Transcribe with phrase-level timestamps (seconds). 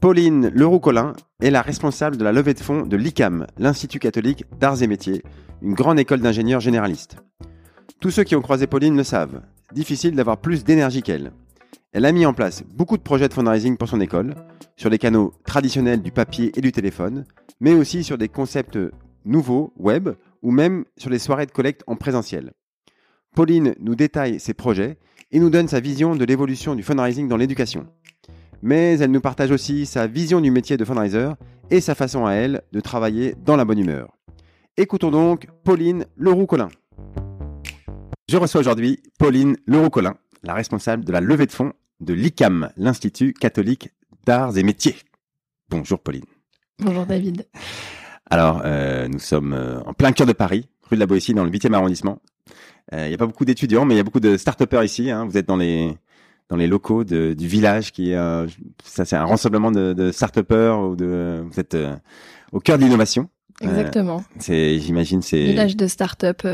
[0.00, 4.82] Pauline Leroux-Collin est la responsable de la levée de fonds de l'ICAM, l'Institut catholique d'arts
[4.82, 5.22] et métiers,
[5.60, 7.16] une grande école d'ingénieurs généralistes.
[8.00, 9.42] Tous ceux qui ont croisé Pauline le savent,
[9.74, 11.32] difficile d'avoir plus d'énergie qu'elle.
[11.92, 14.34] Elle a mis en place beaucoup de projets de fundraising pour son école,
[14.74, 17.26] sur les canaux traditionnels du papier et du téléphone,
[17.60, 18.78] mais aussi sur des concepts
[19.26, 20.08] nouveaux, web,
[20.40, 22.54] ou même sur les soirées de collecte en présentiel.
[23.36, 24.96] Pauline nous détaille ses projets
[25.30, 27.86] et nous donne sa vision de l'évolution du fundraising dans l'éducation
[28.62, 31.30] mais elle nous partage aussi sa vision du métier de fundraiser
[31.70, 34.16] et sa façon à elle de travailler dans la bonne humeur.
[34.76, 36.68] Écoutons donc Pauline Leroux-Collin.
[38.28, 43.32] Je reçois aujourd'hui Pauline Leroux-Collin, la responsable de la levée de fonds de l'ICAM, l'Institut
[43.32, 43.90] catholique
[44.24, 44.96] d'arts et métiers.
[45.68, 46.24] Bonjour Pauline.
[46.78, 47.46] Bonjour David.
[48.30, 51.44] Alors, euh, nous sommes euh, en plein cœur de Paris, rue de la Boétie, dans
[51.44, 52.22] le 8e arrondissement.
[52.92, 55.10] Euh, il n'y a pas beaucoup d'étudiants, mais il y a beaucoup de start-upers ici.
[55.10, 55.26] Hein.
[55.26, 55.96] Vous êtes dans les,
[56.50, 58.46] dans les locaux de, du village qui est euh,
[58.84, 61.96] ça c'est un rassemblement de, de start-upers ou de vous êtes euh,
[62.52, 63.30] au cœur de l'innovation.
[63.62, 64.24] Euh, Exactement.
[64.38, 66.46] c'est j'imagine c'est village de start-up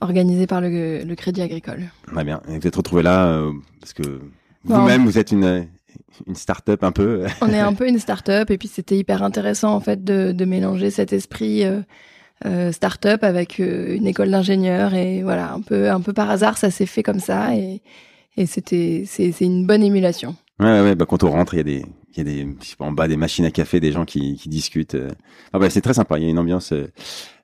[0.00, 1.90] organisé par le, le, Crédit Agricole.
[2.10, 2.40] Très bien.
[2.48, 3.48] Et vous êtes retrouvé là
[3.80, 4.20] parce que
[4.64, 5.68] vous-même vous êtes une
[6.26, 7.26] une start-up un peu.
[7.40, 10.44] On est un peu une start-up et puis c'était hyper intéressant en fait de, de
[10.44, 11.64] mélanger cet esprit
[12.46, 16.70] euh, start-up avec une école d'ingénieurs et voilà un peu un peu par hasard ça
[16.70, 17.82] s'est fait comme ça et
[18.36, 20.36] et c'était c'est une bonne émulation.
[20.58, 22.48] Ouais, ouais, bah quand on rentre, il y a des, il y a des,
[22.80, 24.94] en bas des machines à café, des gens qui, qui discutent.
[24.94, 25.10] Euh.
[25.52, 26.18] Ah bah, c'est très sympa.
[26.18, 26.92] Il y a une ambiance euh,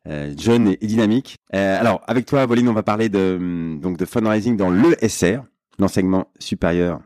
[0.07, 1.39] euh jeune et, dynamique.
[1.55, 5.39] Euh, alors, avec toi, Pauline, on va parler de hum, donc de fundraising dans l'ESR,
[5.79, 7.01] l'enseignement supérieur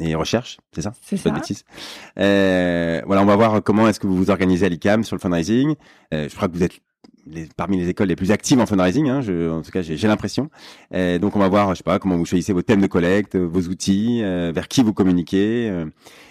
[0.00, 0.92] et recherche, c'est ça?
[1.02, 1.24] C'est ça.
[1.24, 1.64] Pas de bêtises.
[2.18, 5.20] Euh, voilà, on va voir comment est-ce que vous vous organisez à l'ICAM sur le
[5.20, 5.74] fundraising.
[6.10, 6.80] je crois que vous êtes
[7.56, 9.08] parmi les écoles les plus actives en fundraising.
[9.08, 10.50] Hein, en tout cas, j'ai l'impression.
[10.92, 13.62] donc, on va voir, je sais pas, comment vous choisissez vos thèmes de collecte, vos
[13.68, 15.68] outils, euh, vers qui vous communiquez.
[15.70, 15.86] Euh,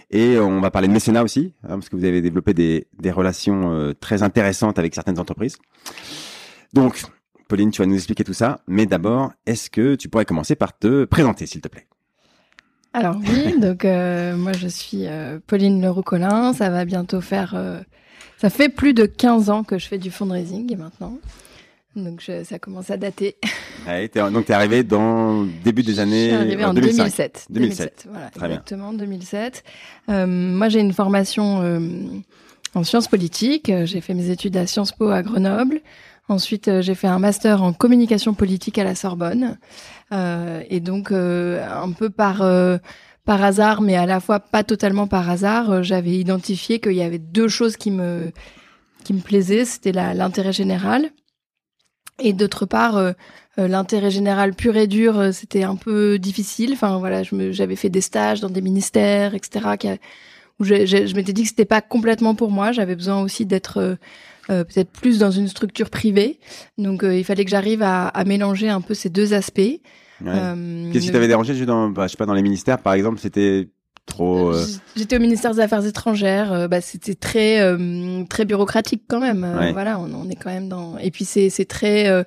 [0.10, 3.12] et on va parler de mécénat aussi, hein, parce que vous avez développé des, des
[3.12, 5.58] relations euh, très intéressantes avec certaines entreprises.
[6.74, 7.02] Donc,
[7.48, 8.60] Pauline, tu vas nous expliquer tout ça.
[8.68, 11.88] Mais d'abord, est-ce que tu pourrais commencer par te présenter, s'il te plaît?
[12.94, 15.06] Alors oui, donc moi je suis
[15.48, 16.52] Pauline Leroux-Collin.
[16.52, 17.56] Ça va bientôt faire
[18.42, 21.18] ça fait plus de 15 ans que je fais du fundraising maintenant.
[21.96, 23.36] Donc ça commence à dater.
[23.88, 26.30] Ouais, donc tu es arrivé dans début des années.
[26.30, 27.48] Je suis arrivé en 2007.
[27.50, 28.08] 2007.
[28.12, 29.64] Voilà, Très exactement 2007.
[30.10, 31.80] Euh, moi j'ai une formation euh,
[32.76, 33.72] en sciences politiques.
[33.86, 35.82] J'ai fait mes études à Sciences Po à Grenoble.
[36.32, 39.58] Ensuite euh, j'ai fait un master en communication politique à la Sorbonne.
[40.14, 42.42] Euh, et donc euh, un peu par
[43.26, 47.02] par hasard, mais à la fois pas totalement par hasard, euh, j'avais identifié qu'il y
[47.02, 48.32] avait deux choses qui me
[49.04, 51.10] qui me plaisaient, c'était l'intérêt général
[52.20, 53.14] et d'autre part euh,
[53.58, 56.74] euh, l'intérêt général pur et dur, c'était un peu difficile.
[56.74, 59.98] Enfin voilà, j'avais fait des stages dans des ministères, etc.
[60.60, 62.72] Où je, m'étais dit que c'était pas complètement pour moi.
[62.72, 63.98] J'avais besoin aussi d'être
[64.48, 66.40] peut-être plus dans une structure privée.
[66.78, 69.82] Donc il fallait que j'arrive à, mélanger un peu ces deux aspects.
[70.26, 73.20] Euh, Qu'est-ce qui t'avait dérangé dans, bah, je sais pas, dans les ministères, par exemple,
[73.20, 73.70] c'était
[74.06, 74.54] trop.
[74.54, 76.52] Euh, j'étais au ministère des Affaires étrangères.
[76.52, 79.48] Euh, bah, c'était très euh, très bureaucratique quand même.
[79.74, 80.98] Voilà, on, on, est quand même dans.
[80.98, 82.26] Et puis c'est c'est très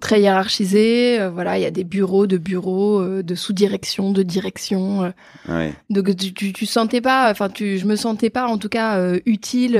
[0.00, 1.18] très hiérarchisé.
[1.32, 5.12] voilà, il y a des bureaux de bureaux, de sous-direction, de direction.
[5.48, 5.72] Ouais.
[5.90, 7.30] Donc tu, tu, sentais pas.
[7.30, 9.72] Enfin, tu, je me sentais pas en tout cas utile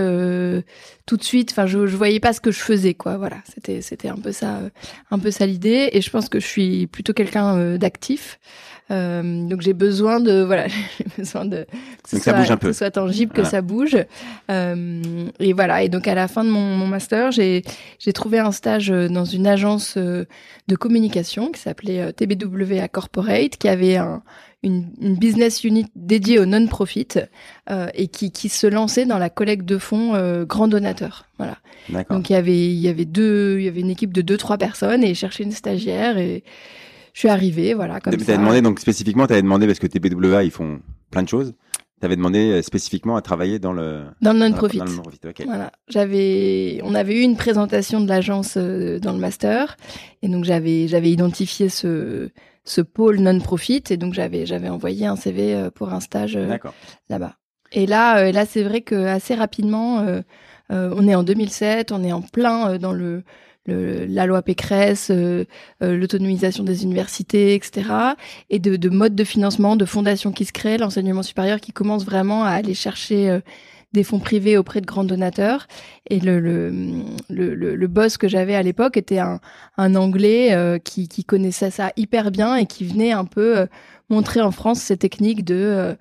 [1.07, 1.51] tout de suite.
[1.53, 3.17] Enfin, je, je voyais pas ce que je faisais, quoi.
[3.17, 4.61] Voilà, c'était c'était un peu ça,
[5.11, 5.91] un peu ça l'idée.
[5.93, 8.39] Et je pense que je suis plutôt quelqu'un d'actif.
[8.93, 11.67] Euh, donc j'ai besoin de voilà, j'ai besoin de
[12.09, 12.69] que, ça bouge un peu.
[12.69, 13.97] que ce soit tangible, que ça bouge.
[14.51, 15.03] Euh,
[15.41, 15.83] et voilà.
[15.83, 17.63] Et donc à la fin de mon, mon master, j'ai
[17.99, 19.97] j'ai trouvé un stage euh, dans une agence
[20.69, 24.23] de communication qui s'appelait euh, TBW Corporate, qui avait un
[24.65, 27.09] une, une, business unit dédiée au non-profit
[27.69, 31.27] euh, et qui, qui se lançait dans la collecte de fonds euh, grand donateur.
[31.37, 31.59] Voilà.
[32.11, 34.37] Donc il y avait il y avait deux il y avait une équipe de deux
[34.37, 36.45] trois personnes et ils cherchaient une stagiaire et
[37.13, 38.37] je suis arrivée, voilà, comme ça.
[38.37, 40.81] demandé, donc spécifiquement, tu avais demandé, parce que TBWA, ils font
[41.11, 41.55] plein de choses,
[42.01, 44.05] tu avais demandé euh, spécifiquement à travailler dans le...
[44.23, 44.79] Dans le non-profit.
[44.79, 45.03] Non
[45.45, 45.71] Voilà.
[45.89, 49.77] J'avais, on avait eu une présentation de l'agence euh, dans le master,
[50.23, 52.31] et donc j'avais, j'avais identifié ce,
[52.65, 56.39] ce pôle non-profit, et donc j'avais, j'avais envoyé un CV euh, pour un stage
[57.09, 57.37] là-bas.
[57.73, 60.05] Et là, là, c'est vrai que assez rapidement,
[60.69, 63.23] on est en 2007, on est en plein dans le
[63.67, 65.45] le, la loi Pécresse, euh,
[65.83, 67.89] euh, l'autonomisation des universités, etc.
[68.51, 72.05] Et de, de modes de financement, de fondations qui se créent, l'enseignement supérieur qui commence
[72.05, 73.41] vraiment à aller chercher euh,
[73.93, 75.67] des fonds privés auprès de grands donateurs.
[76.09, 76.71] Et le, le,
[77.29, 79.39] le, le boss que j'avais à l'époque était un,
[79.77, 83.67] un Anglais qui, qui connaissait ça hyper bien et qui venait un peu
[84.09, 85.95] montrer en France ces techniques de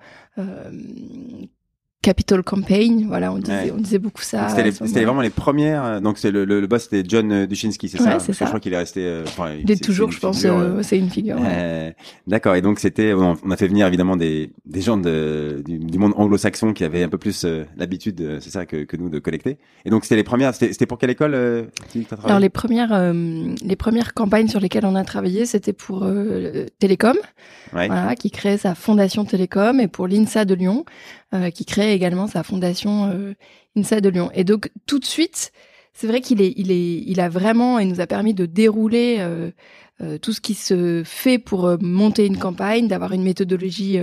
[2.02, 4.48] Capital Campaign, voilà, on disait, on disait beaucoup ça.
[4.48, 5.84] C'était vraiment les premières.
[5.84, 8.18] Euh, donc c'est le, le, le, boss, c'était John euh, Duchinski, c'est ça.
[8.18, 8.44] c'est ça.
[8.44, 9.02] Je crois qu'il est resté.
[9.04, 9.24] Euh,
[9.62, 10.44] il est toujours, je pense,
[10.82, 11.36] c'est une figure.
[11.40, 11.92] Euh,
[12.26, 12.56] D'accord.
[12.56, 16.72] Et donc c'était, on, a fait venir évidemment des, des gens de, du, monde anglo-saxon
[16.72, 17.46] qui avaient un peu plus
[17.76, 19.58] l'habitude, c'est ça, que, que nous de collecter.
[19.84, 20.54] Et donc c'était les premières.
[20.56, 21.68] C'était pour quelle école
[22.24, 26.04] Alors les premières, les premières campagnes sur lesquelles on a travaillé, c'était pour
[26.80, 27.16] Télécom,
[27.70, 30.84] voilà, qui créait sa fondation Télécom, et pour l'INSA de Lyon.
[31.54, 31.64] Qui
[31.94, 33.34] également sa fondation euh,
[33.76, 34.30] INSA de Lyon.
[34.34, 35.52] Et donc tout de suite,
[35.92, 39.18] c'est vrai qu'il est, il est, il a vraiment, il nous a permis de dérouler
[39.20, 39.50] euh,
[40.02, 43.98] euh tout ce qui se fait pour monter une campagne, d'avoir une méthodologie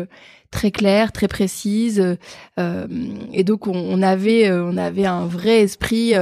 [0.52, 2.18] très claire, très précise.
[2.58, 6.14] et donc on, on, avait, on avait un vrai esprit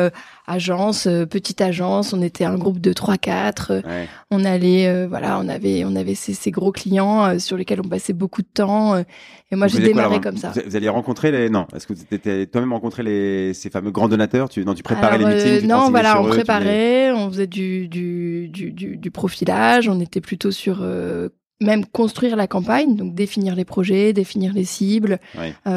[0.48, 3.68] agence, euh, petite agence, on était un groupe de 3-4.
[3.70, 7.82] Euh, on allait, euh, voilà, on avait, on avait ces, ces gros clients sur lesquels
[7.82, 8.98] on passait beaucoup de temps.
[8.98, 10.54] et moi, j'ai démarré comme ça.
[10.66, 14.08] Vous alliez rencontrer les, non, est-ce que vous étiez toi-même rencontré les, ces fameux grands
[14.08, 14.50] donateurs?
[14.50, 18.48] Tu, non, tu préparais les meetings tu Non, voilà, on préparait, on faisait du, du,
[18.50, 20.86] du, du, profilage, on était plutôt sur
[21.60, 25.20] même construire la campagne, donc définir les projets, définir les cibles,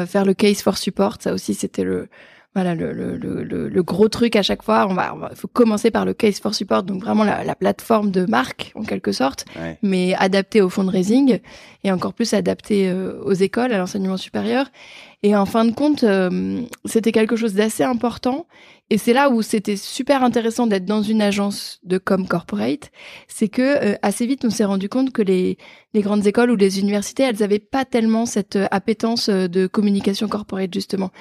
[0.07, 2.07] faire le case for support, ça aussi c'était le
[2.53, 4.85] voilà le, le, le, le, gros truc à chaque fois.
[4.89, 8.11] On va, il faut commencer par le case for support, donc vraiment la, la plateforme
[8.11, 9.45] de marque en quelque sorte,
[9.81, 11.39] mais adaptée au fundraising
[11.83, 14.67] et encore plus adaptée euh, aux écoles, à l'enseignement supérieur.
[15.23, 18.47] Et en fin de compte, euh, c'était quelque chose d'assez important.
[18.89, 22.91] Et c'est là où c'était super intéressant d'être dans une agence de com corporate,
[23.27, 25.57] c'est que euh, assez vite on s'est rendu compte que les,
[25.93, 30.73] les grandes écoles ou les universités, elles avaient pas tellement cette appétence de communication corporate
[30.73, 31.11] justement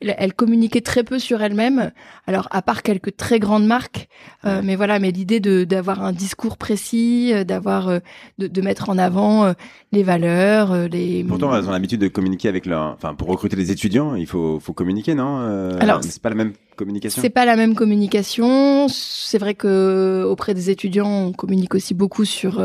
[0.00, 1.90] elle communiquait très peu sur elle-même.
[2.26, 4.08] Alors à part quelques très grandes marques,
[4.44, 7.98] euh, mais voilà, mais l'idée de d'avoir un discours précis, euh, d'avoir euh,
[8.38, 9.52] de, de, mettre en avant
[9.92, 11.24] les valeurs, les.
[11.24, 14.60] Pourtant, elles ont l'habitude de communiquer avec leur, enfin pour recruter les étudiants, il faut
[14.60, 15.38] faut communiquer, non
[15.80, 17.20] Alors c'est pas la même communication.
[17.20, 18.88] C'est pas la même communication.
[18.88, 22.62] C'est vrai que auprès des étudiants, on communique aussi beaucoup sur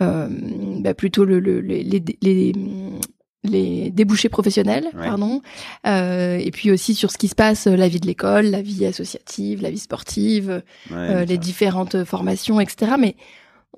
[0.00, 1.82] bah, plutôt le, le les,
[2.22, 2.52] les
[3.42, 5.40] les débouchés professionnels, pardon,
[5.86, 8.60] euh, et puis aussi sur ce qui se passe, euh, la vie de l'école, la
[8.60, 10.62] vie associative, la vie sportive,
[10.92, 12.92] euh, les différentes formations, etc.
[12.98, 13.16] Mais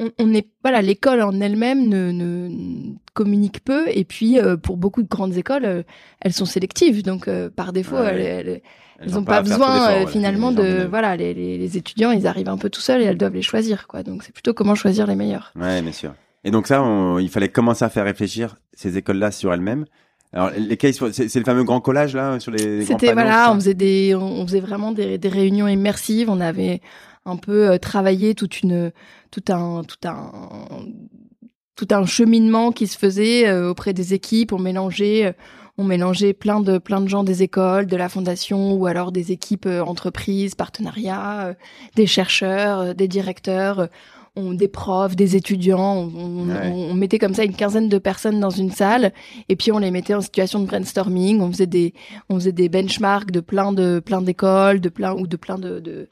[0.00, 4.77] on, on est voilà, l'école en elle-même ne, ne, communique peu, et puis euh, pour
[4.77, 5.85] beaucoup de grandes écoles,
[6.21, 8.62] elles sont sélectives, donc par défaut, elles,
[9.00, 12.71] elles, n'ont pas, besoin finalement de voilà, les, les, les, étudiants, ils arrivent un peu
[12.71, 14.03] tout seuls et elles doivent les choisir, quoi.
[14.03, 15.53] Donc c'est plutôt comment choisir les meilleurs.
[15.56, 16.15] Ouais, bien sûr.
[16.44, 16.83] Et donc ça,
[17.21, 19.85] il fallait commencer à faire réfléchir ces écoles-là sur elles-mêmes.
[20.33, 22.85] Alors les cases, c'est le fameux grand collage là sur les.
[22.87, 26.31] C'était voilà, on faisait des, on faisait vraiment des, des, réunions immersives.
[26.31, 26.81] On avait
[27.27, 28.93] un peu euh, travaillé toute une,
[29.32, 30.31] tout un, tout un,
[31.75, 34.52] tout un cheminement qui se faisait euh, auprès des équipes.
[34.52, 35.32] On mélangeait, euh,
[35.76, 39.32] on mélangeait plein de, plein de gens des écoles, de la fondation ou alors des
[39.32, 41.56] équipes entreprises, partenariats,
[41.96, 43.89] des chercheurs, des directeurs
[44.34, 48.70] on, des profs, des étudiants, on, mettait comme ça une quinzaine de personnes dans une
[48.70, 49.12] salle
[49.48, 51.41] et puis on les mettait en situation de brainstorming.
[51.41, 51.93] On faisait des,
[52.29, 55.81] on faisait des benchmarks de plein de plein d'écoles, de plein ou de plein de,
[55.81, 56.08] de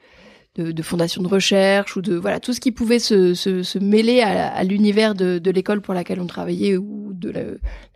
[0.61, 4.21] de, fondations de recherche ou de voilà tout ce qui pouvait se, se, se mêler
[4.21, 7.31] à, l'univers de, de l'école pour laquelle on travaillait ou de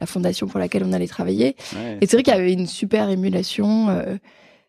[0.00, 1.56] la, fondation pour laquelle on allait travailler.
[2.00, 3.88] Et c'est vrai qu'il y avait une super émulation.
[3.88, 4.16] Euh,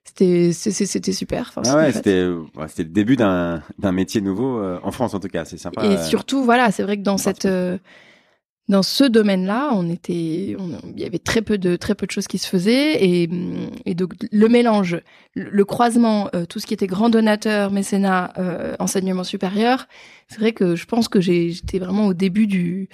[0.03, 1.51] c'était c'était super.
[1.55, 2.27] Enfin, ah ouais, c'était
[2.67, 5.45] c'était le début d'un d'un métier nouveau euh, en France en tout cas.
[5.45, 5.83] C'est sympa.
[5.83, 7.47] Et euh, surtout voilà, c'est vrai que dans cette
[8.67, 12.27] dans ce domaine-là, on était, il y avait très peu de très peu de choses
[12.27, 13.29] qui se faisaient et,
[13.85, 15.01] et donc le mélange,
[15.35, 18.33] le, croisement, tout ce qui était grand donateur, mécénat,
[18.79, 19.87] enseignement supérieur,
[20.27, 22.89] c'est vrai que je pense que j'étais vraiment au début du,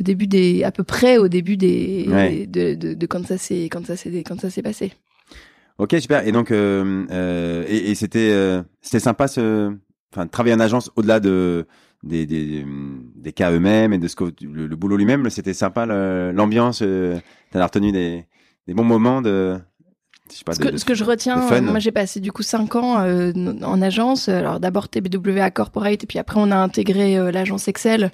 [0.00, 3.64] au début des, à peu près au début des, de, de, de, quand ça s'est
[3.64, 4.92] quand ça s'est quand ça s'est passé.
[5.78, 6.26] Ok, super.
[6.26, 9.72] Et donc, euh, euh, et, et c'était euh, c'était sympa ce,
[10.12, 11.66] enfin, travailler en agence au-delà de
[12.02, 12.64] des, des,
[13.16, 15.28] des cas eux-mêmes et de ce que le, boulot lui-même.
[15.30, 15.86] C'était sympa
[16.32, 16.80] l'ambiance.
[16.82, 17.18] Euh,
[17.50, 18.26] T'as retenu des,
[18.66, 19.58] des bons moments de.
[20.44, 23.32] Pas, ce, que, ce que je retiens, moi j'ai passé du coup cinq ans euh,
[23.62, 24.28] en agence.
[24.28, 28.12] Alors d'abord TBWA Corporate et puis après on a intégré l'agence Excel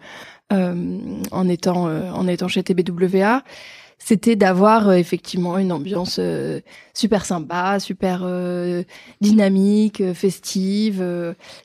[0.50, 3.42] en étant en étant chez TBWA
[4.04, 6.60] c'était d'avoir euh, effectivement une ambiance euh,
[6.92, 8.82] super sympa, super euh,
[9.22, 11.02] dynamique, festive,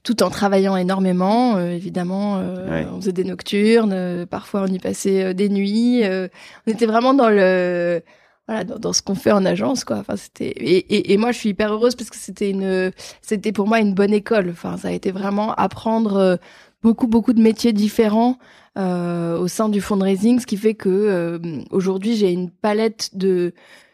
[0.03, 1.59] tout en travaillant énormément.
[1.59, 6.03] évidemment, on faisait des nocturnes, parfois on y passait des nuits.
[6.05, 8.01] on était vraiment dans le
[8.47, 11.31] voilà dans, dans ce qu'on fait en agence quoi enfin c'était et, et, et, moi
[11.31, 12.91] je suis hyper heureuse parce que c'était une
[13.21, 16.39] c'était pour moi une bonne école enfin ça a été vraiment apprendre
[16.81, 18.37] beaucoup beaucoup de métiers différents
[18.77, 21.39] euh, au sein du fundraising, ce qui fait que euh,
[21.71, 23.53] aujourd'hui j'ai une palette de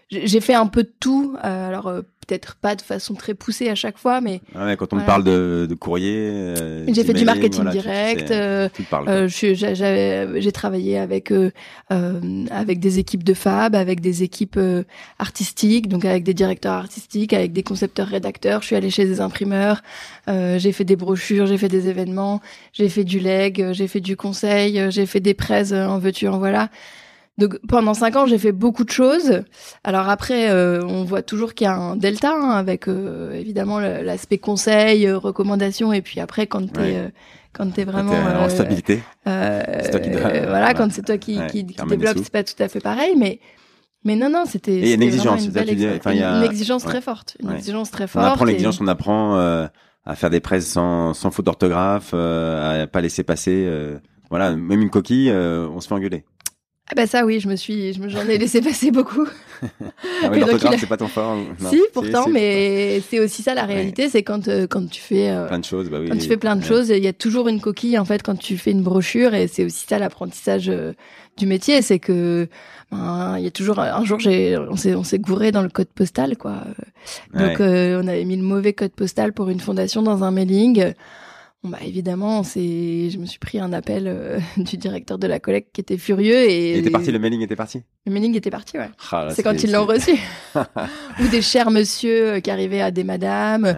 [0.10, 1.36] j'ai fait un peu de tout.
[1.44, 1.92] Euh, alors
[2.26, 5.68] peut-être pas de façon très poussée à chaque fois, mais ah quand on parle de,
[5.70, 8.32] de courrier, euh, j'ai fait du marketing direct.
[8.32, 8.70] Euh,
[9.08, 11.52] euh j'ai travaillé avec euh,
[12.52, 14.60] avec des équipes de fab, avec des équipes
[15.20, 18.62] artistiques, donc avec des directeurs artistiques, avec des concepteurs rédacteurs.
[18.62, 19.82] Je suis allée chez des imprimeurs,
[20.28, 22.42] j'ai fait des brochures, j'ai fait des événements,
[22.74, 26.40] j'ai fait du leg, j'ai fait du conseil, j'ai fait des prêts en veux-tu en
[26.40, 26.70] voilà.
[27.38, 29.42] Donc pendant cinq ans, j'ai fait beaucoup de choses.
[29.84, 33.80] Alors après, euh, on voit toujours qu'il y a un delta hein, avec euh, évidemment
[33.80, 37.12] l'aspect conseil, euh, recommandation, et puis après quand t'es es
[37.52, 42.44] quand t'es vraiment en stabilité, voilà, quand c'est toi qui, qui, qui développe, c'est pas
[42.44, 43.40] tout à fait pareil, mais
[44.06, 47.52] mais non non, c'était il y a une exigence, une, une exigence très forte, une
[47.52, 48.26] exigence très forte.
[48.26, 53.02] On apprend l'exigence, on apprend à faire des presses sans, sans faute d'orthographe, à pas
[53.02, 53.70] laisser passer.
[54.30, 56.24] voilà, même une coquille, on se fait engueuler.
[56.88, 59.28] Ah bah ça oui, je me suis, j'en ai laissé passer beaucoup.
[59.64, 61.36] ah oui, l'orthographe, c'est pas ton fort.
[61.70, 65.48] si, pourtant, mais c'est aussi ça la réalité, c'est quand euh, quand tu fais euh,
[65.48, 67.48] plein de choses, bah oui, quand tu fais plein de choses, il y a toujours
[67.48, 70.94] une coquille en fait quand tu fais une brochure et c'est aussi ça l'apprentissage euh,
[71.38, 72.48] du métier, c'est que
[72.92, 75.70] ben, il y a toujours un jour j'ai on s'est on s'est gouré dans le
[75.70, 76.62] code postal quoi.
[77.34, 80.94] Donc on avait mis le mauvais code postal pour une fondation dans un mailing
[81.64, 85.74] bah évidemment, c'est, je me suis pris un appel euh, du directeur de la collecte
[85.74, 86.74] qui était furieux et.
[86.74, 87.82] Il était parti, le mailing était parti.
[88.06, 88.90] Le mailing était parti, ouais.
[89.12, 90.16] Ah, c'est quand ils l'ont reçu.
[90.56, 93.76] Ou des chers monsieur euh, qui arrivaient à des madames.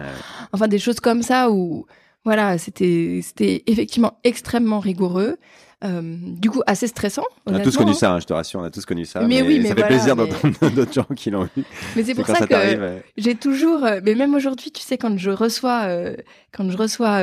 [0.52, 1.86] Enfin, des choses comme ça où,
[2.24, 5.38] voilà, c'était, c'était effectivement extrêmement rigoureux.
[5.84, 7.22] Euh, du coup, assez stressant.
[7.46, 9.20] On a tous connu ça, hein, je te rassure, on a tous connu ça.
[9.20, 11.62] Mais, oui, mais ça fait plaisir d'entendre d'autres gens qui l'ont eu.
[11.94, 15.30] Mais c'est pour ça, que j'ai toujours, euh, mais même aujourd'hui, tu sais, quand je
[15.30, 16.16] reçois, euh,
[16.52, 17.20] quand je reçois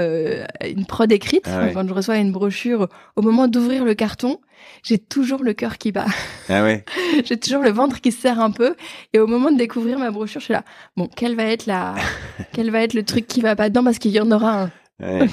[0.63, 4.39] une prod écrite, ah quand je reçois une brochure, au moment d'ouvrir le carton,
[4.83, 6.05] j'ai toujours le cœur qui bat.
[6.47, 6.85] Ah ouais.
[7.25, 8.75] j'ai toujours le ventre qui se serre un peu.
[9.11, 10.63] Et au moment de découvrir ma brochure, je suis là.
[10.95, 11.95] Bon, quel va être la,
[12.53, 14.71] quel va être le truc qui va pas dedans parce qu'il y en aura un.
[15.01, 15.27] Ouais.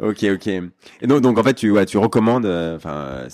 [0.00, 0.46] Ok, ok.
[0.46, 3.26] Et donc, donc en fait, tu, ouais, tu recommandes, euh, enfin,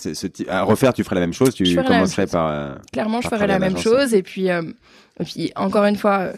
[0.49, 1.53] à refaire, tu ferais la même chose.
[1.53, 2.47] Tu commencerais par.
[2.49, 4.13] Euh, Clairement, je ferais la même chose.
[4.13, 4.61] Et puis, euh,
[5.19, 6.31] et puis, encore une fois,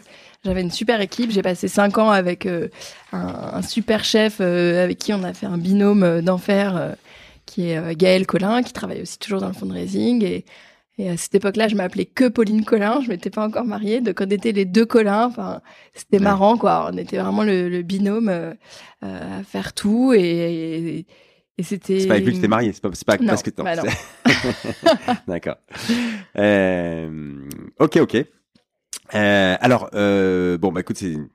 [0.44, 1.32] j'avais une super équipe.
[1.32, 2.68] J'ai passé cinq ans avec un,
[3.12, 6.94] un, super chef avec qui on a fait un binôme d'enfer,
[7.44, 10.44] qui est Gaël Collin, qui travaille aussi toujours dans le fundraising et
[11.00, 13.00] et à cette époque-là, je m'appelais que Pauline Collin.
[13.02, 14.02] Je m'étais pas encore mariée.
[14.02, 15.24] Donc, on était les deux Collin.
[15.24, 15.62] Enfin,
[15.94, 16.90] c'était marrant, quoi.
[16.92, 18.52] On était vraiment le, binôme euh,
[19.00, 21.06] à faire tout et,
[21.56, 22.00] et, c'était.
[22.00, 22.72] C'est pas avec lui que t'es mariée.
[22.74, 23.76] C'est pas, pas parce que bah
[25.26, 25.56] D'accord.
[26.36, 28.26] Euh, ok, ok.
[29.14, 31.28] Euh, alors, euh, bon, bah écoute, c'est une,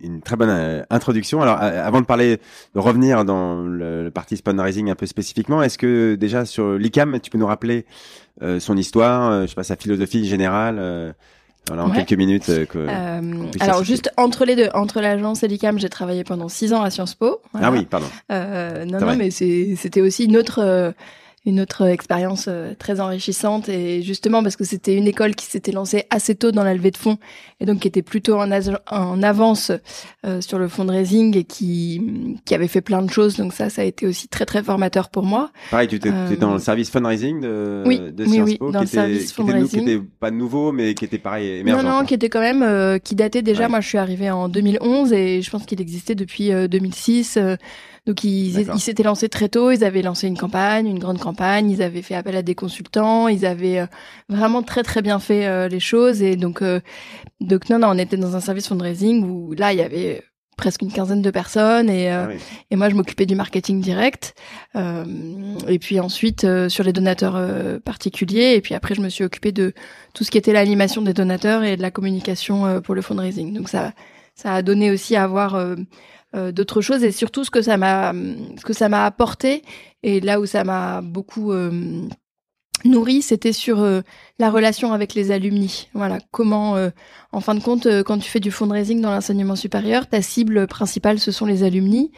[0.00, 1.42] une, très bonne euh, introduction.
[1.42, 2.38] Alors, euh, avant de parler,
[2.74, 7.20] de revenir dans le, le parti fundraising un peu spécifiquement, est-ce que déjà sur l'ICAM,
[7.20, 7.84] tu peux nous rappeler
[8.42, 11.14] euh, son histoire, je sais pas, sa philosophie générale
[11.68, 12.66] voilà, en quelques minutes.
[12.66, 12.86] Que,
[13.60, 16.90] alors juste entre les deux, entre l'agence et l'ICAM, j'ai travaillé pendant six ans à
[16.90, 17.40] Sciences Po.
[17.54, 18.06] Ah oui, pardon.
[18.30, 20.94] non, non, mais c'était aussi une autre
[21.46, 25.72] une autre expérience euh, très enrichissante et justement parce que c'était une école qui s'était
[25.72, 27.18] lancée assez tôt dans la levée de fonds
[27.60, 29.70] et donc qui était plutôt en, en avance
[30.24, 33.82] euh, sur le fundraising et qui qui avait fait plein de choses donc ça ça
[33.82, 35.50] a été aussi très très formateur pour moi.
[35.70, 38.80] Pareil, tu étais, dans le euh, service fundraising de, oui, de Sciences oui, Po, dans
[38.80, 39.66] qui, le était, service qui, fundraising.
[39.66, 41.84] Était, qui était pas nouveau mais qui était pareil émergent.
[41.84, 43.68] Non non, qui était quand même qui datait déjà.
[43.68, 47.38] Moi, je suis arrivée en 2011 et je pense qu'il existait depuis 2006.
[48.06, 51.70] Donc ils ils s'étaient lancés très tôt, ils avaient lancé une campagne, une grande campagne,
[51.70, 53.86] ils avaient fait appel à des consultants, ils avaient euh,
[54.28, 56.20] vraiment très très bien fait euh, les choses.
[56.20, 56.80] Et donc euh,
[57.40, 60.22] donc non non, on était dans un service fundraising où là il y avait
[60.58, 62.28] presque une quinzaine de personnes et ah
[62.70, 64.34] et moi je m'occupais du marketing direct.
[64.76, 68.52] Et puis ensuite sur les donateurs particuliers.
[68.54, 69.72] Et puis après je me suis occupée de
[70.12, 73.52] tout ce qui était l'animation des donateurs et de la communication pour le fundraising.
[73.52, 73.94] Donc ça
[74.36, 75.56] ça a donné aussi à avoir
[76.34, 78.12] euh, d'autres choses et surtout ce que ça m'a
[78.58, 79.62] ce que ça m'a apporté
[80.02, 82.06] et là où ça m'a beaucoup euh,
[82.84, 84.00] nourri, c'était sur euh,
[84.38, 85.88] la relation avec les alumni.
[85.94, 86.90] Voilà, comment, euh,
[87.32, 90.66] en fin de compte, euh, quand tu fais du fundraising dans l'enseignement supérieur, ta cible
[90.66, 92.12] principale, ce sont les alumni.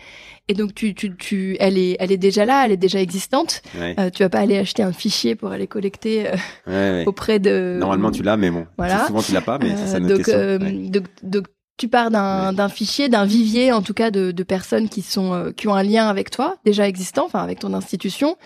[0.48, 3.62] Et donc, tu, tu, tu, elle est, elle est déjà là, elle est déjà existante.
[3.78, 4.10] Ouais.
[4.12, 6.30] tu vas pas aller acheter un fichier pour aller collecter
[6.68, 7.04] Ouais, ouais.
[7.06, 7.76] auprès de.
[7.80, 8.66] Normalement, tu l'as, mais bon.
[8.78, 9.06] Voilà.
[9.06, 10.38] Souvent, tu l'as pas, mais ça notre donc, question.
[10.38, 10.88] Ouais.
[10.88, 11.46] donc, donc,
[11.76, 15.32] tu pars d'un d'un fichier, d'un vivier, en tout cas, de, de personnes qui sont
[15.34, 18.36] euh, qui ont un lien avec toi, déjà existant, enfin avec ton institution.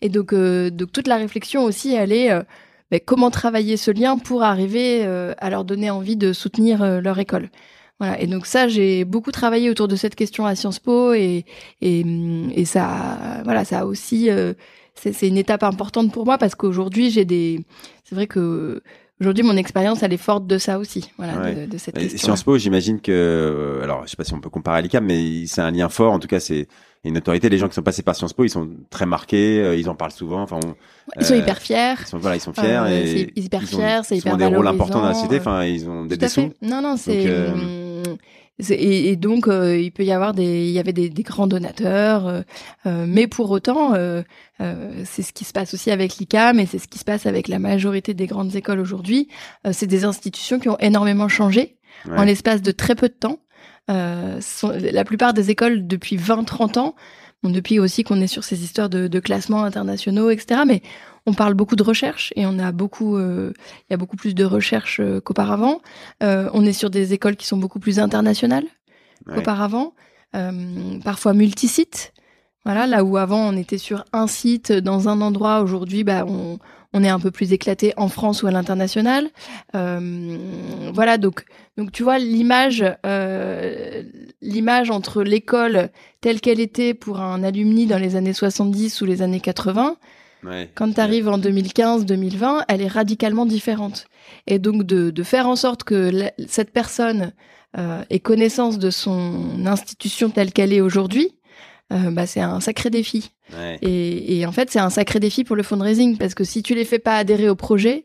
[0.00, 2.42] Et donc, euh, donc toute la réflexion aussi, elle est euh,
[2.90, 7.00] ben, comment travailler ce lien pour arriver euh, à leur donner envie de soutenir euh,
[7.00, 7.50] leur école.
[8.00, 8.20] Voilà.
[8.20, 11.44] Et donc ça, j'ai beaucoup travaillé autour de cette question à Sciences Po et
[11.82, 12.04] et,
[12.54, 14.54] et ça, voilà, ça a aussi, euh,
[14.94, 17.64] c'est c'est une étape importante pour moi parce qu'aujourd'hui j'ai des,
[18.04, 18.82] c'est vrai que
[19.20, 21.54] aujourd'hui mon expérience elle est forte de ça aussi, voilà, Ouais.
[21.66, 22.18] de, de cette question.
[22.18, 25.04] Sciences Po, j'imagine que, euh, alors je sais pas si on peut comparer à l'ICAM,
[25.04, 26.12] mais c'est un lien fort.
[26.12, 26.68] En tout cas, c'est
[27.04, 27.48] une autorité.
[27.48, 29.94] Les gens qui sont passés par Sciences Po, ils sont très marqués, euh, ils en
[29.94, 30.42] parlent souvent.
[30.42, 30.74] Enfin, on-
[31.18, 31.94] Ils sont euh, hyper fiers.
[32.00, 34.66] ils sont voilà, ils sont fiers et hyper ils ont fiers, c'est hyper des rôles
[34.66, 35.38] importants dans la société.
[35.38, 36.40] Enfin, ils ont des Tout à dessous.
[36.40, 36.56] fait.
[36.62, 37.24] Non, non, c'est.
[38.70, 41.46] Et, et donc, euh, il peut y avoir des, il y avait des, des grands
[41.46, 42.42] donateurs, euh,
[42.86, 43.94] euh, mais pour autant,
[45.04, 47.46] c'est ce qui se passe aussi avec l'ICAM et c'est ce qui se passe avec
[47.48, 49.28] la majorité des grandes écoles aujourd'hui.
[49.70, 51.76] C'est des institutions qui ont énormément changé
[52.10, 53.38] en l'espace de très peu de temps.
[54.40, 56.94] Sont, la plupart des écoles depuis 20-30 ans,
[57.42, 60.62] bon, depuis aussi qu'on est sur ces histoires de, de classements internationaux, etc.
[60.66, 60.82] Mais
[61.28, 63.52] on parle beaucoup de recherche et on a beaucoup, euh,
[63.88, 65.80] il y a beaucoup plus de recherche euh, qu'auparavant.
[66.22, 68.64] Euh, on est sur des écoles qui sont beaucoup plus internationales
[69.26, 69.34] Ouais.
[69.34, 69.94] qu'auparavant,
[71.04, 72.12] parfois multisites.
[72.64, 76.58] Voilà, là où avant on était sur un site dans un endroit, aujourd'hui, bah, on,
[76.92, 79.28] on est un peu plus éclaté en France ou à l'international.
[79.74, 80.38] Euh,
[80.94, 81.44] voilà, donc,
[81.76, 84.02] donc tu vois l'image, euh,
[84.40, 89.22] l'image entre l'école telle qu'elle était pour un alumni dans les années 70 ou les
[89.22, 89.96] années 80,
[90.44, 90.70] Ouais.
[90.74, 94.06] quand tu arrives en 2015-2020, elle est radicalement différente.
[94.46, 97.32] Et donc de, de faire en sorte que la- cette personne
[97.76, 101.32] euh, ait connaissance de son institution telle qu'elle est aujourd'hui,
[101.92, 103.30] euh, bah, c'est un sacré défi.
[103.58, 103.78] Ouais.
[103.82, 106.74] Et, et en fait, c'est un sacré défi pour le fundraising parce que si tu
[106.74, 108.04] les fais pas adhérer au projet,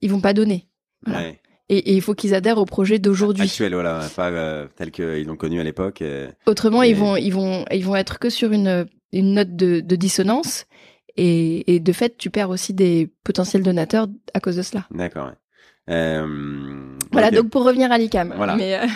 [0.00, 0.68] ils vont pas donner.
[1.04, 1.20] voilà.
[1.28, 1.40] Ouais.
[1.70, 3.42] Et, et il faut qu'ils adhèrent au projet d'aujourd'hui.
[3.44, 6.00] Actuel, voilà, pas euh, tel qu'ils l'ont connu à l'époque.
[6.00, 9.54] euh, Autrement, Et- ils vont, ils vont, ils vont être que sur une, une note
[9.54, 10.64] de, de dissonance.
[11.20, 14.86] Et, et de fait, tu perds aussi des potentiels donateurs à cause de cela.
[14.92, 15.26] D'accord.
[15.26, 15.32] ouais.
[15.90, 18.32] Euh, Voilà, donc pour revenir à l'ICAM.
[18.36, 18.54] Voilà.
[18.56, 18.86] Mais, euh,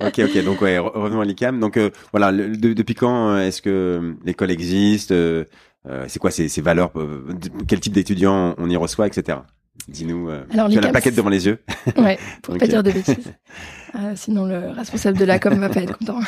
[0.06, 0.44] Ok, ok.
[0.44, 1.58] Donc ouais, revenons à l'ICAM.
[1.60, 5.14] Donc euh, voilà, le- de- depuis quand est-ce que l'école existe
[6.08, 6.92] C'est quoi ses, valeurs
[7.68, 9.38] Quel type d'étudiants on y reçoit, etc.
[9.88, 10.28] Dis-nous.
[10.52, 11.58] Alors, tu as la plaquette devant les yeux.
[11.96, 12.60] ouais, pour Ok.
[12.60, 13.32] pas dire de bêtises.
[14.16, 16.20] Sinon, le responsable de la com va pas être content.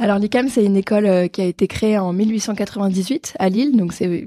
[0.00, 3.76] Alors, l'ICAM, c'est une école euh, qui a été créée en 1898 à Lille.
[3.76, 4.26] Donc, c'est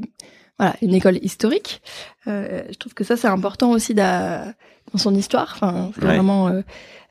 [0.57, 1.81] voilà, une école historique.
[2.27, 4.53] Euh, je trouve que ça, c'est important aussi d'a-
[4.91, 5.51] dans son histoire.
[5.55, 6.15] Enfin, c'est Ouais.
[6.15, 6.61] vraiment euh,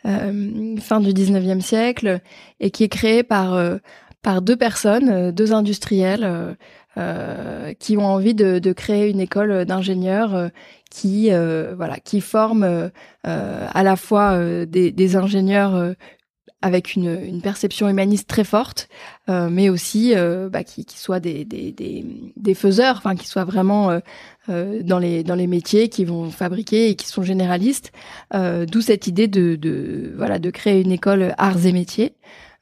[0.07, 2.21] euh, fin du 19e siècle
[2.61, 3.59] et qui est créée par,
[4.23, 6.57] par deux personnes, deux industriels
[7.79, 10.51] qui ont envie de, de créer une école d'ingénieurs
[10.91, 12.91] qui, voilà, qui forme
[13.25, 15.95] à la fois des, des ingénieurs
[16.61, 18.89] avec une, une perception humaniste très forte,
[19.29, 22.05] euh, mais aussi euh, bah, qui, qui soient des, des, des,
[22.37, 24.01] des faiseurs, enfin qui soient vraiment euh,
[24.49, 27.93] euh, dans les dans les métiers, qui vont fabriquer et qui sont généralistes.
[28.35, 32.15] Euh, D'où cette idée de, de voilà de créer une école arts et métiers.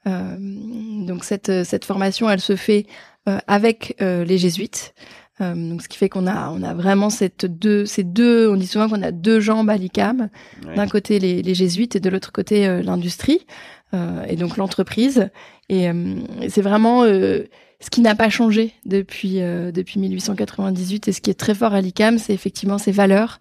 [0.07, 2.85] Euh, donc cette cette formation, elle se fait
[3.27, 4.93] euh, avec euh, les jésuites.
[5.39, 8.55] Euh, donc ce qui fait qu'on a on a vraiment cette deux ces deux on
[8.55, 10.29] dit souvent qu'on a deux jambes à l'ICAM
[10.67, 10.75] Ouais.
[10.75, 13.45] d'un côté les, les jésuites et de l'autre côté euh, l'industrie
[13.93, 15.29] et donc l'entreprise.
[15.69, 16.15] Et, euh,
[16.49, 17.43] c'est vraiment euh,
[17.79, 21.73] ce qui n'a pas changé depuis euh, depuis 1898 et ce qui est très fort
[21.73, 23.39] à l'ICAM c'est effectivement ses valeurs.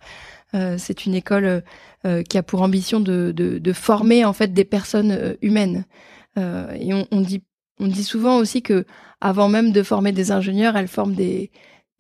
[0.55, 1.63] Euh, c'est une école
[2.07, 5.85] euh, qui a pour ambition de, de, de former en fait des personnes euh, humaines.
[6.39, 7.43] Euh, et on, on dit
[7.81, 8.85] on dit souvent aussi que
[9.21, 11.51] avant même de former des ingénieurs elle forme des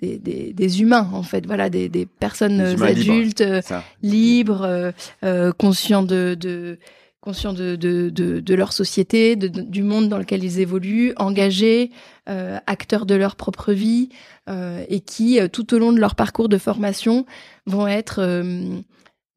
[0.00, 1.46] des, des, des humains en fait.
[1.46, 3.10] Voilà des, des personnes humains libres.
[3.10, 3.60] adultes euh,
[4.02, 4.92] libres, euh,
[5.24, 6.78] euh, conscients de, de
[7.26, 11.90] conscients de, leur société, du monde dans lequel ils évoluent, engagés,
[12.28, 14.10] euh, acteurs de leur propre vie,
[14.48, 17.26] euh, et qui, euh, tout au long de leur parcours de formation,
[17.66, 18.20] vont être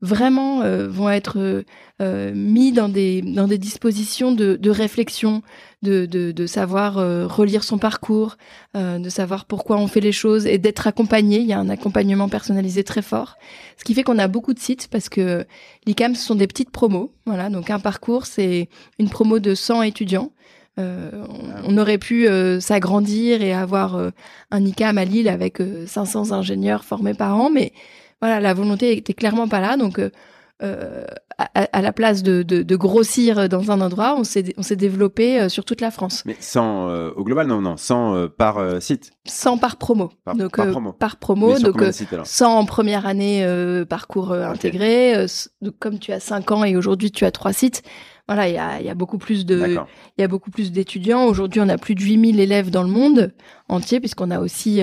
[0.01, 1.63] vraiment euh, vont être euh,
[2.01, 5.41] euh, mis dans des dans des dispositions de, de réflexion,
[5.81, 8.37] de, de, de savoir euh, relire son parcours,
[8.77, 11.39] euh, de savoir pourquoi on fait les choses et d'être accompagné.
[11.39, 13.35] Il y a un accompagnement personnalisé très fort,
[13.77, 15.45] ce qui fait qu'on a beaucoup de sites parce que
[15.85, 17.11] l'ICAM ce sont des petites promos.
[17.25, 20.31] Voilà, donc un parcours c'est une promo de 100 étudiants.
[20.79, 21.25] euh,
[21.65, 22.25] on, aurait pu
[22.61, 23.99] s'agrandir et avoir
[24.51, 27.73] un ICAM à Lille avec 500 ingénieurs formés par an, mais
[28.21, 29.77] voilà, la volonté était clairement pas là.
[29.77, 29.99] Donc
[30.61, 31.05] euh,
[31.37, 35.39] à, la place de, de, de, grossir dans un endroit, on s'est on s'est développé
[35.39, 36.23] euh, sur toute la France.
[36.25, 39.11] Mais sans euh, au global non non sans par site.
[39.25, 40.11] Sans par promo.
[40.25, 40.91] Par, donc par promo.
[40.91, 41.81] Par promo donc
[42.25, 43.47] sans en première année
[43.87, 45.25] parcours intégré.
[45.61, 47.81] Donc, comme tu as cinq ans et aujourd'hui tu as trois sites.
[48.27, 49.77] Voilà, il y a, y a beaucoup plus de
[50.17, 51.23] il y a beaucoup plus d'étudiants.
[51.23, 53.33] Aujourd'hui, on a plus de 8000 élèves dans le monde
[53.69, 54.81] entier puisqu'on a aussi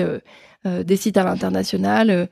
[0.65, 2.29] des sites à l'international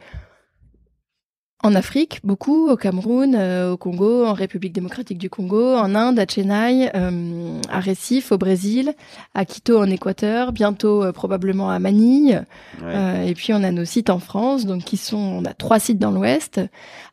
[1.65, 6.19] en Afrique, beaucoup, au Cameroun, euh, au Congo, en République démocratique du Congo, en Inde,
[6.19, 8.93] à Chennai, euh, à Recife, au Brésil,
[9.33, 12.43] à Quito, en Équateur, bientôt euh, probablement à Manille.
[12.83, 15.97] et puis on a nos sites en France, donc qui sont, on a trois sites
[15.97, 16.61] dans l'Ouest,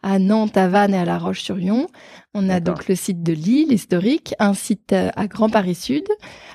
[0.02, 1.86] à Nantes, à Vannes et à La Roche-sur-Yon.
[2.34, 6.04] On a donc le site de Lille historique, un site à Grand Paris Sud,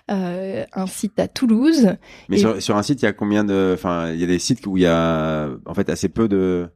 [0.07, 1.95] un site à Toulouse.
[2.29, 4.39] Mais sur, sur, un site, il y a combien de, enfin, il y a des
[4.39, 6.67] sites où il y a en fait assez peu de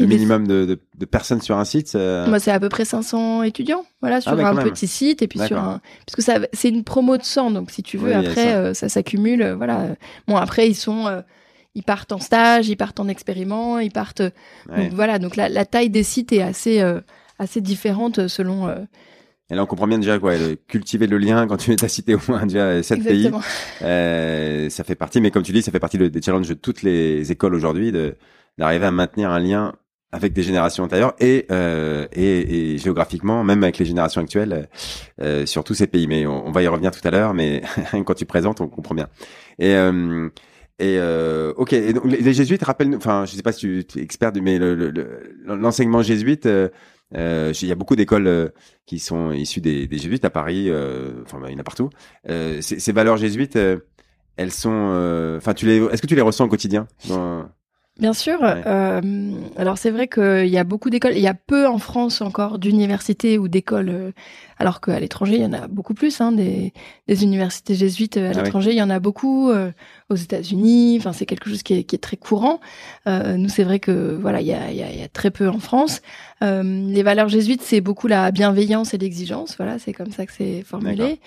[0.00, 3.84] le minimum de, de, personnes sur un site Moi, c'est à peu près 500 étudiants,
[4.00, 6.84] voilà, sur ah un petit site et puis sur un, parce que ça, c'est une
[6.84, 9.88] promo de 100, donc si tu veux, après, euh, ça, s'accumule, euh, voilà.
[10.26, 11.20] Bon, après, ils sont, euh,
[11.74, 15.64] ils partent en stage, ils partent en expériment, ils partent, donc voilà, donc la, la,
[15.64, 16.82] taille des sites est assez,
[17.38, 18.68] assez différente selon.
[19.52, 20.34] Et là, on comprend bien déjà quoi,
[20.68, 23.30] cultiver le lien quand tu es à cité au moins déjà sept pays.
[23.80, 27.30] ça fait partie, mais comme tu dis, ça fait partie des challenges de toutes les
[27.30, 28.16] écoles aujourd'hui de
[28.58, 29.74] d'arriver à maintenir un lien
[30.12, 34.68] avec des générations antérieures et, euh, et, et, géographiquement, même avec les générations actuelles,
[35.20, 36.06] euh, sur tous ces pays.
[36.06, 37.62] Mais on, va y revenir tout à l'heure, mais
[38.04, 39.08] quand tu présentes, on comprend bien.
[39.58, 40.28] Et, euh,
[40.80, 44.02] et euh, ok, et donc, les, jésuites rappellent, enfin, je sais pas si tu es
[44.02, 44.58] expert, mais
[45.44, 46.70] l'enseignement le, jésuite, euh,
[47.14, 48.50] euh, il y a beaucoup d'écoles
[48.86, 50.70] qui sont issues des, des jésuites à Paris,
[51.22, 51.90] enfin, il y en a partout.
[52.26, 53.58] Ces, valeurs jésuites,
[54.36, 56.88] elles sont, enfin, tu les, est-ce que tu les ressens au quotidien.
[58.00, 58.38] Bien sûr.
[58.42, 59.00] Euh,
[59.56, 61.12] alors c'est vrai qu'il y a beaucoup d'écoles.
[61.14, 64.10] Il y a peu en France encore d'universités ou d'écoles, euh,
[64.58, 66.18] alors qu'à l'étranger il y en a beaucoup plus.
[66.22, 66.72] Hein, des,
[67.08, 69.70] des, universités jésuites euh, à ah l'étranger, il y en a beaucoup euh,
[70.08, 70.96] aux États-Unis.
[70.98, 72.60] Enfin c'est quelque chose qui est, qui est très courant.
[73.06, 75.50] Euh, nous c'est vrai que voilà il y a, y, a, y a, très peu
[75.50, 76.00] en France.
[76.40, 79.56] Les valeurs jésuites c'est beaucoup la bienveillance et l'exigence.
[79.56, 81.20] Voilà c'est comme ça que c'est formulé.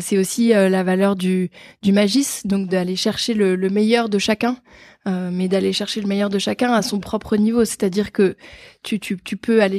[0.00, 1.50] c'est aussi la valeur du
[1.82, 4.56] du magis, donc d'aller chercher le, le meilleur de chacun.
[5.06, 7.64] Euh, mais d'aller chercher le meilleur de chacun à son propre niveau.
[7.64, 8.36] C'est-à-dire que
[8.82, 9.78] tu, tu, tu peux aller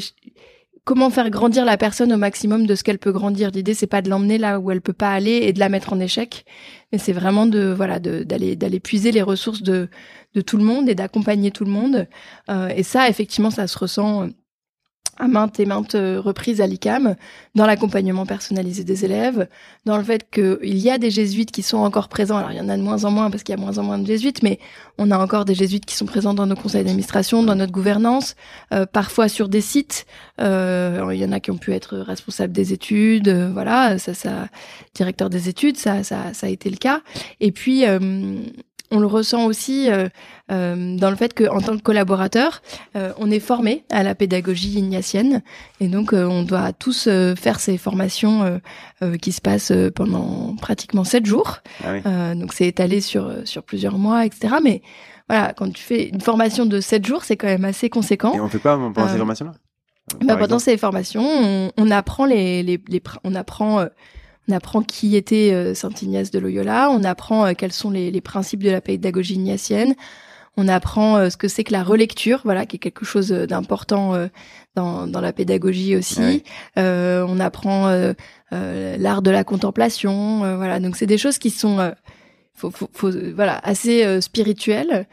[0.85, 3.51] comment faire grandir la personne au maximum de ce qu'elle peut grandir?
[3.51, 5.93] L'idée c'est pas de l'emmener là où elle peut pas aller et de la mettre
[5.93, 6.45] en échec,
[6.91, 9.89] mais c'est vraiment de voilà d'aller d'aller puiser les ressources de
[10.33, 12.07] de tout le monde et d'accompagner tout le monde.
[12.49, 14.29] Euh, et ça effectivement ça se ressent
[15.19, 17.15] à maintes et maintes euh, reprises à l'ICAM,
[17.55, 19.47] dans l'accompagnement personnalisé des élèves,
[19.85, 22.37] dans le fait qu'il y a des jésuites qui sont encore présents.
[22.37, 23.83] Alors il y en a de moins en moins parce qu'il y a moins en
[23.83, 24.59] moins de jésuites, mais
[24.97, 28.35] on a encore des jésuites qui sont présents dans nos conseils d'administration, dans notre gouvernance,
[28.73, 30.05] euh, parfois sur des sites.
[30.41, 34.13] Euh, il y en a qui ont pu être responsables des études, euh, voilà, ça,
[34.13, 34.47] ça,
[34.93, 37.01] directeur des études, ça, ça, ça a été le cas.
[37.39, 37.83] Et puis
[38.91, 40.07] on le ressent aussi euh,
[40.51, 42.61] euh, dans le fait qu'en tant que collaborateur,
[42.95, 45.41] euh, on est formé à la pédagogie ignatienne
[45.79, 48.59] et donc on doit tous faire ces formations
[49.21, 51.59] qui se passent pendant pratiquement sept jours.
[51.83, 54.55] Ah donc c'est étalé sur sur plusieurs mois, etc.
[54.63, 54.81] Mais
[55.27, 58.33] voilà, quand tu fais une formation de sept jours, c'est quand même assez conséquent.
[58.33, 59.51] Et on fait pas pendant ces formations-là?
[60.21, 63.85] bah, Pendant ces formations, on, on apprend les, les, les on apprend
[64.49, 68.21] on apprend qui était euh, Saint Ignace de Loyola, on apprend euh, quels sont les,
[68.21, 69.95] principes de la pédagogie ignatienne,
[70.57, 74.13] on apprend euh, ce que c'est que la relecture, voilà, qui est quelque chose d'important
[74.75, 76.43] dans, dans la pédagogie aussi.
[76.75, 77.89] on apprend
[78.51, 80.79] l'art de la contemplation, voilà.
[80.79, 81.93] Donc c'est des choses qui sont
[82.53, 85.07] faut, faut, voilà assez spirituelles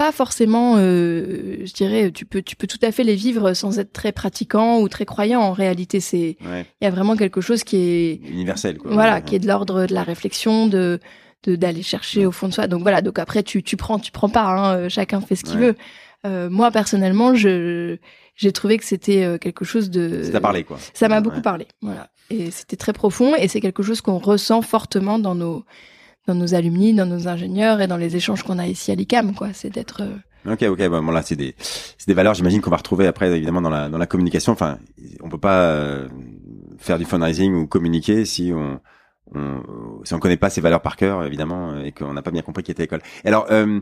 [0.00, 3.78] pas forcément, euh, je dirais, tu peux, tu peux tout à fait les vivre sans
[3.78, 5.42] être très pratiquant ou très croyant.
[5.42, 8.92] En réalité, c'est, il y a vraiment quelque chose qui est universel, quoi.
[8.92, 11.00] Voilà, qui est de l'ordre de la réflexion, de,
[11.46, 12.66] d'aller chercher au fond de soi.
[12.66, 14.46] Donc voilà, donc après tu, tu prends, tu prends pas.
[14.46, 15.76] Hein, euh, chacun fait ce qu'il veut.
[16.24, 17.98] Euh, moi personnellement, je,
[18.36, 20.22] j'ai trouvé que c'était quelque chose de.
[20.22, 20.78] Ça t'a parlé, quoi.
[20.94, 22.08] Ça m'a beaucoup parlé, voilà.
[22.30, 25.66] Et c'était très profond, et c'est quelque chose qu'on ressent fortement dans nos
[26.26, 29.34] dans nos alumni, dans nos ingénieurs et dans les échanges qu'on a ici à l'ICAM,
[29.34, 29.48] quoi.
[29.52, 31.54] C'est d'être euh, Ok, ok, bon là c'est des
[32.06, 34.52] des valeurs, j'imagine qu'on va retrouver après évidemment dans la dans la communication.
[34.52, 34.78] Enfin,
[35.22, 36.08] on peut pas euh,
[36.78, 38.80] faire du fundraising ou communiquer si on
[39.34, 39.62] on,
[40.04, 42.64] si on connaît pas ses valeurs par cœur, évidemment, et qu'on n'a pas bien compris
[42.64, 43.02] qui était l'école.
[43.24, 43.80] Alors, euh,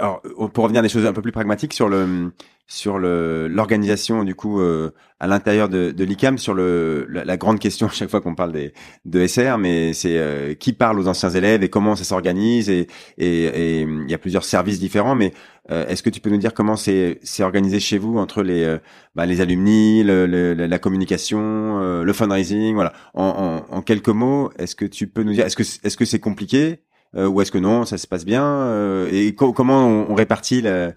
[0.00, 0.22] alors,
[0.52, 2.32] pour revenir à des choses un peu plus pragmatiques sur le
[2.68, 7.58] sur le l'organisation du coup euh, à l'intérieur de, de l'ICAM sur le la, grande
[7.58, 8.74] question à chaque fois qu'on parle des
[9.06, 12.86] de SR mais c'est euh, qui parle aux anciens élèves et comment ça s'organise et
[13.16, 15.32] et il y a plusieurs services différents mais
[15.70, 18.76] euh, est-ce que tu peux nous dire comment c'est c'est organisé chez vous entre les
[19.14, 22.92] bah, les alumni le, la communication le fundraising voilà.
[23.14, 26.04] En, en, en quelques mots est-ce que tu peux nous dire est-ce que est-ce que
[26.04, 26.80] c'est compliqué
[27.16, 30.92] ou est-ce que non ça se passe bien et comment on, on répartit la,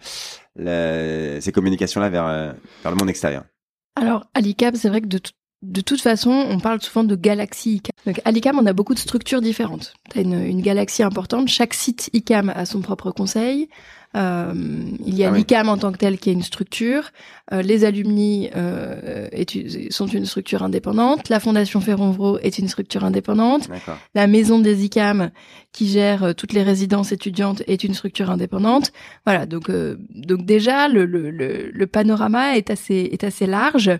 [0.57, 2.51] ces communications-là vers, euh,
[2.83, 3.43] vers le monde extérieur
[3.95, 4.41] Alors, à
[4.75, 5.19] c'est vrai que de,
[5.61, 7.91] de toute façon, on parle souvent de galaxie ICAM.
[8.05, 9.93] Donc, à on a beaucoup de structures différentes.
[10.11, 11.47] Tu as une, une, galaxie importante.
[11.47, 13.69] Chaque site ICAM a son propre conseil.
[14.15, 14.53] Euh,
[15.05, 17.11] il y a ah l'ICAM en tant que tel qui est une structure.
[17.53, 19.27] Euh, les alumni euh,
[19.89, 21.29] sont une structure indépendante.
[21.29, 23.69] La Fondation Ferronvro est une structure indépendante.
[24.13, 25.31] La Maison des ICAM
[25.71, 28.91] qui gère toutes les résidences étudiantes est une structure indépendante.
[29.25, 33.91] Voilà, donc euh, donc déjà le, le, le, panorama est assez est assez large,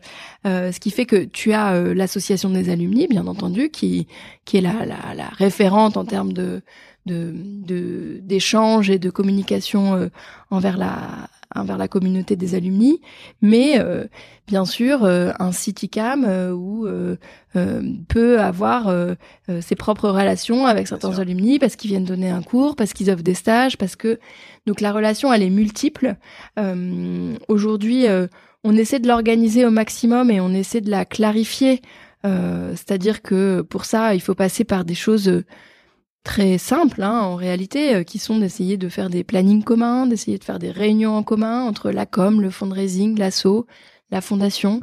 [0.46, 4.08] ce qui fait que tu as l'association des alumni, bien entendu, qui
[4.44, 6.62] qui est la, la, la référente en termes de
[7.06, 10.08] de d'échanges et de communication euh,
[10.50, 13.02] envers la envers la communauté des alumni,
[13.42, 14.06] mais euh,
[14.48, 16.88] bien sûr euh, un site ICAM où
[18.08, 18.94] peut avoir
[19.60, 23.24] ses propres relations avec certains alumni parce qu'ils viennent donner un cours, parce qu'ils offrent
[23.24, 24.20] des stages, parce que
[24.66, 26.16] donc la relation elle est multiple.
[27.50, 28.06] Aujourd'hui,
[28.64, 31.82] on essaie de l'organiser au maximum et on essaie de la clarifier.
[32.24, 35.44] C'est-à-dire que pour ça, il faut passer par des choses
[36.24, 40.38] très simples hein, en réalité, euh, qui sont d'essayer de faire des plannings communs, d'essayer
[40.38, 43.66] de faire des réunions en commun entre la com, le fundraising, l'asso,
[44.12, 44.82] la fondation,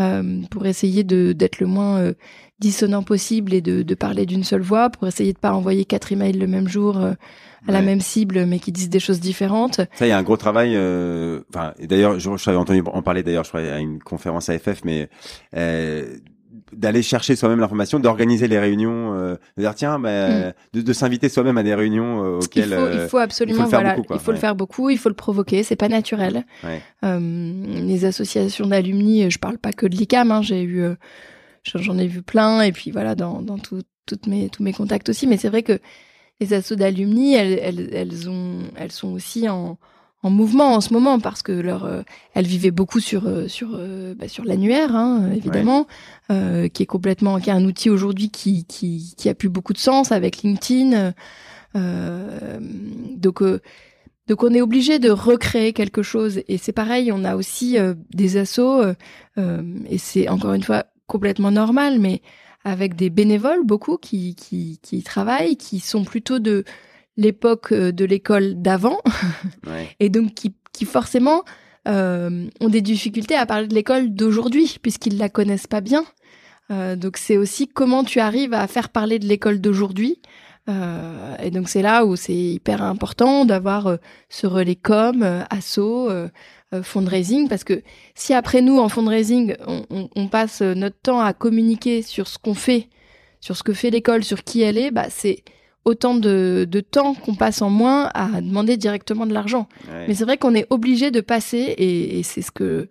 [0.00, 2.14] euh, pour essayer de d'être le moins euh,
[2.58, 6.12] dissonant possible et de, de parler d'une seule voix, pour essayer de pas envoyer quatre
[6.12, 7.12] emails le même jour euh,
[7.68, 9.82] à la même cible, mais qui disent des choses différentes.
[9.92, 10.70] Ça, il y a un gros travail.
[11.50, 15.08] Enfin, d'ailleurs, je, je entendu en parler d'ailleurs, je crois à une conférence AFF, mais
[16.72, 20.52] d'aller chercher soi-même l'information, d'organiser les réunions, euh, de dire tiens, bah, mm.
[20.74, 23.70] de, de s'inviter soi-même à des réunions euh, auxquelles il faut, il faut absolument il
[23.70, 25.88] faut le faire beaucoup, il faut le faire beaucoup, il faut le provoquer, c'est pas
[25.88, 26.44] naturel.
[27.04, 30.94] Euh, les associations d'alumni, je parle pas que de l'ICAM, hein, j'ai eu, euh,
[31.64, 35.08] j'en ai vu plein, et puis voilà dans, dans tout, toutes mes tous mes contacts
[35.08, 35.78] aussi, mais c'est vrai que
[36.40, 39.78] les assos d'alumni, elles, elles, elles ont, elles sont aussi en
[40.22, 42.02] en mouvement en ce moment parce que leur euh,
[42.34, 45.86] elle vivait beaucoup sur euh, sur euh, bah, sur l'annuaire hein, évidemment
[46.72, 49.78] qui est complètement qui est un outil aujourd'hui qui, qui qui a plus beaucoup de
[49.78, 51.12] sens avec LinkedIn
[51.74, 53.42] donc
[54.28, 57.76] donc on est obligé de recréer quelque chose et c'est pareil on a aussi
[58.14, 58.82] des assos
[59.36, 62.22] et c'est encore une fois complètement normal mais
[62.64, 66.64] avec des bénévoles beaucoup qui qui qui travaillent qui sont plutôt de
[67.16, 68.98] l'époque euh, de l'école d'avant,
[70.00, 71.44] et donc qui, qui forcément
[71.88, 76.04] euh, ont des difficultés à parler de l'école d'aujourd'hui, puisqu'ils la connaissent pas bien.
[76.70, 80.20] Euh, donc c'est aussi comment tu arrives à faire parler de l'école d'aujourd'hui.
[80.68, 83.96] Euh, et donc c'est là où c'est hyper important d'avoir euh,
[84.28, 86.08] ce relais com, euh, asso,
[86.82, 87.82] fundraising, parce que
[88.14, 92.38] si après nous en fundraising on, on, on passe notre temps à communiquer sur ce
[92.38, 92.88] qu'on fait,
[93.40, 95.44] sur ce que fait l'école, sur qui elle est, bah c'est
[95.84, 99.68] autant de, de temps qu'on passe en moins à demander directement de l'argent.
[100.06, 102.88] Mais c'est vrai qu'on est obligé de passer, et, et c'est ce que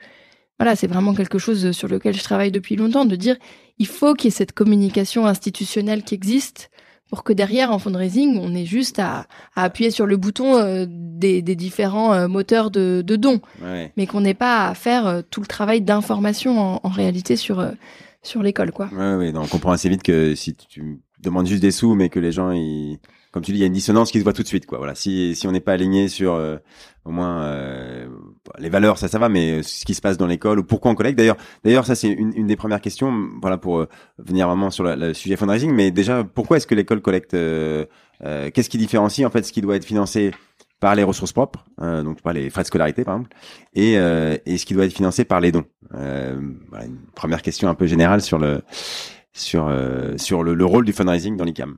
[0.59, 3.35] voilà, c'est vraiment quelque chose sur lequel je travaille depuis longtemps, de dire
[3.79, 6.69] il faut qu'il y ait cette communication institutionnelle qui existe
[7.09, 9.25] pour que derrière, en fundraising, on ait juste à,
[9.55, 13.41] à appuyer sur le bouton euh, des, des, différents euh, moteurs de, de dons,
[13.97, 17.67] mais qu'on n'ait pas à faire euh, tout le travail d'information en, en, réalité sur
[18.23, 18.87] sur l'école, quoi.
[18.93, 22.19] Ouais, ouais, on comprend assez vite que si tu demande juste des sous, mais que
[22.19, 22.99] les gens, ils,
[23.31, 24.77] comme tu dis, il y a une dissonance qui se voit tout de suite, quoi.
[24.77, 24.95] Voilà.
[24.95, 26.57] Si si on n'est pas aligné sur euh,
[27.05, 28.07] au moins euh,
[28.59, 30.95] les valeurs, ça ça va, mais ce qui se passe dans l'école ou pourquoi on
[30.95, 31.17] collecte.
[31.17, 33.13] D'ailleurs, d'ailleurs, ça c'est une, une des premières questions.
[33.41, 35.71] Voilà pour euh, venir vraiment sur le sujet fundraising.
[35.71, 39.75] Mais déjà, pourquoi est-ce que l'école collecte Qu'est-ce qui différencie en fait ce qui doit
[39.75, 40.31] être financé
[40.79, 43.35] par les ressources propres, donc pas les frais de scolarité par exemple,
[43.73, 45.65] et, et ce qui doit être financé par les dons?
[45.91, 48.61] Voilà, une première question un peu générale sur le
[49.33, 51.77] sur euh, sur le, le, rôle du fundraising dans l'ICAM.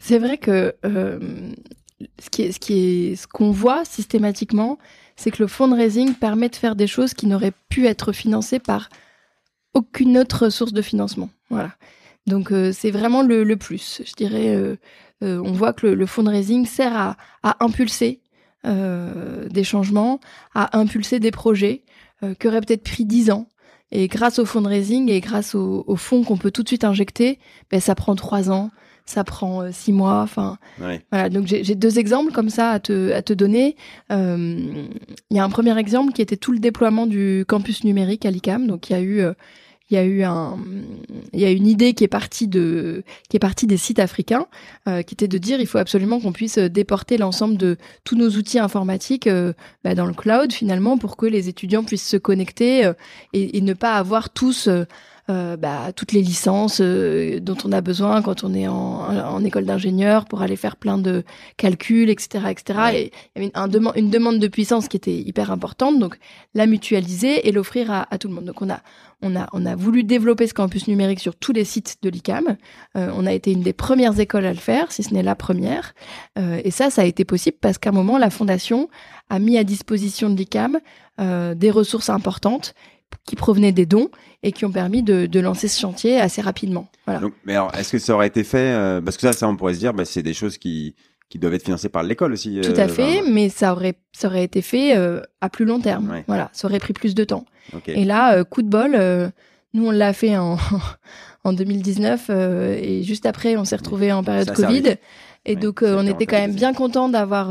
[0.00, 1.18] C'est vrai que euh,
[2.18, 4.78] ce ce qui qu'on voit systématiquement,
[5.16, 8.88] c'est que le fundraising permet de faire des choses qui n'auraient pu être financées par
[9.74, 11.30] aucune autre source de financement.
[11.50, 11.72] Voilà.
[12.26, 14.02] Donc euh, c'est vraiment le, le, plus.
[14.04, 14.78] Je dirais,
[15.20, 18.20] on voit que le, fundraising sert à, à impulser
[18.64, 20.20] des changements,
[20.54, 21.82] à impulser des projets
[22.38, 23.48] qui auraient peut-être pris dix ans
[23.92, 27.38] et grâce au fundraising et grâce au, fonds qu'on peut tout de suite injecter,
[27.70, 28.70] ben, ça prend trois ans,
[29.06, 30.22] ça prend six mois.
[30.22, 31.28] Enfin, voilà.
[31.28, 33.76] Donc j'ai deux exemples comme ça à te, à te donner.
[34.10, 34.88] Il
[35.30, 38.66] y a un premier exemple qui était tout le déploiement du campus numérique à l'ICAM.
[38.66, 39.22] Donc il y a eu
[39.90, 40.58] il y a eu un,
[41.32, 44.46] il y a une idée qui est partie de, qui est partie des sites africains,
[44.88, 48.30] euh, qui était de dire il faut absolument qu'on puisse déporter l'ensemble de tous nos
[48.30, 49.52] outils informatiques euh,
[49.84, 52.94] bah, dans le cloud finalement pour que les étudiants puissent se connecter euh,
[53.32, 54.68] et, et, ne pas avoir tous
[55.30, 59.44] euh, bah, toutes les licences euh, dont on a besoin quand on est en, en
[59.44, 61.22] école d'ingénieur pour aller faire plein de
[61.56, 62.80] calculs, etc., etc.
[62.92, 66.18] Et il y avait une, une, demande de puissance qui était hyper importante, donc
[66.54, 68.46] la mutualiser et l'offrir à, à, tout le monde.
[68.46, 68.80] Donc on a
[69.22, 72.56] on a on a voulu développer ce campus numérique sur tous les sites de l'ICAM.
[72.96, 75.36] Euh, on a été une des premières écoles à le faire, si ce n'est la
[75.36, 75.94] première.
[76.36, 78.88] et ça, ça a été possible parce qu'à un moment la fondation
[79.30, 80.80] a mis à disposition de l'ICAM
[81.18, 82.74] des ressources importantes
[83.24, 84.08] qui provenaient des dons
[84.42, 86.88] et qui ont permis de, de lancer ce chantier assez rapidement.
[87.06, 87.20] Voilà.
[87.20, 89.56] Donc, mais alors, est-ce que ça aurait été fait euh, Parce que ça, ça, on
[89.56, 90.94] pourrait se dire, bah, c'est des choses qui
[91.28, 92.60] qui doivent être financées par l'école aussi.
[92.62, 95.80] Tout à euh, fait, mais ça aurait ça aurait été fait euh, à plus long
[95.80, 96.22] terme.
[96.26, 97.46] Voilà, ça aurait pris plus de temps.
[97.86, 99.32] Et là, coup de bol,
[99.72, 100.58] nous on l'a fait en
[101.44, 104.96] en 2019 et juste après, on s'est retrouvé en période Covid.
[105.46, 107.48] Et donc, on était quand même bien content d'avoir.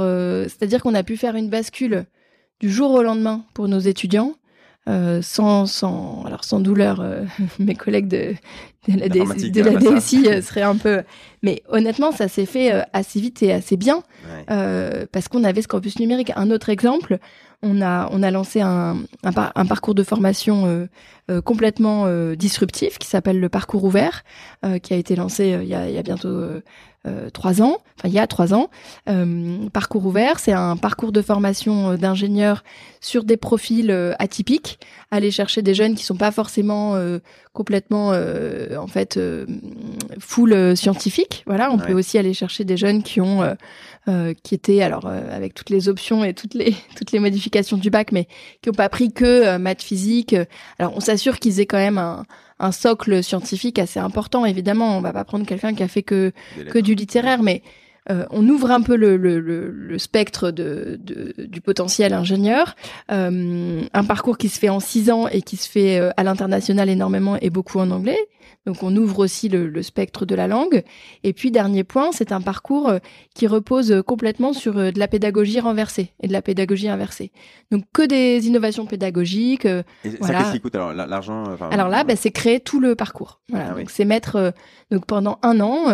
[0.47, 2.05] C'est-à-dire qu'on a pu faire une bascule
[2.59, 4.35] du jour au lendemain pour nos étudiants
[4.89, 7.23] euh, sans, sans, alors sans douleur, euh,
[7.59, 8.33] mes collègues de,
[8.87, 11.03] de la, DSI, de la DSI euh, seraient un peu.
[11.43, 14.03] Mais honnêtement, ça s'est fait assez vite et assez bien
[14.47, 16.31] parce qu'on avait ce campus numérique.
[16.35, 17.19] Un autre exemple,
[17.61, 20.87] on a on a lancé un, un, un parcours de formation
[21.45, 24.23] complètement disruptif qui s'appelle le parcours ouvert,
[24.83, 26.63] qui a été lancé il y a, il y a bientôt euh,
[27.33, 28.69] trois ans, enfin il y a trois ans.
[29.09, 32.63] Euh, parcours ouvert, c'est un parcours de formation euh, d'ingénieurs
[32.99, 36.95] sur des profils atypiques, aller chercher des jeunes qui sont pas forcément
[37.51, 39.19] complètement en fait
[40.19, 41.43] full scientifique.
[41.47, 43.41] Voilà, on peut aussi aller chercher des jeunes qui ont
[44.43, 48.11] qui étaient alors avec toutes les options et toutes les toutes les modifications du bac,
[48.11, 48.27] mais
[48.61, 50.35] qui ont pas pris que maths physique.
[50.77, 52.23] Alors on s'assure qu'ils aient quand même un
[52.61, 54.45] un socle scientifique assez important.
[54.45, 56.31] Évidemment, on va pas prendre quelqu'un qui a fait que
[56.69, 57.61] que du littéraire, mais
[58.09, 62.75] euh, on ouvre un peu le, le, le, spectre de, de, du potentiel ingénieur.
[63.11, 66.23] Euh, un parcours qui se fait en six ans et qui se fait euh, à
[66.23, 68.17] l'international énormément et beaucoup en anglais.
[68.65, 70.83] Donc on ouvre aussi le, spectre de la langue.
[71.23, 72.99] Et puis dernier point, c'est un parcours euh,
[73.33, 77.31] qui repose complètement sur de la pédagogie renversée et de la pédagogie inversée.
[77.71, 79.65] Donc que des innovations pédagogiques.
[79.65, 79.83] Et
[80.19, 80.25] voilà.
[80.25, 83.41] ça qu'est-ce qui coûte alors l'argent Alors là, bah, c'est créer tout le parcours.
[83.49, 83.69] Voilà.
[83.71, 84.53] Ah donc c'est mettre
[84.91, 85.85] donc pendant un an,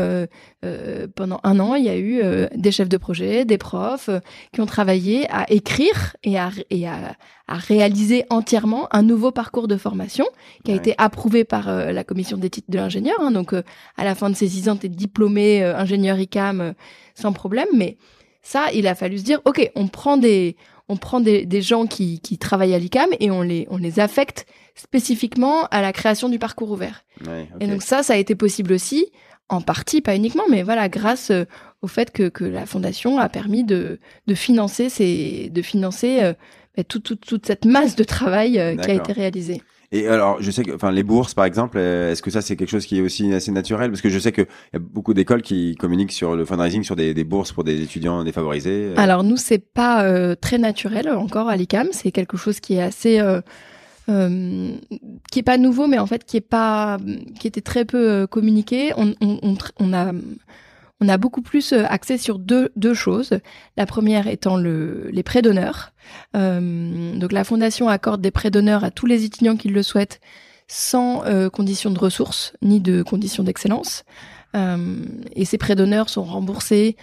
[1.15, 4.19] pendant un an, il y a eu euh, des chefs de projet, des profs euh,
[4.53, 7.15] qui ont travaillé à écrire et à, et à,
[7.47, 10.25] réaliser entièrement un nouveau parcours de formation
[10.65, 13.15] qui a été approuvé par euh, la commission des titres de l'ingénieur.
[13.21, 13.31] Hein.
[13.31, 16.73] donc à la fin de ces six ans, tu es diplômé ingénieur ICAM
[17.15, 17.67] sans problème.
[17.73, 17.97] Mais
[18.41, 20.57] ça, il a fallu se dire, ok, on prend des
[20.89, 23.99] on prend des, des gens qui, qui travaillent à l'ICAM et on les, on les
[23.99, 27.03] affecte spécifiquement à la création du parcours ouvert.
[27.59, 29.07] Et donc ça, ça a été possible aussi
[29.49, 31.45] en partie, pas uniquement, mais voilà, grâce euh,
[31.81, 36.33] au fait que, que la fondation a permis de, de financer ces, de financer euh,
[36.75, 39.61] bah, toute, toute, cette masse de travail euh, qui a été réalisée.
[39.93, 42.69] Et alors, je sais que, enfin, les bourses, par exemple, est-ce que ça c'est quelque
[42.69, 43.89] chose qui est aussi assez naturel?
[43.89, 46.97] Parce que je sais qu'il y a beaucoup d'écoles qui communiquent sur le fundraising, sur
[46.97, 48.91] des, des bourses pour des étudiants défavorisés.
[48.97, 51.87] Alors nous, c'est pas très naturel encore à l'ICAM.
[51.93, 53.21] C'est quelque chose qui est assez
[54.09, 54.71] euh,
[55.31, 56.97] qui est pas nouveau, mais en fait qui est pas,
[57.39, 58.93] qui était très peu euh, communiqué.
[58.97, 60.13] On, on, on, a
[60.99, 63.39] on a beaucoup plus euh, axé sur deux, deux choses.
[63.75, 65.91] La première étant le, les prêts d'honneur.
[66.35, 70.19] Euh, donc la fondation accorde des prêts d'honneur à tous les étudiants qui le souhaitent
[70.67, 74.03] sans euh, conditions de ressources ni de conditions d'excellence.
[75.35, 76.95] Et ces prêts d'honneur sont remboursés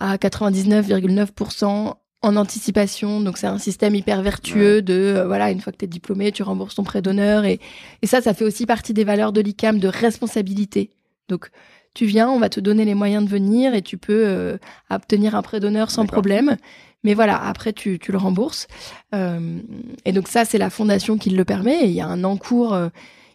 [0.00, 1.94] à 99,9%
[2.26, 3.20] en anticipation.
[3.20, 6.32] Donc c'est un système hyper vertueux de euh, voilà une fois que tu es diplômé,
[6.32, 7.60] tu rembourses ton prêt d'honneur et
[8.02, 10.90] et ça ça fait aussi partie des valeurs de l'ICAM de responsabilité.
[11.28, 11.50] Donc
[11.94, 14.58] tu viens, on va te donner les moyens de venir et tu peux euh,
[14.90, 16.56] obtenir un prêt d'honneur sans problème.
[17.04, 18.66] Mais voilà, après tu, tu le rembourses.
[19.14, 19.58] Euh,
[20.04, 21.84] et donc ça c'est la fondation qui le permet.
[21.84, 22.76] Et il y a un encours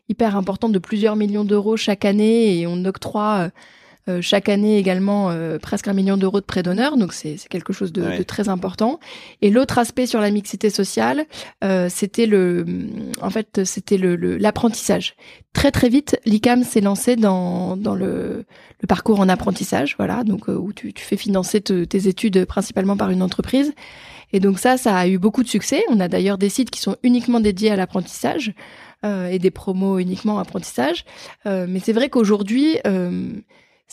[0.09, 3.49] hyper important de plusieurs millions d'euros chaque année et on octroie
[4.09, 7.73] euh, chaque année également euh, presque un million d'euros de prêts d'honneur, donc c'est quelque
[7.73, 8.99] chose de, de, très important.
[9.41, 11.25] Et l'autre aspect sur la mixité sociale,
[11.63, 12.65] euh, c'était le,
[13.21, 15.15] en fait, c'était le l'apprentissage.
[15.53, 18.45] très très vite, l'ICAM s'est lancé dans dans le,
[18.81, 23.09] le parcours en apprentissage, voilà, donc où tu, tu fais financer tes études principalement par
[23.09, 23.73] une entreprise.
[24.33, 25.83] Et donc ça, ça a eu beaucoup de succès.
[25.89, 28.53] On a d'ailleurs des sites qui sont uniquement dédiés à l'apprentissage
[29.03, 31.05] euh, et des promos uniquement apprentissage.
[31.45, 33.31] Euh, mais c'est vrai qu'aujourd'hui, euh,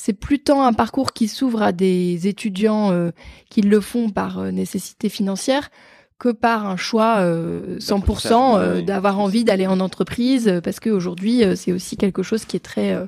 [0.00, 3.10] c'est plus tant un parcours qui s'ouvre à des étudiants euh,
[3.50, 5.70] qui le font par euh, nécessité financière
[6.18, 12.24] que par un choix 100% d'avoir envie d'aller en entreprise parce qu'aujourd'hui c'est aussi quelque
[12.24, 12.98] chose qui est très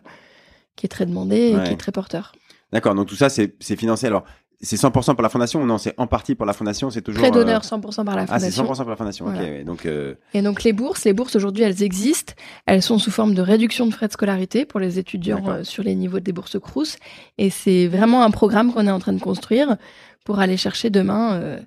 [0.76, 2.30] qui est très demandé et qui est très porteur.
[2.72, 4.07] D'accord, donc tout ça c'est financé.
[4.07, 4.22] Alors
[4.62, 5.62] c'est 100% par la fondation?
[5.62, 7.22] Ou non C'est en partie par la fondation C'est toujours.
[7.22, 8.32] Prêt d'honneur, 100% par la fondation.
[8.32, 9.26] Ah, c'est 100% par la fondation.
[9.26, 9.64] Ok.
[9.64, 9.86] Donc.
[9.86, 10.14] Euh...
[10.34, 12.34] Et donc les bourses, les bourses aujourd'hui, elles existent.
[12.66, 15.82] Elles sont sous forme de réduction de frais de scolarité pour les étudiants euh, sur
[15.82, 16.96] les niveaux des bourses Crous.
[17.38, 19.76] Et c'est vraiment un programme qu'on est en train de construire
[20.24, 21.58] pour aller chercher demain euh,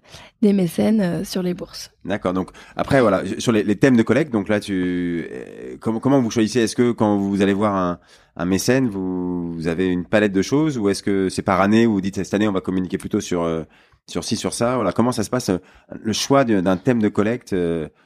[0.41, 1.91] des mécènes euh, sur les bourses.
[2.05, 2.33] D'accord.
[2.33, 4.31] Donc après voilà sur les, les, thèmes de collecte.
[4.31, 6.59] Donc là tu euh, comment comment vous choisissez?
[6.59, 7.99] Est-ce que quand vous allez voir un,
[8.35, 11.87] un mécène, vous, vous, avez une palette de choses ou est-ce que c'est par année
[11.87, 13.65] ou vous dites cette année on va communiquer plutôt sur
[14.07, 14.75] sur ci sur ça?
[14.75, 15.49] Voilà comment ça se passe
[15.91, 17.55] le choix d'un thème de collecte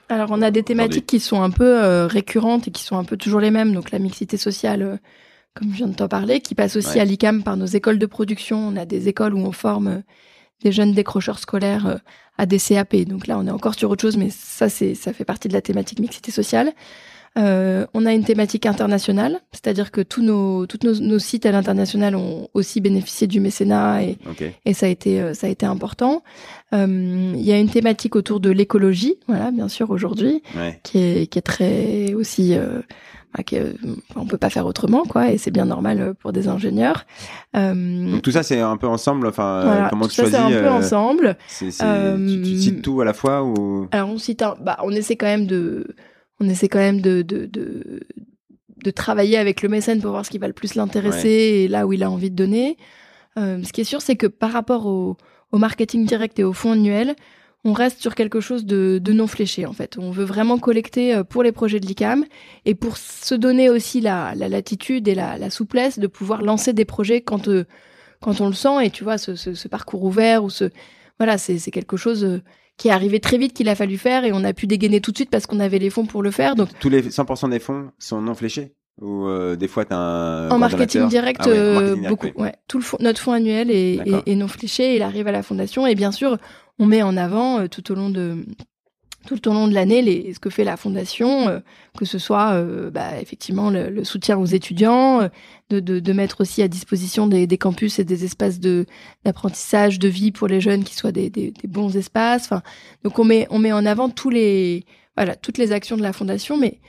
[0.10, 3.18] Alors on a des thématiques qui sont un peu récurrentes et qui sont un peu
[3.18, 3.74] toujours les mêmes.
[3.74, 5.00] Donc la mixité sociale
[5.58, 8.06] comme je viens de t'en parler, qui passe aussi à l'ICAM par nos écoles de
[8.06, 8.60] production.
[8.60, 10.04] On a des écoles où on forme
[10.64, 11.98] des jeunes décrocheurs scolaires euh,
[12.38, 12.96] à des CAP.
[13.08, 15.54] Donc là, on est encore sur autre chose, mais ça, c'est ça fait partie de
[15.54, 16.74] la thématique mixité sociale.
[17.38, 22.16] Euh, on a une thématique internationale, c'est-à-dire que tous nos, tous nos, sites à l'international
[22.16, 24.18] ont aussi bénéficié du mécénat et,
[24.66, 26.24] et ça a été, euh, ça a été important.
[26.72, 30.42] Il y a une thématique autour de l'écologie, voilà, bien sûr aujourd'hui,
[30.84, 32.82] qui, est, qui est très aussi euh,
[34.16, 37.06] on peut pas faire autrement, quoi, et c'est bien normal euh, pour des ingénieurs.
[37.56, 39.28] Euh, Donc tout ça, c'est un peu ensemble.
[39.28, 41.38] Enfin, comment tu choisis C'est un peu ensemble.
[41.50, 43.88] tu, cites tout à la fois ou?
[43.92, 45.96] Alors on cite, bah, on essaie quand même de,
[46.40, 50.38] on essaie quand même de, de, de, travailler avec le mécène pour voir ce qui
[50.38, 52.78] va le plus l'intéresser et là où il a envie de donner.
[53.36, 55.18] ce qui est sûr, c'est que par rapport au,
[55.52, 57.16] au marketing direct et au fonds annuel,
[57.68, 59.98] on reste sur quelque chose de, non fléché en fait.
[60.00, 62.24] On veut vraiment collecter euh, pour les projets de l'ICAM
[62.66, 67.20] et pour se donner aussi la, latitude et la, souplesse de pouvoir lancer des projets
[67.22, 67.66] quand, euh,
[68.22, 70.70] quand on le sent et tu vois ce, parcours ouvert ou ce
[71.20, 72.42] voilà c'est quelque chose euh,
[72.78, 75.12] qui est arrivé très vite qu'il a fallu faire et on a pu dégainer tout
[75.12, 76.56] de suite parce qu'on avait les fonds pour le faire.
[76.56, 80.50] Donc tous les 100% des fonds sont non fléchés ou des fois tu as un
[80.50, 82.54] en marketing direct, ah beaucoup ouais.
[82.68, 85.94] tout le notre fonds annuel est, est, non fléché il arrive à la fondation et
[85.94, 86.38] bien sûr
[86.80, 88.46] on met en avant euh, tout au long de
[89.26, 91.60] tout de l'année ce que fait la fondation, euh,
[91.98, 95.30] que ce soit euh, bah, effectivement le, soutien aux étudiants,
[95.70, 98.62] de, mettre aussi à disposition des, campus et des espaces
[99.26, 102.46] d'apprentissage, de vie pour les jeunes qui soient des, bons espaces.
[102.46, 102.62] Enfin,
[103.04, 104.86] donc on met on met en avant les
[105.18, 106.80] voilà toutes les actions de la fondation, mais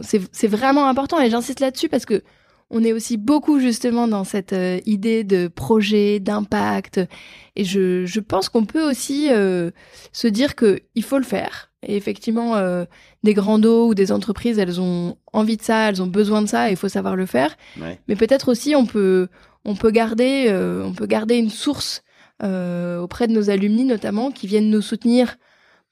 [0.00, 2.24] c'est vraiment important et j'insiste là-dessus parce que
[2.72, 7.00] on est aussi beaucoup justement dans cette euh, idée de projet, d'impact.
[7.54, 9.70] Et je, je pense qu'on peut aussi euh,
[10.12, 11.70] se dire que il faut le faire.
[11.86, 12.86] Et effectivement, euh,
[13.24, 16.46] des grands dos ou des entreprises, elles ont envie de ça, elles ont besoin de
[16.46, 17.56] ça, et il faut savoir le faire.
[17.76, 19.28] Mais peut-être aussi, on peut,
[19.64, 20.46] on peut garder,
[20.84, 22.04] on peut garder une source
[22.40, 25.38] auprès de nos alumni notamment, qui viennent nous soutenir.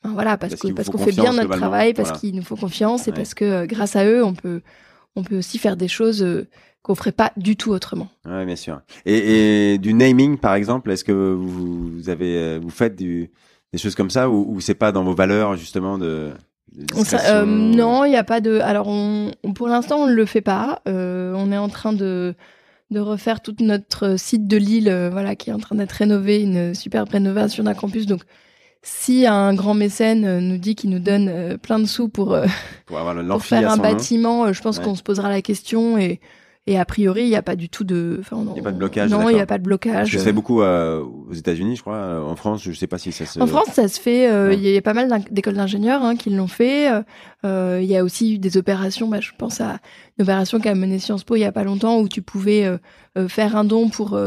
[0.05, 3.09] Ben voilà, parce, que parce qu'on fait bien notre travail, parce qu'il nous faut confiance,
[3.09, 4.63] et parce que grâce à eux, on peut,
[5.17, 6.25] on peut aussi faire des choses
[6.83, 8.09] qu'on ferait pas du tout autrement.
[8.25, 8.81] Oui, bien sûr.
[9.05, 13.31] Et, du naming, par exemple, est-ce que vous, avez, euh, vous faites du,
[13.73, 16.31] des choses comme ça ou, ou c'est pas dans vos valeurs justement de,
[16.79, 18.61] euh, Non, il n'y a pas de.
[18.61, 20.81] Alors, on, pour l'instant, on ne le fait pas.
[20.89, 22.35] Euh, on est en train de
[22.91, 26.75] de refaire tout notre site de Lille, voilà, qui est en train d'être rénové, une
[26.75, 28.05] superbe rénovation d'un campus.
[28.05, 28.23] Donc,
[28.83, 32.37] si un grand mécène nous dit qu'il nous donne plein de sous pour,
[32.87, 36.19] pour, pour faire un bâtiment, je pense qu'on se posera la question et
[36.67, 38.21] et a priori, il n'y a pas du tout de.
[38.31, 39.11] Il n'y a pas de blocage.
[39.11, 40.13] Non, il n'y a pas de blocage.
[40.13, 42.23] Se fait beaucoup euh, aux États-Unis, je crois.
[42.23, 43.41] En France, je ne sais pas si ça se.
[43.41, 44.31] En France, ça se fait.
[44.31, 46.91] Euh, il y, a pas mal d'écoles d'ingénieurs hein, qui l'ont fait.
[47.47, 49.09] Euh, il y a aussi eu des opérations.
[49.09, 49.79] Bah, je pense à
[50.19, 52.71] une opération qu'a menée Sciences Po il y a pas longtemps où tu pouvais
[53.29, 54.21] faire un don pour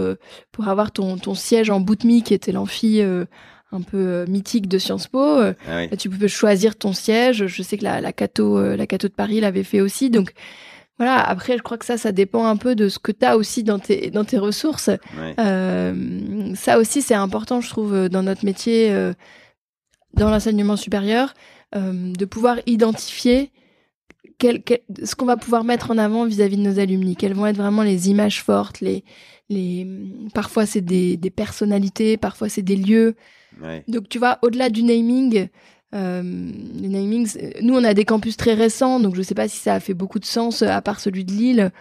[0.52, 5.08] pour avoir ton ton siège en Boutmi, qui était l'amphi un peu mythique de Sciences
[5.08, 5.40] Po.
[5.40, 7.46] Ah tu pouvais choisir ton siège.
[7.46, 10.10] Je sais que la, la Cato, la Cato de Paris l'avait fait aussi.
[10.10, 10.34] Donc,
[10.98, 13.36] voilà, après, je crois que ça, ça dépend un peu de ce que tu as
[13.36, 14.91] aussi dans tes, dans tes ressources.
[15.39, 19.14] Euh, ça aussi, c'est important, je trouve, dans notre métier, euh,
[20.14, 21.34] dans l'enseignement supérieur,
[21.76, 23.52] euh, de pouvoir identifier
[24.38, 24.64] quel,
[25.04, 27.16] ce qu'on va pouvoir mettre en avant vis-à-vis de nos alumni.
[27.16, 29.04] Quelles vont être vraiment les images fortes, les,
[29.50, 29.88] les...
[30.34, 33.16] parfois c'est des, des personnalités, parfois c'est des lieux.
[33.88, 35.48] Donc, tu vois, au-delà du naming,
[35.94, 36.22] euh,
[36.76, 39.76] les namings, nous on a des campus très récents, donc je sais pas si ça
[39.76, 41.72] a fait beaucoup de sens euh, à part celui de Lille.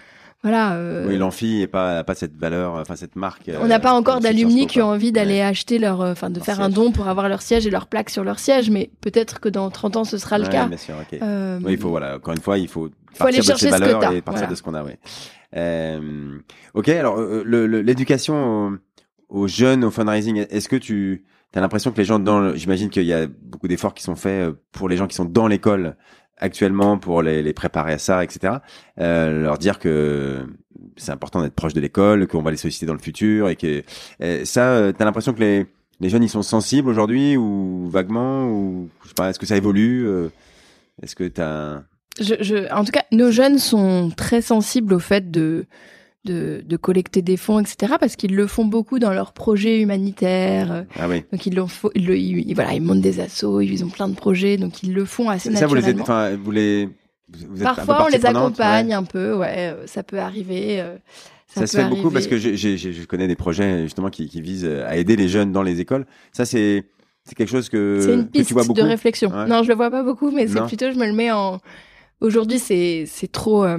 [0.42, 0.74] voilà.
[0.74, 3.50] Euh, oui, l'amphi n'est pas pas cette valeur, enfin cette marque.
[3.60, 6.68] on n'a pas encore d'alumni qui ont envie d'aller acheter leur, enfin de faire un
[6.68, 9.70] don pour avoir leur siège et leur plaque sur leur siège, mais peut-être que dans
[9.70, 10.66] 30 ans ce sera le cas.
[10.66, 13.70] Bien sûr, oui, il faut voilà, encore une fois, il faut, faut partir de ces
[13.70, 14.92] valeurs et partir de ce qu'on a, oui.
[15.56, 16.38] Euh,
[16.74, 18.78] ok, alors l'éducation
[19.28, 21.24] aux, jeunes au fundraising, est-ce que tu
[21.54, 24.52] as l'impression que les gens dans, j'imagine qu'il y a beaucoup d'efforts qui sont faits
[24.72, 25.96] pour les gens qui sont dans l'école
[26.38, 28.54] actuellement pour les, les, préparer à ça, etc.
[28.98, 30.46] Euh, leur dire que
[30.96, 33.82] c'est important d'être proche de l'école, qu'on va les solliciter dans le futur et que
[34.22, 35.66] euh, ça, euh, t'as l'impression que les,
[36.00, 39.56] les jeunes ils sont sensibles aujourd'hui ou vaguement ou je sais pas, est-ce que ça
[39.56, 40.28] évolue euh,
[41.02, 41.82] Est-ce que t'as
[42.20, 45.64] je, je, en tout cas, nos jeunes sont très sensibles au fait de
[46.24, 47.94] de, de, collecter des fonds, etc.
[47.98, 50.86] Parce qu'ils le font beaucoup dans leurs projets humanitaires.
[50.98, 51.24] Ah oui.
[51.32, 54.82] Donc ils, le, ils, voilà, ils montent des assos, ils ont plein de projets, donc
[54.82, 56.04] ils le font assez ça, naturellement.
[56.04, 59.86] Ça, vous les, vous les, vous êtes Parfois, on les accompagne un peu, ouais, euh,
[59.86, 60.80] ça peut arriver.
[60.80, 60.96] Euh,
[61.48, 64.96] ça, se fait beaucoup parce que je connais des projets justement qui, qui visent à
[64.96, 66.06] aider les jeunes dans les écoles.
[66.32, 66.84] Ça, c'est
[67.24, 68.80] c'est quelque chose que, c'est une piste tu vois beaucoup.
[68.80, 69.30] de réflexion.
[69.46, 71.60] Non, je le vois pas beaucoup, mais c'est plutôt je me le mets en.
[72.20, 73.64] Aujourd'hui, c'est c'est trop.
[73.64, 73.78] Euh,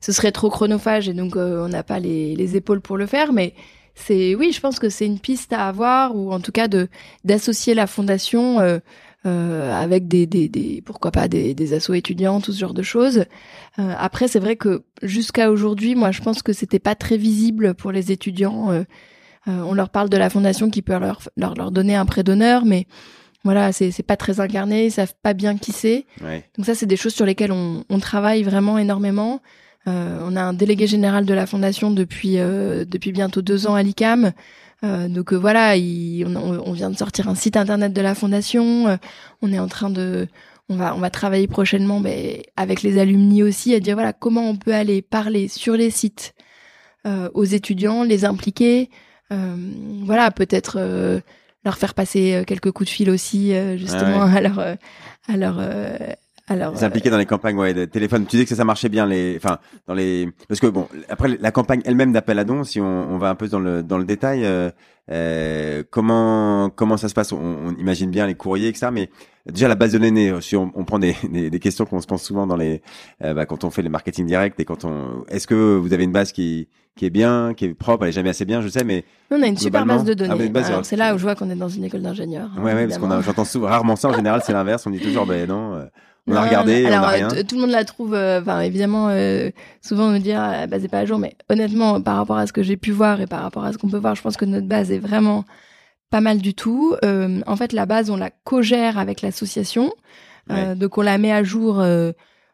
[0.00, 3.06] ce serait trop chronophage et donc euh, on n'a pas les, les, épaules pour le
[3.06, 3.32] faire.
[3.32, 3.54] Mais
[3.94, 6.88] c'est oui, je pense que c'est une piste à avoir ou en tout cas de
[7.24, 8.78] d'associer la fondation euh,
[9.26, 12.82] euh, avec des, des, des, pourquoi pas des, des assos étudiants, tout ce genre de
[12.82, 13.24] choses.
[13.76, 17.92] Après, c'est vrai que jusqu'à aujourd'hui, moi, je pense que c'était pas très visible pour
[17.92, 18.84] les étudiants.
[19.46, 22.64] On leur parle de la fondation qui peut leur leur, leur donner un prêt d'honneur,
[22.64, 22.86] mais
[23.44, 26.06] voilà, c'est c'est pas très incarné, ils savent pas bien qui c'est.
[26.22, 26.44] Ouais.
[26.56, 29.40] Donc ça, c'est des choses sur lesquelles on, on travaille vraiment énormément.
[29.88, 33.74] Euh, on a un délégué général de la fondation depuis euh, depuis bientôt deux ans
[33.74, 34.32] à l'ICAM.
[34.84, 38.98] Euh, donc voilà, on, vient de sortir un site internet de la fondation.
[39.42, 40.28] on est en train de,
[40.68, 44.48] on va on va travailler prochainement, mais avec les alumni aussi, à dire voilà comment
[44.48, 46.34] on peut aller parler sur les sites
[47.34, 48.90] aux étudiants, les impliquer.
[49.30, 50.78] voilà, peut-être
[51.64, 55.60] leur faire passer quelques coups de fil aussi, justement à leur à leur
[56.48, 58.26] alors, s'impliquer dans les campagnes ouais, de téléphone.
[58.26, 61.28] Tu dis que ça, ça marchait bien les, enfin dans les, parce que bon, après
[61.40, 63.98] la campagne elle-même d'appel à dons, si on, on, va un peu dans le dans
[63.98, 64.70] le détail, euh,
[65.10, 67.32] euh, comment comment ça se passe?
[67.32, 68.88] On, on, imagine bien les courriers, etc.
[68.92, 69.10] Mais
[69.46, 72.06] déjà la base de données, si on, on prend des, des, des, questions qu'on se
[72.06, 72.82] pense souvent dans les,
[73.22, 76.04] euh, bah, quand on fait les marketing direct et quand on, est-ce que vous avez
[76.04, 78.66] une base qui qui est bien, qui est propre, elle est jamais assez bien, je
[78.68, 80.50] sais, mais on a une super base de données.
[80.56, 82.50] Ah, c'est là où je vois qu'on est dans une école d'ingénieurs.
[82.56, 84.84] Hein, ouais, ouais, parce qu'on j'entends souvent, rarement ça en général, c'est l'inverse.
[84.86, 85.88] On dit toujours, ben non.
[86.28, 87.28] On a regardé, alors, on a rien.
[87.28, 89.50] Tout le monde la trouve, euh, enfin évidemment, euh,
[89.82, 92.46] souvent on nous dit ah, base est pas à jour, mais honnêtement, par rapport à
[92.46, 94.36] ce que j'ai pu voir et par rapport à ce qu'on peut voir, je pense
[94.36, 95.44] que notre base est vraiment
[96.10, 96.94] pas mal du tout.
[97.04, 99.92] Euh, en fait, la base, on la co-gère avec l'association,
[100.76, 101.84] donc on la met à jour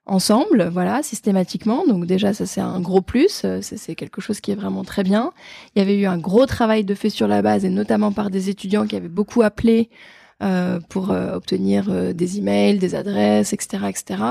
[0.06, 1.84] ensemble, voilà, systématiquement.
[1.86, 5.32] Donc déjà, ça c'est un gros plus, c'est quelque chose qui est vraiment très bien.
[5.74, 8.30] Il y avait eu un gros travail de fait sur la base et notamment par
[8.30, 9.90] des étudiants qui avaient beaucoup appelé
[10.88, 14.22] pour euh, obtenir euh, des emails, des adresses, etc., etc.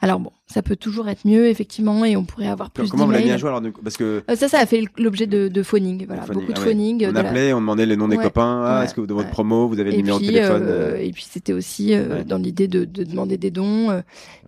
[0.00, 2.90] Alors bon, ça peut toujours être mieux effectivement et on pourrait avoir plus d'emails.
[2.90, 5.48] Comment vous l'avez mis à jour alors parce que ça ça a fait l'objet de,
[5.48, 7.06] de phoning voilà beaucoup de ah phoning.
[7.10, 8.62] On appelait, on demandait les noms des copains.
[8.64, 11.52] Ah, est-ce que dans votre promo vous avez le numéro de téléphone Et puis c'était
[11.52, 11.94] aussi
[12.26, 14.02] dans l'idée de, de, demander des dons.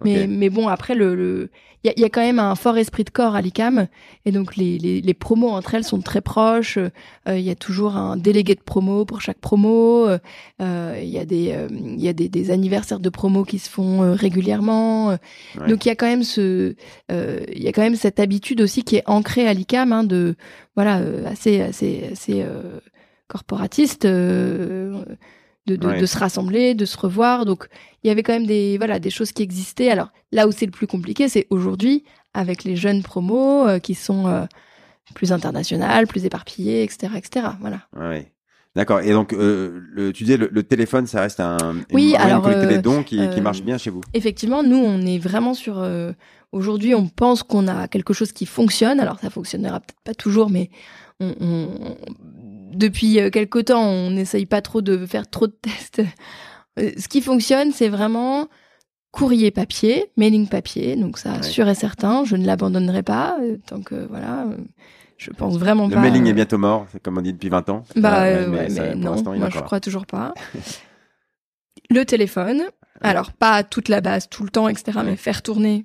[0.04, 1.50] mais mais bon après le, le
[1.84, 3.88] il y a, quand même un fort esprit de corps à l'ICAM
[4.24, 6.78] et donc les, les, les, promos entre elles sont très proches.
[6.78, 10.06] Euh, il y a toujours un délégué de promo pour chaque promo.
[10.06, 13.68] Euh, il y a des il y a des, des, anniversaires de promo qui se
[13.68, 15.16] font euh, régulièrement.
[15.68, 16.74] Donc il y a quand même ce
[17.10, 20.34] il y a quand même cette habitude aussi qui est ancrée à l'ICAM hein, de
[20.74, 22.44] voilà assez assez assez
[23.28, 27.44] corporatiste de, de, de, se rassembler, de se revoir.
[27.44, 27.68] Donc
[28.02, 29.90] il y avait quand même des voilà des choses qui existaient.
[29.90, 33.94] Alors là où c'est le plus compliqué, c'est aujourd'hui avec les jeunes promos euh, qui
[33.94, 34.44] sont euh,
[35.14, 37.46] plus internationales, plus éparpillées, etc., etc.
[37.60, 37.82] Voilà.
[37.96, 38.32] Ouais.
[38.74, 39.00] D'accord.
[39.00, 41.58] Et donc, euh, le, tu disais le, le, téléphone, ça reste un
[41.92, 44.00] oui, alors, les dons qui, qui, marche bien chez vous.
[44.14, 45.84] Effectivement, nous, on est vraiment sur.
[46.52, 49.00] Aujourd'hui, on pense qu'on a quelque chose qui fonctionne.
[49.00, 50.70] Alors, ça fonctionnera peut-être pas toujours, mais
[51.20, 51.96] on, on,
[52.74, 56.02] depuis euh, quelque temps, on n'essaye pas trop de faire trop de tests.
[56.78, 58.48] Euh, ce qui fonctionne, c'est vraiment
[59.10, 63.82] courrier papier, mailing papier, donc ça sûr et certain, je ne l'abandonnerai pas euh, tant
[63.82, 64.46] que voilà,
[65.22, 65.96] je pense vraiment pas.
[65.96, 67.84] Le mailing est bientôt mort, c'est comme on dit depuis 20 ans.
[67.96, 70.34] Bah mais, non, moi je crois toujours pas.
[71.90, 72.62] le téléphone,
[73.00, 75.84] alors pas toute la base tout le temps, etc., mais faire tourner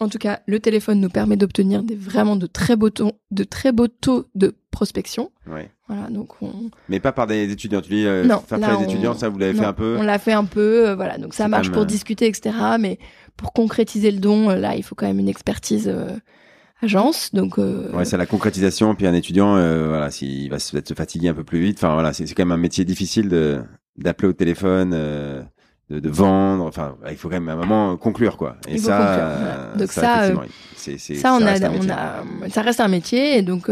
[0.00, 3.42] en tout cas, le téléphone nous permet d'obtenir des vraiment de très beaux taux, de
[3.42, 5.32] très beaux taux de prospection.
[5.48, 5.70] Ouais.
[5.88, 6.70] Voilà, donc on...
[6.88, 7.80] Mais pas par des étudiants.
[7.80, 9.96] Tu dis euh, non, faire les étudiants, ça vous l'avez fait un peu.
[9.98, 11.18] On l'a fait un peu, euh, voilà.
[11.18, 12.54] Donc ça marche pour euh, discuter, etc.
[12.78, 12.98] Mais
[13.36, 15.92] pour concrétiser le don, là, il faut quand même une expertise
[16.82, 17.32] agence.
[17.34, 18.94] Donc, euh, ouais, c'est la concrétisation.
[18.94, 21.78] Puis un étudiant, euh, voilà, s'il va se, se fatiguer un peu plus vite.
[21.78, 23.60] Enfin, voilà, c'est quand même un métier difficile de
[23.96, 24.92] d'appeler au téléphone.
[24.94, 25.42] Euh,
[25.90, 26.64] de, de, vendre.
[26.66, 28.58] Enfin, il faut quand même à un moment conclure, quoi.
[28.68, 29.74] Et ça, conclure, voilà.
[29.78, 30.44] donc ça, ça,
[30.76, 33.38] c'est, c'est, ça, on a, on a, ça reste un métier.
[33.38, 33.70] Et donc,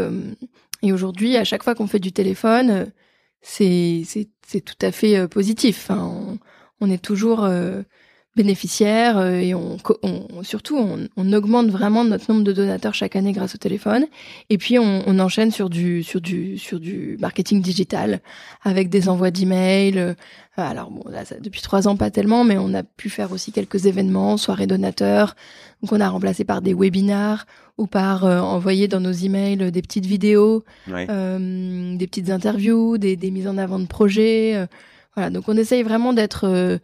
[0.83, 2.87] et aujourd'hui, à chaque fois qu'on fait du téléphone,
[3.43, 5.91] c'est, c'est, c'est tout à fait positif.
[5.91, 6.39] Enfin, on,
[6.81, 7.47] on est toujours
[8.37, 13.17] bénéficiaires euh, et on, on surtout on, on, augmente vraiment notre nombre de donateurs chaque
[13.17, 14.07] année grâce au téléphone.
[14.51, 18.21] Et puis on, on enchaîne sur du sur du sur du marketing digital
[18.63, 20.15] avec des envois d'emails euh,
[20.57, 23.53] alors bon là ça, depuis trois ans pas tellement mais on a pu faire aussi
[23.53, 25.35] quelques événements soirées donateurs.
[25.83, 27.47] Donc on a remplacé par des webinars
[27.79, 33.17] ou par euh, envoyer dans nos emails des petites vidéos euh, des petites interviews des,
[33.17, 34.69] des mises en avant de projets
[35.15, 35.31] voilà.
[35.31, 36.79] Donc on essaye vraiment d'être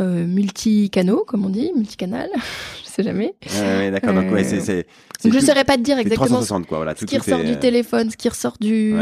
[0.00, 2.28] euh, multi-canaux, comme on dit, multicanal,
[2.84, 3.34] je sais jamais.
[3.60, 4.14] Ouais, d'accord.
[4.14, 4.86] Donc, ouais, c'est, c'est,
[5.24, 8.10] donc je saurais pas te dire exactement 360, quoi, voilà, ce qui ressort du téléphone,
[8.10, 8.94] ce qui ressort du,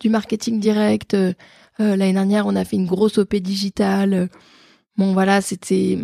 [0.00, 1.14] du marketing direct.
[1.14, 1.32] Euh,
[1.80, 4.28] euh, l'année dernière, on a fait une grosse OP digitale.
[4.96, 5.96] Bon, voilà, c'était,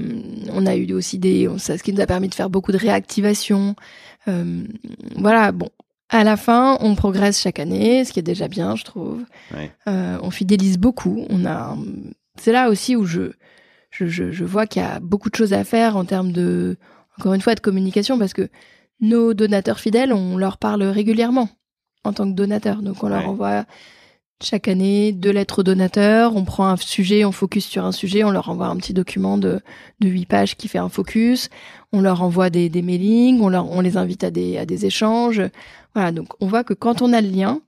[0.53, 2.76] on a eu aussi des, ça, ce qui nous a permis de faire beaucoup de
[2.76, 3.74] réactivation.
[4.28, 4.62] Euh,
[5.16, 5.68] voilà, bon,
[6.11, 9.24] à la fin, on progresse chaque année, ce qui est déjà bien, je trouve.
[9.88, 11.26] Euh, on fidélise beaucoup.
[11.28, 11.76] On a,
[12.38, 13.32] c'est là aussi où je,
[13.95, 16.76] je, je, je vois qu'il y a beaucoup de choses à faire en termes de,
[17.18, 18.49] encore une fois, de communication, parce que
[19.01, 21.49] nos donateurs fidèles, on leur parle régulièrement
[22.03, 22.82] en tant que donateurs.
[22.82, 23.64] Donc on leur envoie
[24.42, 28.24] chaque année deux lettres aux donateurs, on prend un sujet, on focus sur un sujet,
[28.24, 29.61] on leur envoie un petit document de,
[30.01, 31.49] de 8 pages qui fait un focus,
[31.92, 34.86] on leur envoie des, des mailings, on, leur, on les invite à des, à des
[34.86, 35.40] échanges.
[35.95, 37.61] Voilà, donc on voit que quand on a le lien,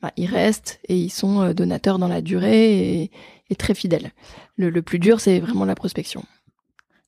[0.00, 3.10] bah, ils restent et ils sont euh, donateurs dans la durée et,
[3.54, 4.10] et très fidèles.
[4.56, 6.22] Le, le plus dur, c'est vraiment la prospection.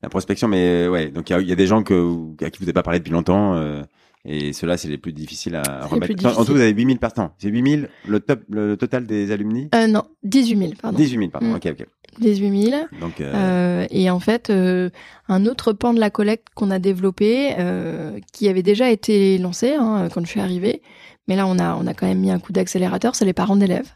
[0.03, 2.59] La prospection, mais euh, ouais, donc il y, y, a des gens que, à qui
[2.59, 3.55] vous n'avez pas parlé depuis longtemps.
[3.55, 3.83] Euh,
[4.29, 6.27] et ceux-là, c'est les plus difficiles à remettre.
[6.39, 7.33] En, tout, vous avez 8000 partants.
[7.39, 9.69] C'est 8000 le, top, le, total des alumni?
[9.75, 10.99] Euh, Non, 18 000, pardon.
[10.99, 11.47] 18 000, pardon.
[11.47, 11.55] Mm.
[11.55, 11.87] Ok, ok.
[12.19, 12.83] 18 000.
[13.01, 13.33] Donc, euh...
[13.35, 14.91] Euh, et en fait, euh,
[15.29, 19.75] un autre pan de la collecte qu'on a développé, euh, qui avait déjà été lancé
[19.75, 20.83] hein, quand je suis arrivée,
[21.29, 23.57] mais là, on a, on a quand même mis un coup d'accélérateur, c'est les parents
[23.57, 23.93] d'élèves,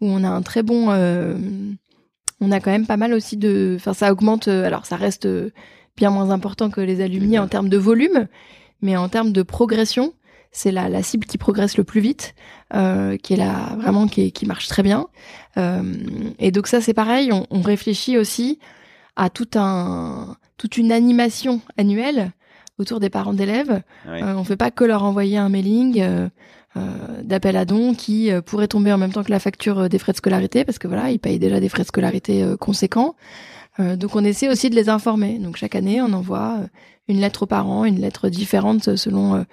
[0.00, 0.90] où on a un très bon
[2.40, 3.74] on a quand même pas mal aussi de.
[3.76, 4.48] Enfin, ça augmente.
[4.48, 5.50] Euh, alors, ça reste euh,
[5.96, 8.28] bien moins important que les alumni en termes de volume,
[8.82, 10.12] mais en termes de progression,
[10.52, 12.34] c'est la, la cible qui progresse le plus vite,
[12.74, 15.06] euh, qui est là vraiment qui, qui marche très bien.
[15.56, 15.82] Euh,
[16.38, 17.32] et donc ça, c'est pareil.
[17.32, 18.58] On, on, réfléchit aussi
[19.16, 22.32] à tout un, toute une animation annuelle
[22.78, 23.82] autour des parents d'élèves.
[24.06, 26.28] Euh, on fait pas que leur envoyer un mailing.
[26.76, 29.88] Euh, d'appel à dons qui euh, pourrait tomber en même temps que la facture euh,
[29.88, 33.14] des frais de scolarité parce que voilà, ils payent déjà des frais de scolarité conséquents.
[33.78, 35.38] donc on essaie aussi de les informer.
[35.38, 36.60] Donc chaque année, on envoie
[37.08, 39.44] une lettre aux parents, une lettre différente selon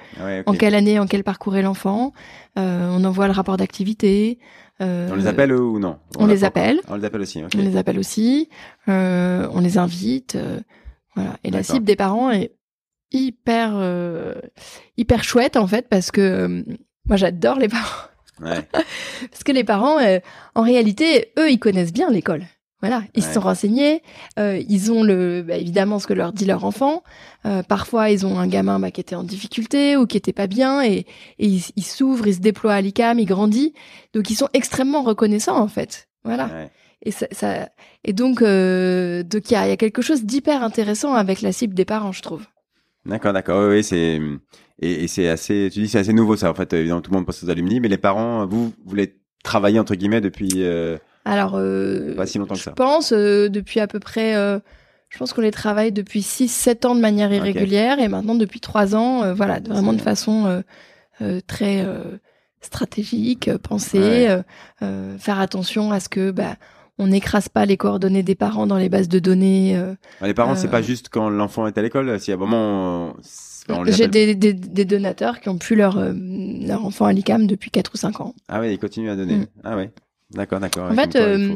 [0.46, 2.14] en quelle année, en quel parcours est l'enfant.
[2.56, 4.40] on envoie le rapport d'activité.
[4.80, 5.98] on les appelle ou non?
[6.18, 6.80] On, les appelle.
[6.90, 7.44] On les appelle aussi.
[7.44, 8.50] On les appelle aussi.
[8.88, 10.38] on les invite.
[11.16, 11.38] voilà.
[11.44, 12.54] Et la cible des parents est
[13.12, 13.74] hyper
[14.98, 16.66] hyper chouette en fait parce que
[17.08, 18.08] moi, j'adore les parents.
[18.42, 18.62] Ouais.
[19.32, 20.20] Parce que les parents, euh,
[20.56, 22.46] en réalité, eux, ils connaissent bien l'école.
[22.82, 24.04] Voilà, ils se sont renseignés,
[24.38, 27.02] euh, ils ont le, bah, évidemment ce que leur dit leur enfant.
[27.46, 30.48] Euh, parfois, ils ont un gamin bah, qui était en difficulté ou qui était pas
[30.48, 31.06] bien, et,
[31.40, 33.72] et ils s'ouvrent, ils se déploient à l'ICAM, ils grandissent.
[34.14, 36.10] Donc, ils sont extrêmement reconnaissants en fait.
[36.26, 36.48] Voilà.
[36.48, 36.72] Ouais.
[37.04, 37.70] Et ça, ça,
[38.04, 41.54] et donc, euh, donc il y a, y a quelque chose d'hyper intéressant avec la
[41.54, 42.46] cible des parents, je trouve.
[43.06, 43.70] D'accord, d'accord.
[43.70, 44.20] Oui, c'est
[44.80, 46.50] et, et c'est assez, tu dis c'est assez nouveau ça.
[46.50, 49.18] En fait, évidemment, tout le monde pense aux alumni, mais les parents, vous, vous voulez
[49.44, 50.50] travailler entre guillemets depuis.
[50.58, 52.72] Euh, Alors, euh, pas si longtemps que ça.
[52.72, 54.36] Je pense euh, depuis à peu près.
[54.36, 54.60] Euh,
[55.10, 58.96] je pense qu'on les travaille depuis 6-7 ans de manière irrégulière et maintenant depuis 3
[58.96, 60.64] ans, euh, voilà, vraiment de façon
[61.46, 61.86] très
[62.62, 64.36] stratégique, penser,
[64.80, 66.56] faire attention à ce que bah,
[67.00, 69.82] on n'écrase pas les coordonnées des parents dans les bases de données.
[70.22, 72.20] les parents, c'est pas juste quand l'enfant est à l'école.
[72.20, 73.16] Si à un moment
[73.86, 77.72] j'ai des, des, des, donateurs qui ont pu leur, euh, leur enfant à l'ICAM depuis
[77.72, 78.36] 4 ou 5 ans.
[78.48, 79.38] Ah oui, ils continuent à donner.
[79.38, 79.48] Mm.
[79.64, 79.90] Ah oui,
[80.32, 80.92] d'accord, d'accord.
[80.92, 81.56] En, fait, euh,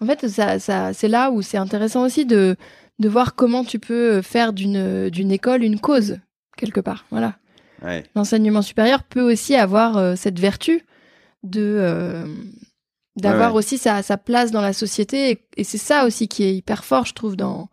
[0.00, 2.56] en fait, ça, ça, c'est là où c'est intéressant aussi de,
[2.98, 6.18] de voir comment tu peux faire d'une, d'une école une cause,
[6.56, 7.06] quelque part.
[7.10, 7.36] Voilà.
[7.82, 8.04] Ouais.
[8.14, 10.82] L'enseignement supérieur peut aussi avoir euh, cette vertu
[11.42, 12.24] de
[13.16, 16.54] d'avoir aussi sa, sa place dans la société et, et c'est ça aussi qui est
[16.54, 17.68] hyper fort je trouve dans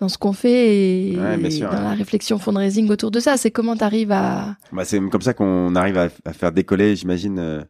[0.00, 3.36] dans ce qu'on fait et, dans la réflexion fundraising autour de ça.
[3.36, 4.56] C'est comment tu arrives à...
[4.72, 7.62] Bah, c'est comme ça qu'on arrive à, à, faire décoller, j'imagine, euh,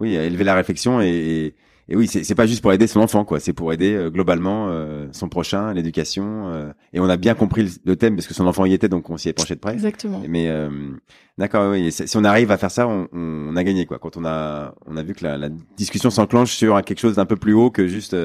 [0.00, 1.54] oui, à élever la réflexion et,
[1.88, 3.40] et oui, c'est pas juste pour aider son enfant, quoi.
[3.40, 6.72] C'est pour aider euh, globalement euh, son prochain, l'éducation.
[6.94, 9.18] Et on a bien compris le, thème parce que son enfant y était, donc on
[9.18, 9.74] s'y est penché de près.
[9.74, 10.22] Exactement.
[10.26, 10.48] Mais
[11.38, 11.92] d'accord, oui.
[11.92, 13.98] Si on arrive à faire ça, on, on, a gagné, quoi.
[13.98, 17.26] Quand on a on a vu que la, la discussion s'enclenche sur quelque chose d'un
[17.26, 18.16] peu plus haut que juste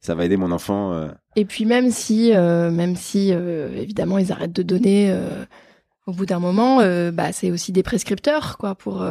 [0.00, 1.08] ça va aider mon enfant.
[1.36, 5.14] Et puis même si même si évidemment ils arrêtent de donner
[6.06, 6.78] au bout d'un moment,
[7.12, 9.04] bah c'est aussi des prescripteurs, quoi, pour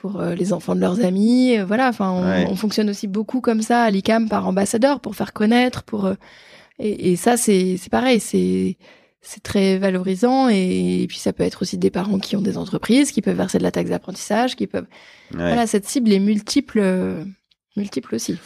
[0.00, 1.58] pour euh, les enfants de leurs amis.
[1.58, 5.32] Euh, voilà, enfin, on, fonctionne aussi beaucoup comme ça à l'ICAM par ambassadeur pour faire
[5.32, 6.14] connaître, pour euh,
[6.78, 8.78] et, ça c'est c'est pareil, c'est
[9.22, 13.12] c'est très valorisant et, puis ça peut être aussi des parents qui ont des entreprises
[13.12, 14.86] qui peuvent verser de la taxe d'apprentissage, qui peuvent
[15.32, 16.80] voilà cette cible est multiple
[17.76, 18.38] multiple aussi.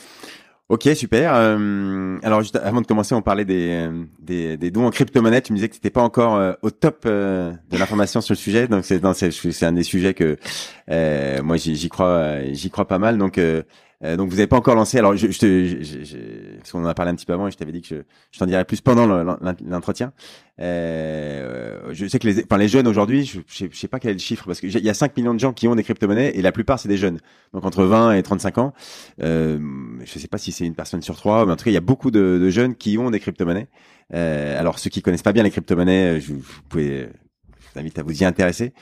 [0.70, 1.34] Ok, super.
[1.34, 5.42] Euh, alors, juste avant de commencer, on parlait des, euh, des, des dons en crypto-monnaie.
[5.42, 8.38] Tu me disais que tu n'étais pas encore euh, au top de l'information sur le
[8.38, 8.66] sujet.
[8.66, 10.38] Donc, c'est, c'est, un des sujets que
[11.42, 13.18] moi, j'y, crois, j'y crois pas mal.
[13.18, 13.38] Donc,
[14.02, 14.98] euh, donc vous n'avez pas encore lancé.
[14.98, 16.16] Alors je, je, te, je, je,
[16.58, 17.94] parce qu'on en a parlé un petit peu avant et je t'avais dit que je,
[18.32, 20.12] je t'en dirais plus pendant l'entretien.
[20.60, 24.14] Euh, je sais que les, enfin les jeunes aujourd'hui, je, je, sais pas quel est
[24.14, 26.42] le chiffre parce qu'il y a 5 millions de gens qui ont des crypto-monnaies et
[26.42, 27.18] la plupart c'est des jeunes.
[27.52, 28.72] Donc entre 20 et 35 ans.
[29.22, 29.58] Euh,
[30.04, 31.78] je sais pas si c'est une personne sur trois, mais en tout cas il y
[31.78, 33.68] a beaucoup de, de jeunes qui ont des crypto-monnaies.
[34.12, 37.08] Euh, alors ceux qui connaissent pas bien les crypto-monnaies, vous pouvez
[37.76, 38.72] invite à vous y intéresser.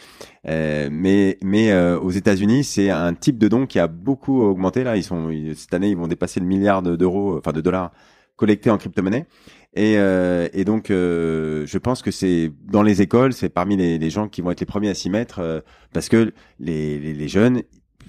[0.48, 4.84] Euh, mais mais euh, aux États-Unis, c'est un type de don qui a beaucoup augmenté.
[4.84, 7.92] Là, ils sont cette année, ils vont dépasser le milliard d'euros, enfin de dollars
[8.36, 9.26] collectés en crypto-monnaie.
[9.74, 13.98] Et, euh, et donc, euh, je pense que c'est dans les écoles, c'est parmi les,
[13.98, 15.60] les, gens qui vont être les premiers à s'y mettre, euh,
[15.94, 17.62] parce que les, les, les jeunes,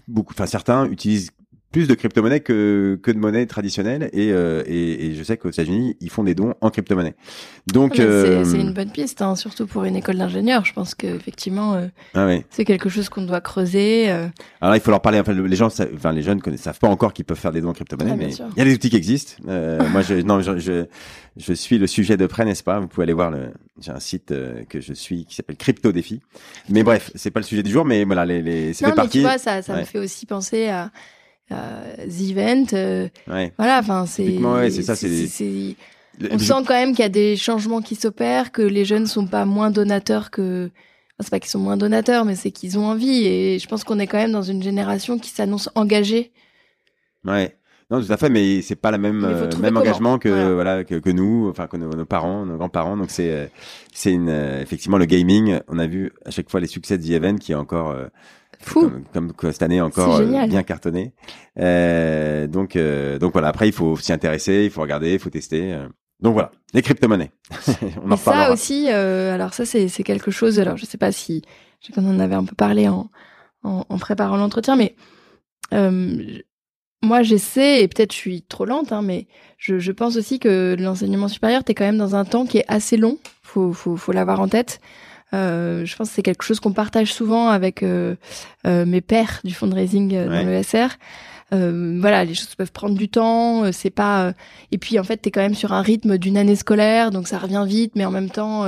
[0.08, 1.32] beaucoup, enfin certains utilisent
[1.74, 5.50] plus de crypto-monnaie que, que de monnaie traditionnelle et, euh, et, et, je sais qu'aux
[5.50, 7.16] États-Unis ils font des dons en crypto-monnaie.
[7.66, 10.64] Donc euh, c'est une bonne piste, hein, surtout pour une école d'ingénieur.
[10.66, 12.44] Je pense qu'effectivement euh, ah oui.
[12.52, 14.12] c'est quelque chose qu'on doit creuser.
[14.12, 14.28] Euh.
[14.62, 15.20] Alors il faut leur parler.
[15.20, 17.70] Enfin, les gens, enfin les jeunes ne savent pas encore qu'ils peuvent faire des dons
[17.70, 19.34] en crypto-monnaie, ah, mais il y a des outils qui existent.
[19.44, 20.86] Moi, je, non, je, je,
[21.38, 22.80] je, suis le sujet de près, n'est-ce pas?
[22.80, 23.52] Vous pouvez aller voir le.
[23.82, 24.32] J'ai un site
[24.70, 26.22] que je suis qui s'appelle Crypto Défi.
[26.70, 29.18] Mais bref, c'est pas le sujet du jour, mais voilà, les, les c'est partie.
[29.18, 30.92] Tu vois, ça, ça me fait aussi penser à
[31.52, 32.66] euh, The Event.
[32.74, 33.08] Euh,
[33.58, 34.40] voilà, enfin, c'est.
[34.70, 35.76] c'est ça, c'est.
[36.32, 39.26] On sent quand même qu'il y a des changements qui s'opèrent, que les jeunes sont
[39.26, 40.70] pas moins donateurs que.
[41.20, 43.26] c'est pas qu'ils sont moins donateurs, mais c'est qu'ils ont envie.
[43.26, 46.32] Et je pense qu'on est quand même dans une génération qui s'annonce engagée.
[47.26, 47.58] Ouais.
[47.90, 50.96] Non, tout à fait, mais c'est pas le même euh, même engagement que voilà, que,
[50.96, 52.98] que, nous, enfin que nos, parents, nos grands-parents.
[52.98, 53.52] Donc c'est
[53.92, 55.60] c'est une effectivement le gaming.
[55.68, 57.96] On a vu à chaque fois les succès de The Event qui est encore
[58.64, 58.90] Fou.
[59.14, 61.14] Comme, comme, cette année encore euh, bien cartonné.
[61.60, 63.50] Euh, donc euh, donc voilà.
[63.50, 65.76] Après il faut s'y intéresser, il faut regarder, il faut tester.
[66.22, 67.32] Donc voilà, les crypto-monnaies.
[68.04, 70.60] on en ça aussi, alors ça c'est quelque chose.
[70.60, 71.44] Alors je sais pas si
[71.94, 73.10] qu'on en avait un peu parlé en
[73.64, 74.96] en, en préparant l'entretien, mais
[77.02, 80.78] moi j'essaie et peut-être je suis trop lente, hein, mais je, je pense aussi que
[80.80, 83.18] l'enseignement supérieur t'es quand même dans un temps qui est assez long.
[83.42, 84.80] Faut faut faut l'avoir en tête.
[85.34, 88.16] Euh, je pense que c'est quelque chose qu'on partage souvent avec euh,
[88.68, 90.98] euh, mes pairs du fundraising dans le SR.
[91.52, 94.34] voilà, les choses peuvent prendre du temps, c'est pas.
[94.72, 97.38] et puis en fait, t'es quand même sur un rythme d'une année scolaire, donc ça
[97.38, 98.66] revient vite, mais en même temps,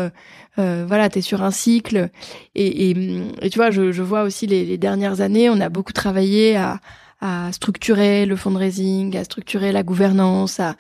[0.59, 2.09] euh, voilà, t'es sur un cycle.
[2.55, 2.95] Et, et,
[3.41, 6.55] et tu vois, je, je, vois aussi les, les, dernières années, on a beaucoup travaillé
[6.55, 6.79] à,
[7.21, 10.75] à structurer le fundraising, à structurer la gouvernance, à,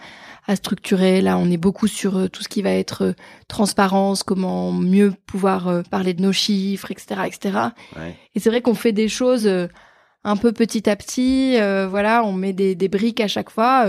[0.47, 1.21] à structurer.
[1.21, 3.13] Là, on est beaucoup sur euh, tout ce qui va être euh,
[3.47, 7.57] transparence, comment mieux pouvoir euh, parler de nos chiffres, etc., etc.
[8.35, 9.49] Et c'est vrai qu'on fait des choses
[10.23, 11.57] un peu petit à petit.
[11.89, 13.85] voilà, on met des, des, briques à chaque fois.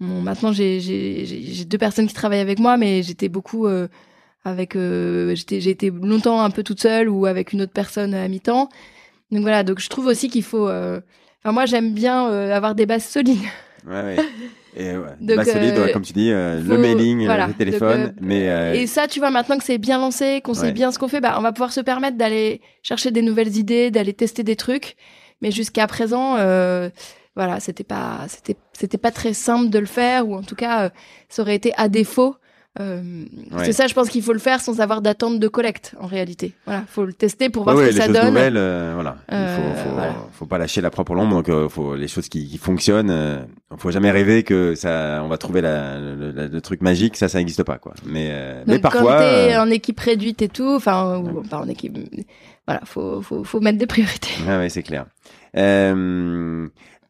[0.00, 3.68] Bon, maintenant, j'ai deux personnes qui travaillent avec moi, mais j'étais beaucoup
[4.44, 4.74] avec.
[4.74, 8.68] j'étais j'ai été longtemps un peu toute seule ou avec une autre personne à mi-temps.
[9.30, 10.68] Donc voilà, donc je trouve aussi qu'il faut.
[10.68, 13.44] Enfin, moi, j'aime bien avoir des bases solides.
[13.86, 14.16] Ouais, ouais.
[14.76, 18.14] Et ouais, Donc, solide, euh, comme tu dis, euh, le mailing, euh, le téléphone.
[18.20, 21.08] mais Et ça, tu vois, maintenant que c'est bien lancé, qu'on sait bien ce qu'on
[21.08, 24.56] fait, bah, on va pouvoir se permettre d'aller chercher des nouvelles idées, d'aller tester des
[24.56, 24.96] trucs.
[25.42, 26.34] Mais jusqu'à présent,
[27.36, 30.90] voilà, c'était pas, c'était, c'était pas très simple de le faire, ou en tout cas,
[31.28, 32.36] ça aurait été à défaut
[32.78, 33.24] euh,
[33.64, 36.54] C'est ça, je pense qu'il faut le faire sans avoir d'attente de collecte, en réalité.
[36.66, 38.28] Voilà, faut le tester pour voir ce que ça donne.
[38.28, 39.16] Nouvelles, euh, voilà.
[39.28, 41.34] Il faut, euh, faut, faut, pas lâcher la propre ombre.
[41.34, 43.44] Donc, euh, faut les choses qui, qui fonctionnent.
[43.76, 47.16] Faut jamais rêver que ça, on va trouver la, le, truc magique.
[47.16, 47.94] Ça, ça n'existe pas, quoi.
[48.06, 48.32] Mais,
[48.66, 49.14] mais parfois.
[49.14, 51.98] Quand t'es en équipe réduite et tout, enfin, ou, pas en équipe.
[52.68, 54.34] Voilà, faut, faut, faut mettre des priorités.
[54.48, 55.06] Ah ouais, c'est clair.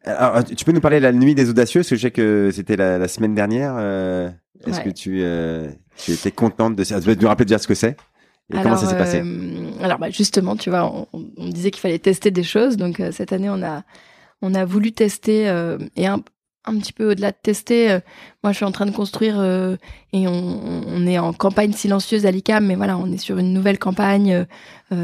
[0.03, 2.49] Alors, tu peux nous parler de la nuit des audacieux, parce que je sais que
[2.51, 3.77] c'était la, la, semaine dernière.
[4.67, 6.99] Est-ce que tu, euh, tu étais contente de ça?
[6.99, 7.97] Tu peux nous rappeler déjà ce que c'est
[8.53, 9.21] et comment ça s'est passé?
[9.23, 12.75] euh, Alors bah, justement, tu vois, on, on disait qu'il fallait tester des choses.
[12.75, 13.83] Donc euh, cette année, on a
[14.41, 15.43] on a voulu tester
[15.95, 16.23] et un,
[16.65, 17.97] un petit peu au-delà de tester.
[18.43, 19.41] moi, je suis en train de construire
[20.13, 23.79] et on, est en campagne silencieuse à l'ICAM, mais voilà, on est sur une nouvelle
[23.79, 24.45] campagne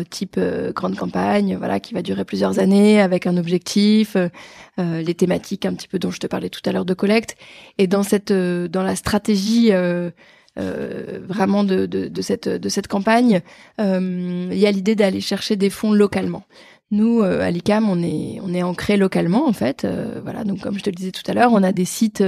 [0.09, 0.39] type
[0.75, 4.15] grande campagne, voilà, qui va durer plusieurs années avec un objectif,
[4.77, 7.35] les thématiques un petit peu dont je te parlais tout à l'heure de collecte.
[7.79, 9.71] Et dans cette, dans la stratégie
[10.57, 13.41] euh, vraiment de, cette, campagne,
[13.79, 16.43] euh, il y a l'idée d'aller chercher des fonds localement.
[16.89, 19.83] Nous, euh, à l'ICAM, on est, on est ancré localement, en fait.
[19.83, 22.23] Euh, voilà, donc comme je te le disais tout à l'heure, on a des sites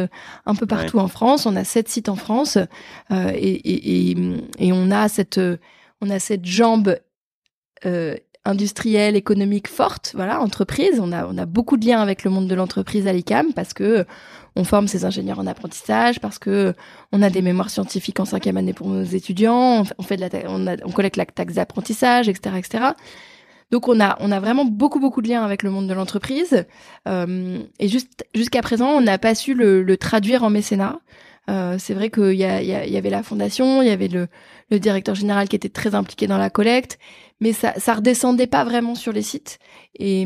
[0.45, 1.45] un peu partout en France.
[1.45, 2.57] On a sept sites en France
[3.09, 4.17] et, et, et,
[4.59, 5.39] et, on a cette,
[6.01, 6.97] on a cette jambe
[8.45, 10.99] industrielle, économique forte, voilà, entreprise.
[11.01, 13.73] On a, on a beaucoup de liens avec le monde de l'entreprise à l'ICAM parce
[13.73, 14.05] que
[14.55, 16.73] on forme ces ingénieurs en apprentissage, parce que
[17.11, 20.29] on a des mémoires scientifiques en cinquième année pour nos étudiants, on fait de la,
[20.49, 22.85] on, on collecte la taxe d'apprentissage, etc., etc.
[23.71, 26.65] Donc on a, on a vraiment beaucoup beaucoup de liens avec le monde de l'entreprise.
[27.07, 30.99] Euh, et juste jusqu'à présent, on n'a pas su le, traduire en mécénat.
[31.49, 35.15] Euh, c'est vrai qu'il y, a, y, avait la fondation, il y avait le directeur
[35.15, 36.99] général qui était très impliqué dans la collecte,
[37.39, 39.59] mais ça, ça redescendait pas vraiment sur les sites.
[39.97, 40.25] Et,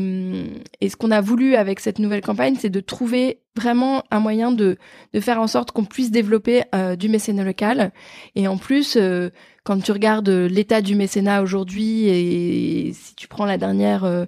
[0.80, 4.50] et ce qu'on a voulu avec cette nouvelle campagne, c'est de trouver vraiment un moyen
[4.50, 4.78] de,
[5.12, 7.92] de faire en sorte qu'on puisse développer euh, du mécénat local.
[8.34, 9.30] Et en plus, euh,
[9.62, 14.26] quand tu regardes l'état du mécénat aujourd'hui, et, si tu prends la dernière euh,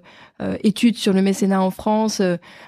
[0.63, 2.21] étude sur le mécénat en France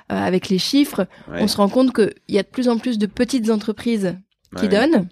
[0.10, 3.06] avec les chiffres, on se rend compte qu'il y a de plus en plus de
[3.06, 4.18] petites entreprises
[4.58, 5.08] qui donnent.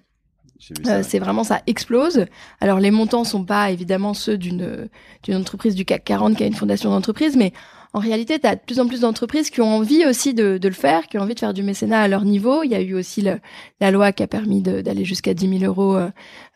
[0.87, 2.25] Euh, c'est vraiment ça explose.
[2.61, 4.89] Alors les montants sont pas évidemment ceux d'une
[5.23, 7.53] d'une entreprise du CAC 40 qui a une fondation d'entreprise, mais
[7.93, 10.67] en réalité, tu as de plus en plus d'entreprises qui ont envie aussi de, de,
[10.67, 12.63] le faire, qui ont envie de faire du mécénat à leur niveau.
[12.63, 13.39] Il y a eu aussi le,
[13.79, 16.09] la loi qui a permis d'aller jusqu'à 10 000 euros euh,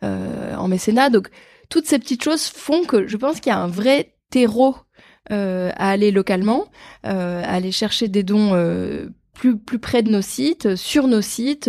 [0.04, 1.10] euh, en mécénat.
[1.10, 1.30] Donc
[1.68, 4.76] toutes ces petites choses font que je pense qu'il y a un vrai terreau
[5.30, 6.66] euh, à aller localement,
[7.06, 8.52] euh, à aller chercher des dons
[9.42, 11.68] plus, plus près de nos sites, sur nos sites,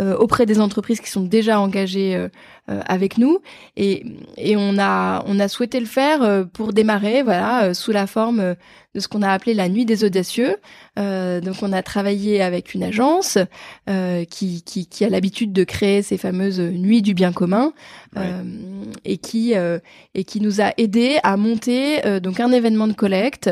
[0.00, 2.26] euh, auprès des entreprises qui sont déjà engagées euh,
[2.68, 3.38] euh, avec nous.
[3.76, 4.04] Et,
[4.36, 8.56] et on, a, on a souhaité le faire pour démarrer, voilà, sous la forme
[8.96, 10.56] de ce qu'on a appelé la nuit des audacieux.
[10.96, 13.38] donc on a travaillé avec une agence
[14.30, 17.72] qui, qui, qui, a l'habitude de créer ces fameuses nuits du bien commun
[19.04, 23.50] et qui et qui nous a aidé à monter donc un événement de collecte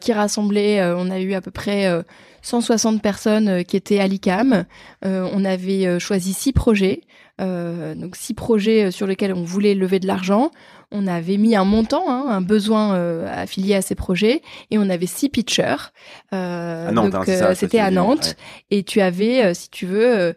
[0.00, 0.82] qui rassemblait.
[0.82, 2.04] on a eu à peu près
[2.44, 4.64] 160 personnes qui étaient à l'ICAM.
[5.02, 7.00] on a avait euh, choisi six projets,
[7.40, 10.50] euh, donc six projets euh, sur lesquels on voulait lever de l'argent.
[10.90, 12.94] On avait mis un montant, hein, un besoin
[13.26, 15.92] affilié à ces projets, et on avait six pitchers.
[16.30, 18.36] à Nantes, donc hein, c'était à Nantes.
[18.70, 20.34] Et tu avais, si tu veux,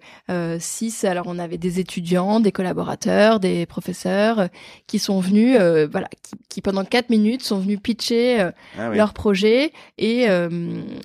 [0.60, 1.04] six.
[1.04, 4.50] Alors on avait des étudiants, des collaborateurs, des professeurs
[4.88, 5.58] qui sont venus,
[5.92, 6.08] voilà,
[6.50, 10.28] qui, pendant quatre minutes sont venus pitcher ah leur projet, et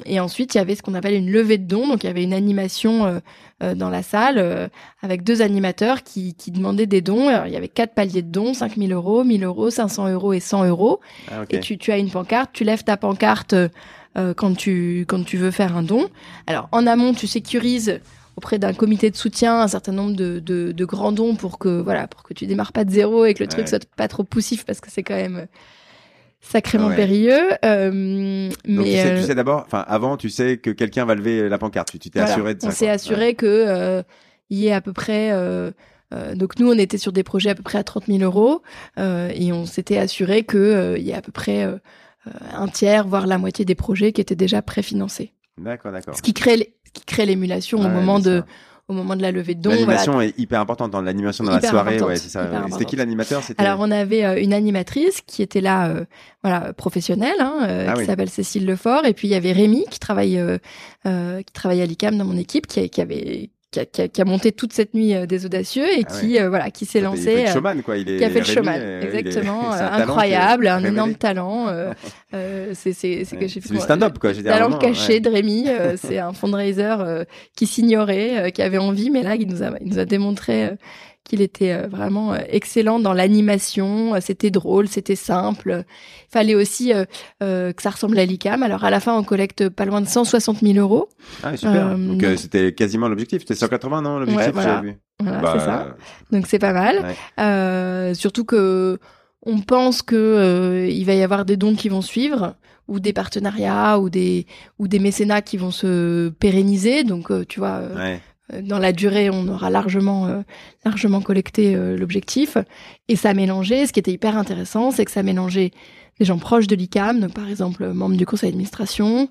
[0.06, 1.86] et ensuite il y avait ce qu'on appelle une levée de dons.
[1.88, 3.20] Donc il y avait une animation
[3.62, 4.68] euh, dans la salle euh,
[5.02, 7.30] avec deux animateurs qui, qui demandaient des dons.
[7.46, 10.66] il y avait quatre paliers de dons, 5000 euros, 1000 euros, 500 euros et 100
[10.66, 11.00] euros.
[11.30, 15.24] Ah, et tu, tu as une pancarte, tu lèves ta pancarte euh, quand, tu, quand
[15.24, 16.08] tu veux faire un don.
[16.46, 18.00] Alors en amont, tu sécurises
[18.36, 21.80] auprès d'un comité de soutien un certain nombre de, de, de, grands dons pour que
[21.80, 24.24] voilà pour que tu démarres pas de zéro et que le truc soit pas trop
[24.24, 25.46] poussif parce que c'est quand même
[26.42, 27.52] sacrément périlleux.
[27.64, 31.14] Euh, Donc tu sais, tu euh, sais d'abord, enfin avant, tu sais que quelqu'un va
[31.14, 31.98] lever la pancarte.
[31.98, 32.68] Tu t'es assuré de ça.
[32.68, 34.02] On s'est assuré que euh,
[34.50, 35.30] il y ait à peu près.
[35.32, 35.70] Euh,
[36.12, 38.62] euh, donc nous, on était sur des projets à peu près à 30 000 euros
[38.98, 41.68] et on s'était assuré que il y ait à peu près
[42.52, 45.32] un tiers, voire la moitié des projets qui étaient déjà préfinancés.
[45.58, 46.16] D'accord, d'accord.
[46.16, 48.42] Ce qui crée, ce qui crée l'émulation au moment de
[48.88, 49.70] au moment de la levée de dons.
[49.70, 52.00] L'animation est hyper importante dans l'animation dans la soirée.
[52.00, 52.48] Ouais, c'est ça.
[52.70, 53.42] C'était qui l'animateur?
[53.58, 56.04] Alors on avait euh, une animatrice qui était là, euh,
[56.42, 59.84] voilà, professionnelle, hein, euh, ah qui s'appelle Cécile Lefort, et puis il y avait Rémi
[59.90, 60.40] qui travaille,
[61.04, 64.52] qui travaille à l'ICAM dans mon équipe, qui, qui avait qui a, qui, a, monté
[64.52, 67.36] toute cette nuit euh, des audacieux et ah qui euh, voilà qui s'est lancé il
[67.38, 67.96] fait le showman, quoi.
[67.96, 69.00] Il est qui a fait le showman.
[69.02, 69.72] exactement.
[69.72, 71.68] incroyable un énorme talent
[72.32, 75.66] c'est c'est c'est que j'ai du stand-up quoi talent caché de Rémi
[75.96, 77.24] c'est un fundraiser
[77.56, 80.70] qui s'ignorait qui avait envie mais là il nous a il nous a démontré
[81.24, 84.14] qu'il était euh, vraiment euh, excellent dans l'animation.
[84.14, 85.84] Euh, c'était drôle, c'était simple.
[86.28, 86.92] Il fallait aussi
[87.40, 88.62] que ça ressemble à l'ICAM.
[88.62, 91.08] Alors à la fin, on collecte pas loin de 160 000 euros.
[91.42, 91.96] Ah super.
[91.98, 93.40] donc c'était quasiment l'objectif.
[93.40, 94.46] C'était 180 non l'objectif.
[94.46, 94.82] Ouais, voilà,
[95.20, 95.96] voilà bah, c'est ça.
[96.30, 98.14] Donc c'est pas mal.
[98.14, 98.98] surtout que
[99.44, 102.54] on pense que il va y avoir des dons qui vont suivre
[102.88, 104.46] ou des partenariats ou des
[104.78, 107.04] ou des mécénats qui vont se pérenniser.
[107.04, 107.80] Donc tu vois.
[107.94, 108.20] Ouais
[108.60, 110.42] dans la durée, on aura largement,
[110.84, 112.56] largement collecté l'objectif.
[113.08, 115.70] Et ça mélangeait, ce qui était hyper intéressant, c'est que ça mélangeait
[116.18, 119.28] des gens proches de l'ICAM, donc par exemple membres du conseil d'administration,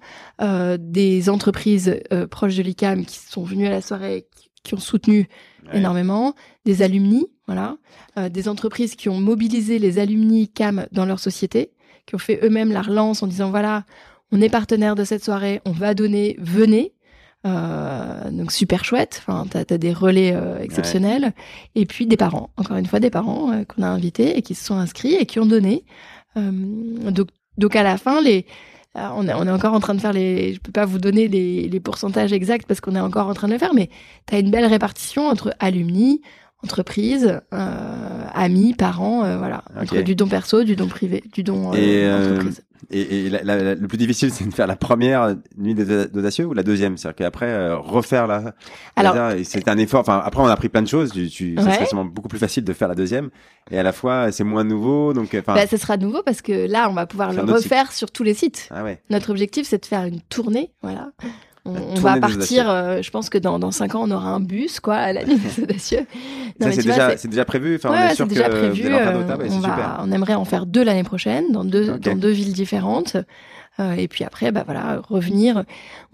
[0.80, 4.28] des entreprises proches de l'ICAM qui sont venues à la soirée,
[4.63, 5.28] qui, ont soutenu
[5.74, 6.34] énormément,
[6.65, 7.78] des alumni, voilà,
[8.30, 11.72] des entreprises qui ont mobilisé les alumni CAM dans leur société,
[12.05, 13.86] qui ont fait eux-mêmes la relance en disant voilà,
[14.32, 16.93] on est partenaire de cette soirée, on va donner, venez.
[17.45, 19.21] Euh, donc super chouette.
[19.25, 21.33] Enfin, t'as as des relais euh, exceptionnels.
[21.75, 24.53] Et puis des parents, encore une fois des parents euh, qu'on a invités et qui
[24.53, 25.83] se sont inscrits et qui ont donné.
[26.35, 28.45] donc, donc à la fin, les
[28.93, 30.53] on est, on est encore en train de faire les.
[30.53, 33.47] Je peux pas vous donner les, les pourcentages exacts parce qu'on est encore en train
[33.47, 33.89] de le faire, mais
[34.27, 36.21] tu as une belle répartition entre alumni,
[36.61, 42.63] entreprise, amis, parents, voilà, entre du don perso, du don privé, du don entreprise.
[42.89, 46.63] Et, et le plus difficile, c'est de faire la première nuit des audacieux ou la
[46.63, 46.97] deuxième?
[46.97, 48.53] C'est-à-dire qu'après, euh, refaire la.
[48.95, 50.01] Alors, c'est un effort.
[50.01, 51.11] Enfin, après, on a appris plein de choses.
[51.11, 51.86] Tu, tu ouais.
[51.86, 53.29] C'est beaucoup plus facile de faire la deuxième.
[53.69, 55.13] Et à la fois, c'est moins nouveau.
[55.13, 55.53] Donc, enfin.
[55.53, 58.34] Bah, ce sera nouveau parce que là, on va pouvoir le refaire sur tous les
[58.34, 58.67] sites.
[58.71, 59.01] Ah ouais.
[59.09, 60.71] Notre objectif, c'est de faire une tournée.
[60.82, 61.11] Voilà.
[61.64, 64.80] On, va partir, euh, je pense que dans, dans 5 ans, on aura un bus,
[64.80, 66.07] quoi, à la nuit des audacieux.
[66.59, 67.76] c'est déjà, déjà, prévu.
[67.76, 68.88] Enfin, on est sûr déjà que prévu.
[68.88, 72.53] Euh, on, va, on aimerait en faire deux l'année prochaine, dans deux, dans deux villes
[72.53, 73.16] différentes.
[73.80, 75.64] Euh, et puis après, bah voilà, revenir.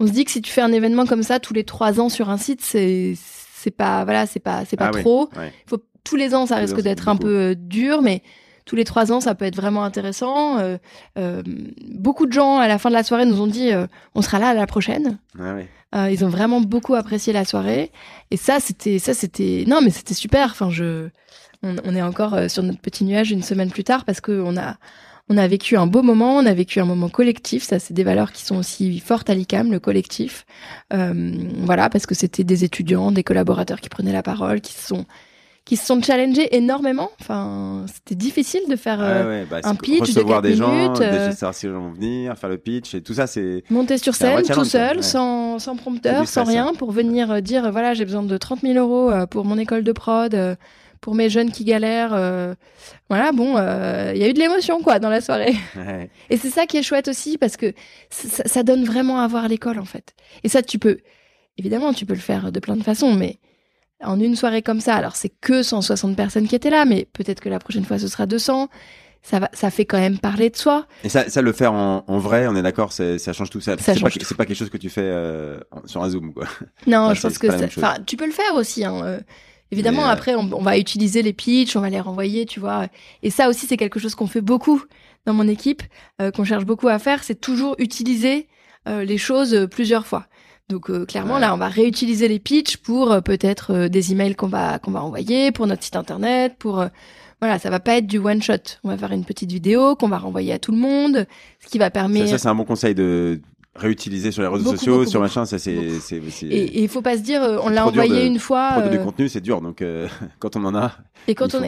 [0.00, 2.10] On se dit que si tu fais un événement comme ça tous les trois ans
[2.10, 5.30] sur un site, c'est c'est pas voilà, c'est pas c'est pas ah trop.
[5.66, 8.22] Faut tous les ans, ça risque d'être un peu dur, mais
[8.68, 10.58] tous les trois ans, ça peut être vraiment intéressant.
[10.58, 10.76] Euh,
[11.18, 11.42] euh,
[11.90, 14.38] beaucoup de gens à la fin de la soirée nous ont dit euh, on sera
[14.38, 15.18] là à la prochaine.
[15.38, 17.92] Ah ils ont vraiment beaucoup apprécié la soirée
[18.30, 20.50] et ça c'était ça c'était non mais c'était super.
[20.50, 21.08] Enfin je
[21.62, 24.76] on, est encore sur notre petit nuage une semaine plus tard parce que on a
[25.30, 27.62] on a vécu un beau moment, on a vécu un moment collectif.
[27.62, 30.46] Ça, c'est des valeurs qui sont aussi fortes à l'ICAM, le collectif.
[30.90, 35.06] voilà, parce que c'était des étudiants, des collaborateurs qui prenaient la parole, qui se sont
[35.68, 37.10] qui se sont challengés énormément.
[37.20, 41.28] Enfin, c'était difficile de faire euh, bah, un pitch de 4 des minutes, gens, euh,
[41.28, 43.98] de savoir si les gens vont venir, faire le pitch et tout ça, c'est monter
[43.98, 48.06] sur scène tout seul, sans, sans prompteur, sans rien, pour venir euh, dire voilà j'ai
[48.06, 50.34] besoin de 30 000 euros pour mon école de prod,
[51.02, 52.16] pour mes jeunes qui galèrent.
[53.10, 55.54] voilà, bon, il y a eu de l'émotion quoi dans la soirée.
[56.30, 57.74] Et c'est ça qui est chouette aussi parce que
[58.08, 60.14] ça, ça donne vraiment à voir l'école en fait.
[60.44, 60.96] Et ça, tu peux
[61.58, 63.38] évidemment tu peux le faire de plein de façons, mais
[64.02, 67.40] en une soirée comme ça, alors c'est que 160 personnes qui étaient là, mais peut-être
[67.40, 68.68] que la prochaine fois ce sera 200.
[69.20, 70.86] Ça, va, ça fait quand même parler de soi.
[71.02, 73.60] Et ça, ça le faire en, en vrai, on est d'accord, ça change tout.
[73.60, 76.46] Ça, c'est pas, c'est pas quelque chose que tu fais euh, sur un Zoom, quoi.
[76.86, 78.84] Non, je pense que ça, tu peux le faire aussi.
[78.84, 79.20] Hein, euh.
[79.72, 82.86] évidemment, euh, après, on, on, va utiliser les pitchs, on va les renvoyer, tu vois.
[83.22, 84.82] Et ça aussi, c'est quelque chose qu'on fait beaucoup
[85.26, 85.82] dans mon équipe,
[86.34, 88.46] qu'on cherche beaucoup à faire, c'est toujours utiliser
[88.86, 90.26] les choses plusieurs fois.
[90.68, 94.34] Donc euh, clairement là, on va réutiliser les pitchs pour euh, peut-être euh, des emails
[94.34, 96.84] qu'on va qu'on va envoyer pour notre site internet, pour
[97.40, 98.52] voilà, ça va pas être du one shot.
[98.84, 101.26] On va faire une petite vidéo qu'on va renvoyer à tout le monde,
[101.60, 102.28] ce qui va permettre.
[102.28, 103.40] Ça, c'est un bon conseil de
[103.76, 105.72] réutiliser sur les réseaux sociaux, sur machin, ça c'est.
[106.42, 108.72] Et il faut pas se dire, on l'a envoyé une fois.
[108.72, 109.82] Produire du contenu, c'est dur, donc
[110.38, 110.92] quand on en a.
[111.28, 111.62] Et quand on,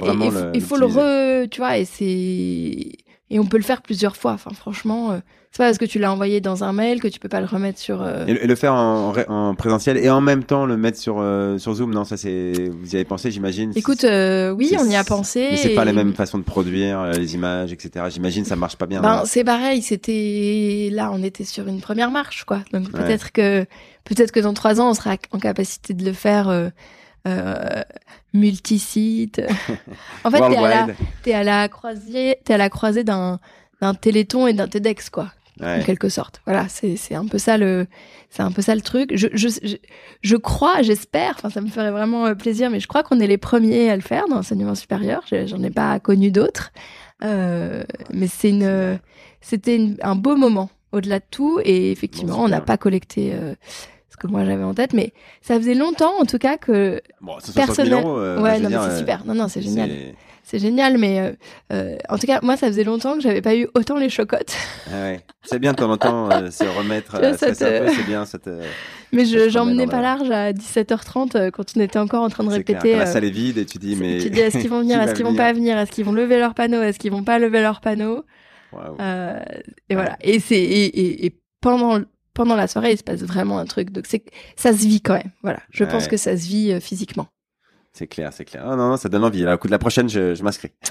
[0.53, 2.98] il faut le re, tu vois, et c'est
[3.31, 4.33] et on peut le faire plusieurs fois.
[4.33, 5.18] Enfin, franchement, euh,
[5.53, 7.47] c'est pas parce que tu l'as envoyé dans un mail que tu peux pas le
[7.47, 8.03] remettre sur.
[8.03, 11.57] Euh, et, le faire en, en, présentiel et en même temps le mettre sur euh,
[11.59, 11.95] sur Zoom.
[11.95, 12.53] Non, ça c'est.
[12.68, 13.72] Vous y avez pensé, j'imagine.
[13.76, 15.49] Écoute, oui, on y a pensé.
[15.53, 18.07] Mais c'est pas les mêmes façons de produire les images, etc.
[18.11, 19.01] J'imagine ça marche pas bien.
[19.01, 19.81] Ben, c'est pareil.
[19.83, 22.61] C'était là, on était sur une première marche, quoi.
[22.72, 23.64] Donc peut-être que
[24.05, 26.70] peut-être que dans trois ans, on sera en capacité de le faire
[27.27, 27.83] euh,
[28.33, 29.41] multisite.
[30.25, 30.87] En fait, t'es à, la,
[31.27, 33.41] es à la croisée, es à la croisée d'un
[33.81, 35.33] d'un Téléthon et d'un TEDx, quoi.
[35.62, 36.41] En quelque sorte.
[36.47, 37.87] Voilà, c'est un peu ça le
[38.31, 39.12] c'est un peu ça le truc.
[39.14, 39.49] Je je
[40.23, 41.35] je, crois, j'espère.
[41.37, 43.97] Enfin, ça me ferait vraiment euh, plaisir, mais je crois qu'on est les premiers à
[43.97, 45.23] le faire dans l'enseignement supérieur.
[45.31, 46.73] J'en ai pas connu d'autres.
[47.23, 48.99] Euh, mais c'est une
[49.43, 53.55] c'était un beau moment au-delà de tout et effectivement, on n'a pas collecté euh,
[54.21, 58.05] que moi j'avais en tête, mais ça faisait longtemps en tout cas que bon, personnel.
[58.07, 59.25] Euh, ouais, non, mais c'est super.
[59.25, 59.91] Non, non, c'est génial.
[60.51, 61.33] C'est génial, mais euh,
[61.73, 64.57] euh, en tout cas, moi, ça faisait longtemps que j'avais pas eu autant les chocottes.
[64.89, 65.21] Ah ouais.
[65.43, 68.25] C'est bien de temps en temps euh, se remettre, c'est bien.
[68.25, 68.39] Ça
[69.12, 72.97] mais je j'emmenais pas large à 17h30 quand on était encore en train de répéter.
[72.97, 74.18] la salle est vide et tu dis mais.
[74.18, 76.41] Tu dis est-ce qu'ils vont venir, est-ce qu'ils vont pas venir, est-ce qu'ils vont lever
[76.41, 78.25] leur panneau, est-ce qu'ils vont pas lever leur panneau?
[78.73, 80.16] et voilà.
[80.21, 82.01] Et c'est et, et pendant
[82.35, 83.91] pendant la soirée, il se passe vraiment un truc.
[83.91, 84.24] Donc c'est
[84.57, 85.31] ça se vit quand même.
[85.43, 87.28] Voilà, je pense que ça se vit euh, physiquement.
[87.93, 88.62] C'est clair, c'est clair.
[88.66, 89.43] Oh, non, non, ça donne envie.
[89.43, 90.70] Là, au coup de la prochaine, je, je m'inscris.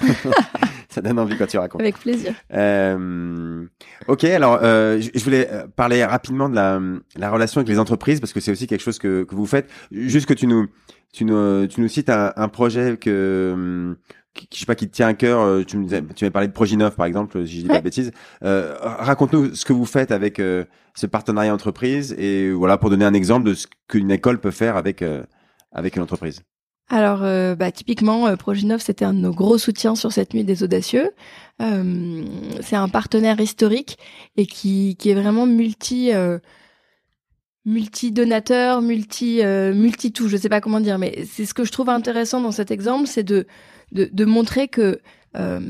[0.90, 1.80] ça donne envie quand tu racontes.
[1.80, 2.34] Avec plaisir.
[2.52, 3.64] Euh,
[4.06, 6.78] ok, alors euh, je, je voulais parler rapidement de la,
[7.16, 9.70] la relation avec les entreprises parce que c'est aussi quelque chose que, que vous faites.
[9.90, 10.66] Juste que tu nous,
[11.12, 13.96] tu nous, tu nous cites un, un projet que
[14.34, 15.40] qui, je sais pas qui te tient à cœur.
[15.40, 17.78] euh, Tu me disais- tu m'avais parlé de Proginov par exemple, si je dis pas
[17.78, 18.12] de bêtises.
[18.44, 20.64] Euh, Raconte-nous ce que vous faites avec euh,
[20.94, 24.76] ce partenariat entreprise et voilà pour donner un exemple de ce qu'une école peut faire
[24.76, 25.22] avec euh,
[25.72, 26.42] avec une entreprise.
[26.92, 30.42] Alors, euh, bah, typiquement, euh, Proginov, c'était un de nos gros soutiens sur cette nuit
[30.42, 31.12] des audacieux.
[31.62, 32.24] Euh,
[32.62, 33.96] c'est un partenaire historique
[34.36, 36.10] et qui, qui est vraiment multi,
[37.64, 40.28] multi donateur, multi, multi tout.
[40.28, 43.06] Je sais pas comment dire, mais c'est ce que je trouve intéressant dans cet exemple,
[43.06, 43.46] c'est de,
[43.92, 45.00] de, de montrer que
[45.36, 45.60] euh,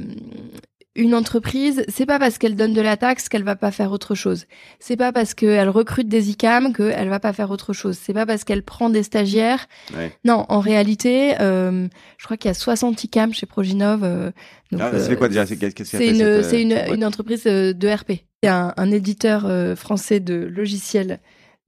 [0.96, 4.16] une entreprise, c'est pas parce qu'elle donne de la taxe qu'elle va pas faire autre
[4.16, 4.46] chose.
[4.80, 7.96] C'est pas parce qu'elle recrute des ICAM qu'elle va pas faire autre chose.
[8.00, 9.66] C'est pas parce qu'elle prend des stagiaires
[9.96, 10.12] Ouais.
[10.24, 11.86] non, en réalité, euh,
[12.18, 14.02] je crois qu'il y a 60 ICAM chez Proginov.
[14.02, 14.30] euh,
[14.72, 15.54] donc, Ah, ça euh, fait quoi déjà C'est
[16.08, 18.24] une, cette, une, entreprise de RP.
[18.42, 21.20] C'est un, un éditeur français de logiciels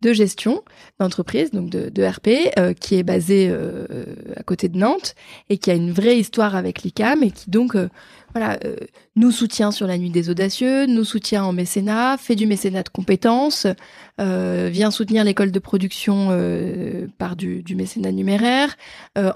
[0.03, 0.63] de gestion
[0.99, 3.87] d'entreprise, donc de, de RP, euh, qui est basé euh,
[4.37, 5.15] à côté de Nantes
[5.49, 7.89] et qui a une vraie histoire avec l'ICAM et qui donc euh,
[8.35, 8.59] voilà
[9.15, 12.89] nous soutient sur la nuit des audacieux, nous soutient en mécénat, fait du mécénat de
[12.89, 13.67] compétences,
[14.19, 16.29] vient soutenir l'école de production
[17.19, 18.75] par du, du mécénat numéraire,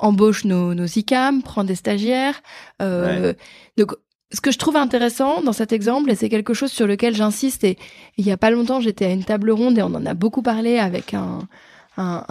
[0.00, 2.40] embauche nos, nos ICAM, prend des stagiaires.
[2.80, 3.92] Donc
[4.32, 7.64] ce que je trouve intéressant dans cet exemple, et c'est quelque chose sur lequel j'insiste,
[7.64, 7.78] et
[8.16, 10.42] il y a pas longtemps, j'étais à une table ronde et on en a beaucoup
[10.42, 11.48] parlé avec un,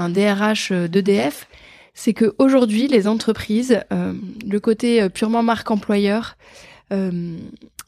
[0.09, 1.47] DRH d'EDF,
[1.93, 4.13] c'est que aujourd'hui, les entreprises, euh,
[4.45, 6.35] le côté euh, purement marque employeur,
[6.91, 7.37] euh,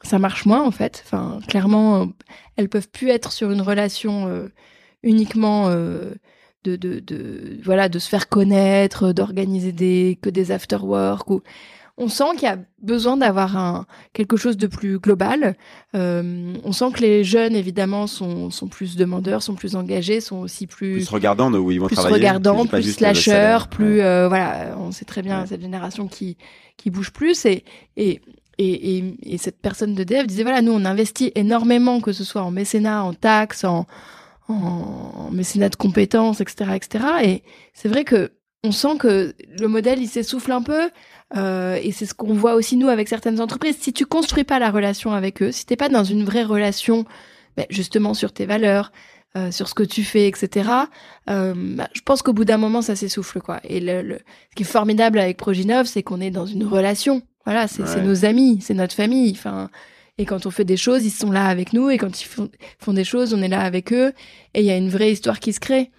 [0.03, 1.03] ça marche moins en fait.
[1.05, 2.05] Enfin, clairement, euh,
[2.55, 4.47] elles peuvent plus être sur une relation euh,
[5.03, 6.14] uniquement euh,
[6.64, 11.41] de voilà de se faire connaître, d'organiser des que des after work ou
[12.00, 15.56] on sent qu'il y a besoin d'avoir un quelque chose de plus global.
[15.95, 20.38] Euh, on sent que les jeunes évidemment sont sont plus demandeurs, sont plus engagés, sont
[20.38, 22.16] aussi plus plus regardant de où ils vont plus travailler.
[22.16, 23.68] regardant, c'est pas plus juste le slasher, salaire.
[23.68, 25.48] plus euh, voilà, on sait très bien Ouais.
[25.48, 26.38] cette génération qui
[26.78, 27.64] qui bouge plus et
[27.95, 28.22] et
[28.60, 32.24] et, et, et cette personne de dev disait voilà nous on investit énormément que ce
[32.24, 33.88] soit en mécénat, en taxes, en
[34.50, 37.06] en mécénat de compétences, etc., etc.
[37.24, 37.43] Et
[37.74, 38.32] c'est vrai que
[38.64, 40.89] on sent que le modèle il s'essouffle un peu.
[41.36, 43.78] Euh, et c'est ce qu'on voit aussi nous avec certaines entreprises.
[43.80, 47.05] Si tu construis pas la relation avec eux, si t'es pas dans une vraie relation,
[47.57, 48.91] ben, justement sur tes valeurs,
[49.36, 50.69] euh, sur ce que tu fais, etc.
[51.30, 53.59] Euh, bah, je pense qu'au bout d'un moment, ça s'essouffle, quoi.
[53.65, 54.19] Et le, le-
[54.51, 57.21] ce qui est formidable avec Proginov, c'est qu'on est dans une relation.
[57.45, 58.01] Voilà, c'est Ouais.
[58.01, 59.32] nos amis, c'est notre famille.
[59.32, 59.69] Enfin,
[60.17, 61.89] et quand on fait des choses, ils sont là avec nous.
[61.89, 62.49] Et quand ils font,
[62.80, 64.13] font des choses, on est là avec eux.
[64.53, 65.91] Et il y a une vraie histoire qui se crée.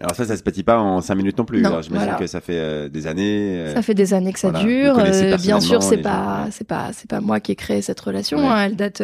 [0.00, 1.62] Alors ça, ça se pâtit pas en cinq minutes non plus.
[1.62, 2.14] Non, J'imagine voilà.
[2.14, 3.58] que ça fait euh, des années.
[3.60, 4.98] euh, Ça fait des années que ça voilà, dure.
[4.98, 8.00] Euh, bien sûr, c'est pas, gens, c'est pas, c'est pas moi qui ai créé cette
[8.00, 8.38] relation.
[8.38, 8.44] Ouais.
[8.46, 9.02] hein, elle date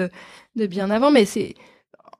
[0.56, 1.54] de bien avant, mais c'est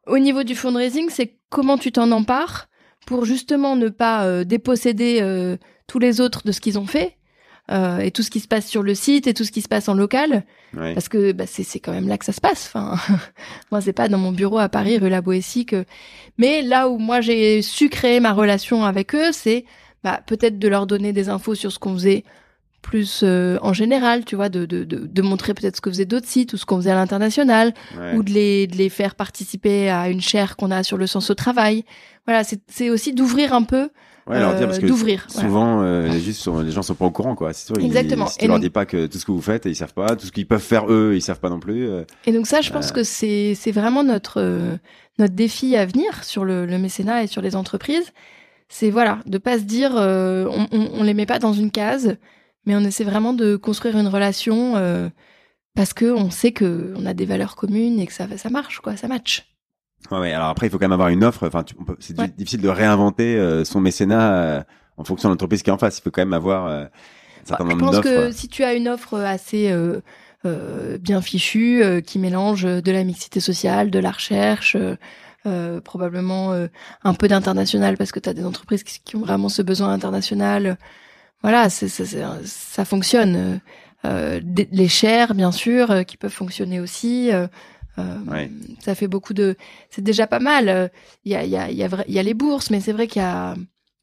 [0.07, 2.69] au niveau du fundraising, c'est comment tu t'en empares
[3.07, 5.57] pour justement ne pas déposséder
[5.89, 7.17] tous les autres de ce qu'ils ont fait.
[7.71, 9.69] Euh, et tout ce qui se passe sur le site et tout ce qui se
[9.69, 10.45] passe en local
[10.77, 10.95] ouais.
[10.95, 12.73] parce que bah, c'est quand même là que ça se passe.
[12.73, 12.97] Enfin,
[13.71, 15.85] moi c'est pas dans mon bureau à Paris rue La Boétie que.
[16.39, 19.65] Mais là où moi j'ai su créer ma relation avec eux, c'est
[20.03, 22.25] bah, peut-être de leur donner des infos sur ce qu'on faisait
[22.83, 26.07] plus euh, en général, tu vois, de, de, de, de montrer peut-être ce que faisaient
[26.07, 28.15] d'autres sites ou ce qu'on faisait à l'international, ouais.
[28.15, 31.31] ou de les, de les faire participer à une chaire qu'on a sur le sens
[31.31, 31.85] au travail.
[32.27, 33.91] Voilà, c'est c'est aussi d'ouvrir un peu,
[34.31, 35.27] Ouais, leur dire parce que d'ouvrir.
[35.29, 37.53] souvent euh, les, juste les gens sont pas au courant quoi.
[37.53, 38.27] Sûr, ils- Exactement.
[38.27, 39.95] si tu Et leur donc- dis pas que tout ce que vous faites, ils savent
[39.95, 40.17] pas.
[40.17, 41.89] Tout ce qu'ils peuvent faire eux, ils savent pas non plus.
[41.89, 42.95] euh, Et donc ça, je pense Euh.
[42.95, 44.79] que c'est c'est vraiment notre
[45.19, 48.13] notre défi à venir sur le, le mécénat et sur les entreprises.
[48.69, 51.71] C'est voilà, de pas se dire euh, on, on, on les met pas dans une
[51.73, 52.17] case,
[52.67, 55.09] mais on essaie vraiment de construire une relation euh,
[55.75, 58.79] parce que on sait que on a des valeurs communes et que ça ça marche
[58.81, 59.50] quoi, ça match.
[60.11, 60.33] Ouais, ouais.
[60.33, 61.47] Alors après, il faut quand même avoir une offre.
[61.47, 61.65] Enfin,
[62.01, 62.29] c'est Ouais.
[62.29, 64.63] difficile de réinventer euh, son mécénat euh,
[64.97, 65.99] en fonction de l'entreprise qui est en face.
[65.99, 68.27] Il faut quand même avoir euh, un certain Bah, je nombre pense d'offres.
[68.29, 70.01] que si tu as une offre assez euh,
[70.47, 74.97] euh, bien fichue, euh, qui mélange de la mixité sociale, de la recherche, euh,
[75.47, 76.67] euh, probablement euh,
[77.05, 79.91] un peu d'international parce que tu as des entreprises qui, qui ont vraiment ce besoin
[79.93, 80.77] international.
[81.43, 83.61] Voilà, c'est, c'est- c'est- ça fonctionne.
[84.07, 87.31] Euh, des- les chairs, bien sûr, euh, qui peuvent fonctionner aussi.
[88.01, 88.51] Euh, euh, Ouais.
[88.81, 89.57] Ça fait beaucoup de.
[89.91, 90.69] C'est déjà pas mal.
[90.69, 90.89] Euh,
[91.25, 93.07] Il y a, y, a, y, a vra- y a les bourses, mais c'est vrai
[93.07, 93.55] qu'il y a.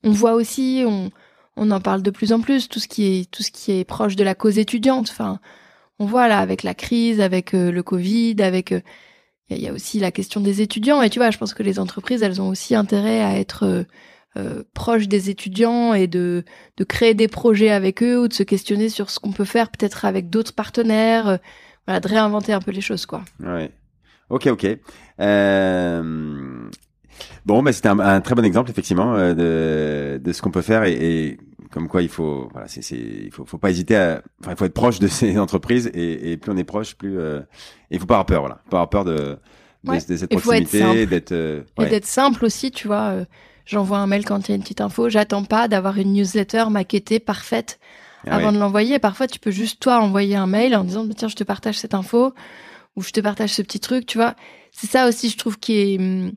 [0.03, 1.11] On voit aussi, on,
[1.55, 3.83] on en parle de plus en plus, tout ce qui est tout ce qui est
[3.83, 5.09] proche de la cause étudiante.
[5.09, 5.39] Enfin,
[5.99, 8.81] on voit là avec la crise, avec euh, le Covid, avec euh,
[9.49, 11.01] il y, a- il y a aussi la question des étudiants.
[11.01, 13.83] Et tu vois, je pense que les entreprises, elles ont aussi intérêt à être euh,
[14.37, 16.43] euh, proches des étudiants et de
[16.77, 19.71] de créer des projets avec eux ou de se questionner sur ce qu'on peut faire
[19.71, 21.27] peut-être avec d'autres partenaires.
[21.27, 21.37] Euh,
[21.87, 23.23] voilà, de réinventer un peu les choses, quoi.
[23.39, 23.71] Ouais.
[24.29, 24.67] Ok, ok.
[25.19, 26.69] Euh...
[27.45, 30.61] Bon, bah, c'était un, un, très bon exemple effectivement euh, de, de ce qu'on peut
[30.61, 31.37] faire et, et,
[31.71, 34.65] comme quoi il faut, voilà, c'est, il faut, faut pas hésiter à, enfin, il faut
[34.65, 37.41] être proche de ces entreprises et, et plus on est proche, plus euh,
[37.89, 39.37] il faut pas avoir peur, voilà, pas avoir peur de, de,
[39.85, 39.99] Ouais.
[40.07, 43.13] de cette proximité, d'être, euh, Et d'être simple aussi, tu vois.
[43.65, 45.09] J'envoie un mail quand il y a une petite info.
[45.09, 47.79] J'attends pas d'avoir une newsletter maquettée, parfaite,
[48.25, 48.53] Ah avant ouais.
[48.53, 48.97] de l'envoyer.
[48.97, 51.93] Parfois, tu peux juste toi envoyer un mail en disant tiens, je te partage cette
[51.93, 52.33] info
[52.97, 54.35] ou je te partage ce petit truc, tu vois.
[54.71, 56.31] C'est ça aussi, je trouve, qui est hum,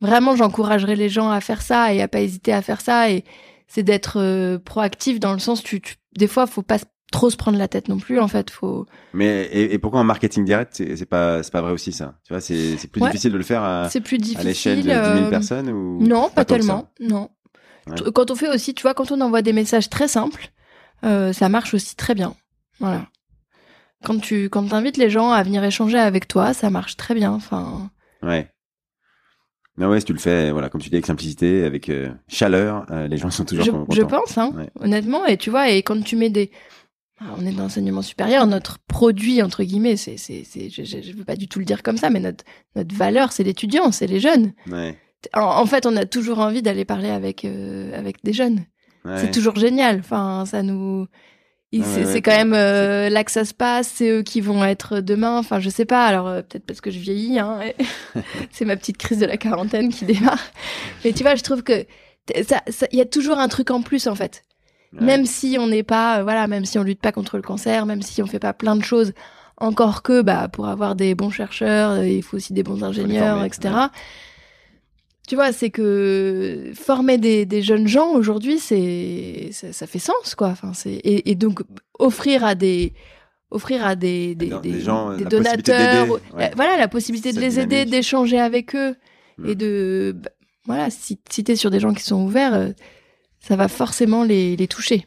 [0.00, 3.10] vraiment, j'encouragerais les gens à faire ça et à pas hésiter à faire ça.
[3.10, 3.24] Et
[3.66, 6.78] c'est d'être euh, proactif dans le sens, tu, tu, des fois, faut pas
[7.12, 8.20] trop se prendre la tête non plus.
[8.20, 8.86] En fait, faut.
[9.14, 12.14] Mais et, et pourquoi en marketing direct, c'est, pas, c'est pas vrai aussi ça?
[12.24, 13.08] Tu vois, c'est, plus Ouais.
[13.08, 16.02] difficile de le faire à, C'est plus à l'échelle de 10 000 euh, personnes ou
[16.02, 16.90] Non, pas, tellement.
[17.00, 17.30] Non.
[17.88, 17.96] Ouais.
[18.14, 20.50] Quand on fait aussi, tu vois, quand on envoie des messages très simples,
[21.04, 22.34] euh, ça marche aussi très bien.
[22.80, 23.06] Voilà.
[24.06, 27.32] Quand tu quand invites les gens à venir échanger avec toi, ça marche très bien.
[27.32, 27.90] Enfin,
[28.22, 28.48] Ouais.
[29.78, 32.86] Non, ouais, si tu le fais, voilà, comme tu dis, avec simplicité, avec euh, chaleur,
[32.90, 33.94] euh, les gens sont toujours je, contents.
[33.94, 34.70] je pense, hein, Ouais.
[34.80, 35.26] honnêtement.
[35.26, 36.50] Et tu vois, et quand tu mets des,
[37.20, 41.12] Ah, on est dans l'enseignement supérieur, notre produit entre guillemets, c'est c'est c'est, je, je
[41.16, 44.06] veux pas du tout le dire comme ça, mais notre notre valeur, c'est l'étudiant, c'est
[44.06, 44.52] les jeunes.
[44.70, 44.96] Ouais.
[45.34, 48.64] En, en fait, on a toujours envie d'aller parler avec euh, avec des jeunes.
[49.06, 49.18] ouais.
[49.18, 49.98] C'est toujours génial.
[50.00, 51.06] Enfin, ça nous.
[51.72, 53.90] Ouais, c'est ouais, quand même euh, là que ça se passe.
[53.94, 55.38] C'est eux qui vont être demain.
[55.38, 56.06] Enfin, je sais pas.
[56.06, 57.38] Alors euh, peut-être parce que je vieillis.
[57.38, 57.60] Hein,
[58.50, 60.42] c'est ma petite crise de la quarantaine qui démarre.
[61.04, 61.86] Mais tu vois, je trouve que
[62.44, 62.62] ça,
[62.92, 64.42] il y a toujours un truc en plus en fait.
[64.92, 65.04] Ouais.
[65.04, 67.84] Même si on n'est pas, euh, voilà, même si on lutte pas contre le cancer,
[67.86, 69.12] même si on fait pas plein de choses.
[69.58, 73.46] Encore que, bah, pour avoir des bons chercheurs, il faut aussi des bons ingénieurs, former,
[73.46, 73.74] etc.
[75.26, 80.34] Tu vois, c'est que former des, des jeunes gens aujourd'hui, c'est ça, ça fait sens,
[80.36, 80.48] quoi.
[80.48, 81.62] Enfin, c'est et, et donc
[81.98, 82.92] offrir à des
[83.50, 86.50] offrir à des des, des, des gens, donateurs, ouais.
[86.54, 88.96] voilà, la possibilité de les aider, d'échanger avec eux
[89.38, 89.48] Mm.
[89.48, 90.30] et de bah,
[90.64, 92.70] voilà, si, si t'es sur des gens qui sont ouverts, euh,
[93.40, 95.06] ça va forcément les, les toucher.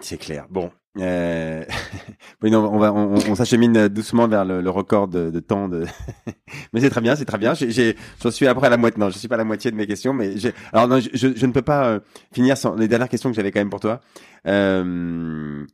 [0.00, 0.46] C'est clair.
[0.50, 0.70] Bon.
[0.98, 1.64] Euh...
[2.42, 5.84] oui, non, on va, on, s'achemine doucement vers le, le record de, de temps de.
[6.72, 7.54] mais c'est très bien, c'est très bien.
[7.54, 9.00] J'ai, j'en suis après à la moitié.
[9.00, 10.52] Non, je suis pas à la moitié de mes questions, mais j'ai.
[10.72, 12.00] Alors non, je, je, ne peux pas euh,
[12.32, 14.00] finir sans les dernières questions que j'avais quand même pour toi.
[14.46, 15.64] Euh...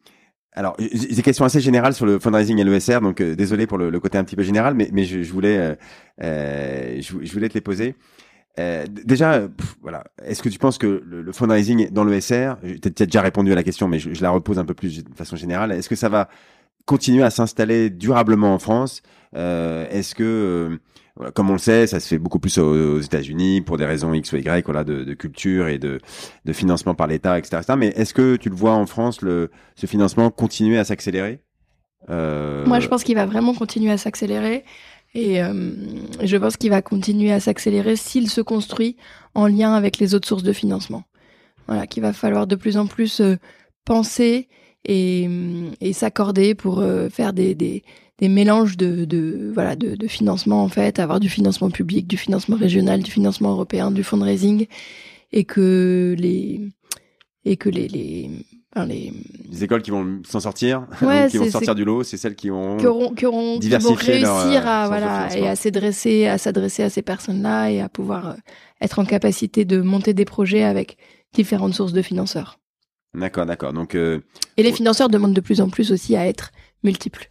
[0.57, 3.91] Alors, des questions assez générales sur le fundraising et l'ESR, donc euh, désolé pour le,
[3.91, 5.75] le côté un petit peu général, mais, mais je, je voulais, euh,
[6.23, 7.97] euh, je voulais te les poser.
[8.61, 9.49] Euh, déjà, euh,
[9.83, 10.05] voilà.
[10.25, 13.51] Est-ce que tu penses que le, le fundraising dans le SR, tu as déjà répondu
[13.53, 15.73] à la question, mais je, je la repose un peu plus de façon générale.
[15.73, 16.29] Est-ce que ça va
[16.87, 19.03] continuer à s'installer durablement en France?
[19.35, 20.79] Euh, Est-ce que,
[21.21, 23.87] euh, comme on le sait, ça se fait beaucoup plus aux, aux États-Unis pour des
[23.87, 25.99] raisons X ou Y, voilà, de, de culture et de,
[26.45, 27.75] de financement par l'État, etc., etc.
[27.77, 31.41] Mais est-ce que tu le vois en France, le, ce financement continuer à s'accélérer?
[32.11, 34.65] Euh, Moi, je pense qu'il va vraiment continuer à s'accélérer.
[35.15, 35.73] Et euh,
[36.23, 38.97] je pense qu'il va continuer à s'accélérer s'il se construit
[39.35, 41.05] en lien avec les autres sources de financement.
[41.67, 43.37] Voilà, qu'il va falloir de plus en plus euh,
[43.85, 44.49] penser
[44.85, 45.29] et,
[45.93, 47.85] s'accorder pour euh, faire des, des,
[48.19, 52.17] des mélanges de, de, voilà, de, de financement, en fait, avoir du financement public, du
[52.17, 54.67] financement régional, du financement européen, du fundraising,
[55.33, 56.61] et que les,
[57.45, 58.31] et que les, les,
[58.75, 59.13] enfin, les,
[59.51, 62.51] les écoles qui vont s'en sortir, Ouais, qui vont sortir du lot, c'est celles qui
[62.51, 65.57] ont qui auront, qui auront qui vont leur, réussir euh, à de voilà et à
[65.57, 68.35] s'adresser à s'adresser à ces personnes-là et à pouvoir euh,
[68.81, 70.97] être en capacité de monter des projets avec
[71.33, 72.59] différentes sources de financeurs.
[73.15, 73.73] D'accord, d'accord.
[73.73, 74.21] Donc, euh,
[74.57, 76.51] Et les financeurs demandent de plus en plus aussi à être
[76.83, 77.29] multiples.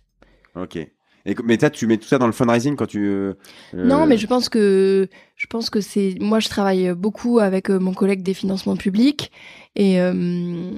[0.56, 0.78] ok.
[1.26, 3.00] Et, mais toi, tu mets tout ça dans le fundraising quand tu.
[3.08, 3.34] euh,
[3.74, 5.08] Non, mais je pense que
[5.38, 9.32] je pense que c'est moi je travaille beaucoup avec euh, mon collègue des financements publics
[9.78, 10.72] et euh,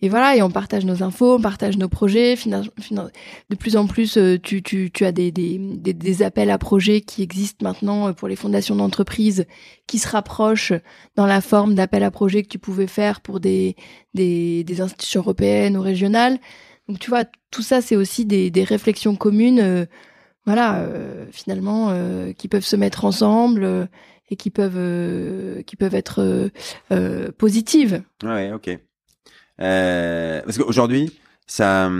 [0.00, 2.36] et voilà et on partage nos infos, on partage nos projets.
[2.36, 7.00] De plus en plus, euh, tu tu tu as des des des, appels à projets
[7.00, 9.46] qui existent maintenant euh, pour les fondations d'entreprises
[9.88, 10.72] qui se rapprochent
[11.16, 13.74] dans la forme d'appels à projets que tu pouvais faire pour des
[14.14, 16.38] des des institutions européennes ou régionales.
[16.88, 19.60] Donc tu vois, tout ça c'est aussi des des réflexions communes.
[19.60, 19.86] euh,
[20.46, 20.82] voilà,
[21.30, 21.92] finalement,
[22.38, 23.86] qui peuvent se mettre ensemble
[24.30, 26.50] et qui peuvent, qui peuvent être
[27.36, 28.02] positives.
[28.24, 28.78] Ouais, ok.
[29.60, 31.10] Euh, parce qu'aujourd'hui,
[31.46, 31.90] ça,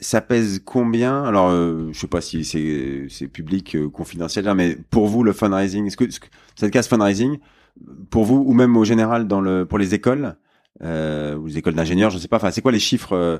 [0.00, 1.22] ça pèse combien?
[1.24, 5.22] Alors, euh, je sais pas si c'est c'est public, euh, confidentiel, hein, mais pour vous,
[5.22, 6.26] le fundraising, est-ce que, est-ce que
[6.56, 7.38] cette case fundraising,
[8.10, 10.36] pour vous ou même au général dans le pour les écoles
[10.82, 12.36] euh, ou les écoles d'ingénieurs, je sais pas.
[12.36, 13.38] Enfin, c'est quoi les chiffres euh,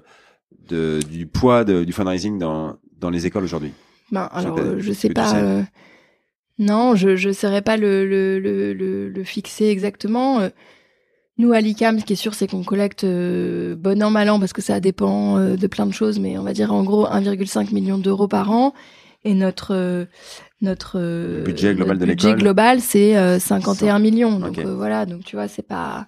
[0.69, 3.73] de, du poids de, du fundraising dans dans les écoles aujourd'hui?
[4.13, 5.27] Ben, Je alors, pas, euh, je est-ce sais que tu pas.
[5.31, 5.63] sais euh,
[6.59, 10.49] non, je je saurais pas le le, le, le, le fixer exactement.
[11.39, 14.41] Nous, à l'ICAM, ce qui est sûr, c'est qu'on collecte euh, bon an, mal an,
[14.41, 17.07] parce que ça dépend euh, de plein de choses, mais on va dire en gros
[17.07, 18.73] 1,5 million d'euros par an.
[19.25, 20.05] Et notre euh,
[20.63, 24.39] notre Le budget global notre de budget global, c'est euh, 51 millions.
[24.39, 26.07] Donc voilà, donc tu vois, c'est pas.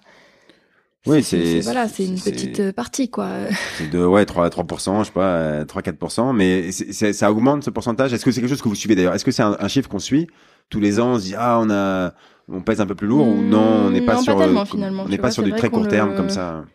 [1.05, 3.29] Oui, c'est- voilà, c'est une petite partie quoi.
[3.77, 7.69] C'est de ouais 3 3% je sais pas euh, 3 4% mais ça augmente ce
[7.69, 8.11] pourcentage.
[8.13, 9.15] Est-ce que c'est quelque chose que vous suivez d'ailleurs?
[9.15, 10.27] Est-ce que c'est un, un chiffre qu'on suit
[10.69, 12.13] tous les ans On se dit ah on a
[12.51, 14.65] on pèse un peu plus lourd ou non on n'est pas non, sur pas euh,
[14.65, 16.65] finalement, on n'est pas vois, sur du très court terme le- comme ça.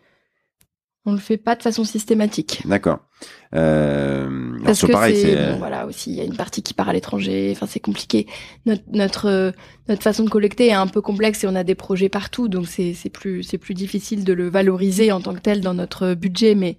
[1.07, 2.63] On le fait pas de façon systématique.
[2.65, 2.97] D'accord.
[3.53, 6.89] Euh, Parce que pareil c'est bon, voilà aussi il y a une partie qui part
[6.89, 7.49] à l'étranger.
[7.55, 8.25] Enfin c'est compliqué.
[8.65, 9.51] Notre notre euh,
[9.87, 12.67] notre façon de collecter est un peu complexe et on a des projets partout donc
[12.67, 16.15] c'est c'est plus c'est plus difficile de le valoriser en tant que tel dans notre
[16.15, 16.77] budget mais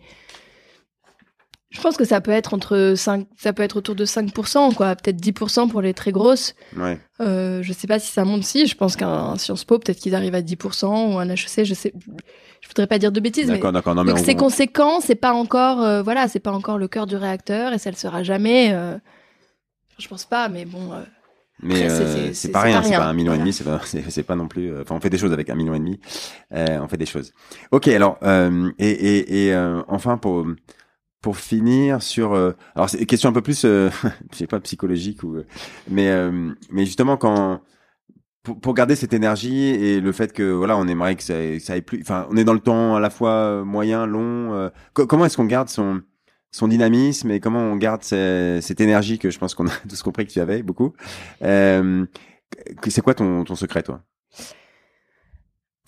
[1.77, 4.97] je pense que ça peut être entre 5 ça peut être autour de 5% quoi
[4.97, 6.55] peut-être 10% pour les très grosses.
[6.77, 6.99] ouais.
[7.21, 10.15] Euh, je sais pas si ça monte si je pense qu'un Sciences Po peut-être qu'ils
[10.15, 11.93] arrivent à 10% ou un HEC je sais
[12.61, 13.59] je voudrais pas dire de bêtises mais
[13.95, 16.89] non mais donc on- c'est conséquent, c'est pas encore, euh, voilà, c'est pas encore le
[16.89, 18.71] cœur du réacteur et ça le sera jamais.
[18.73, 18.97] euh,
[19.99, 20.93] je pense pas, mais bon.
[20.93, 21.01] euh,
[21.63, 24.23] Mais euh, c'est- pas rien, c'est pas un million et demi, c'est pas, c'est c'est
[24.25, 24.79] pas non plus.
[24.81, 25.99] Enfin, on fait des choses avec un million et demi.
[26.53, 27.33] Euh, on fait des choses.
[27.71, 29.57] Ok, alors euh, et et, et
[29.89, 30.45] enfin pour
[31.27, 32.35] pour finir sur.
[32.35, 33.91] euh, alors c'est une question un peu plus, euh,
[34.33, 35.39] je sais pas psychologique ou,
[35.91, 37.61] mais euh, mais justement quand
[38.45, 41.73] pour, pour garder cette énergie et le fait que voilà, on aimerait que ça, ça
[41.73, 42.01] aille plus.
[42.01, 44.71] Enfin, on est dans le temps à la fois euh, moyen, long.
[44.95, 46.01] co- comment est-ce qu'on garde son
[46.53, 50.01] son dynamisme et comment on garde ce- cette énergie que je pense qu'on a tous
[50.05, 50.93] compris que tu avais beaucoup.
[51.41, 54.01] C'est quoi ton, ton secret, toi?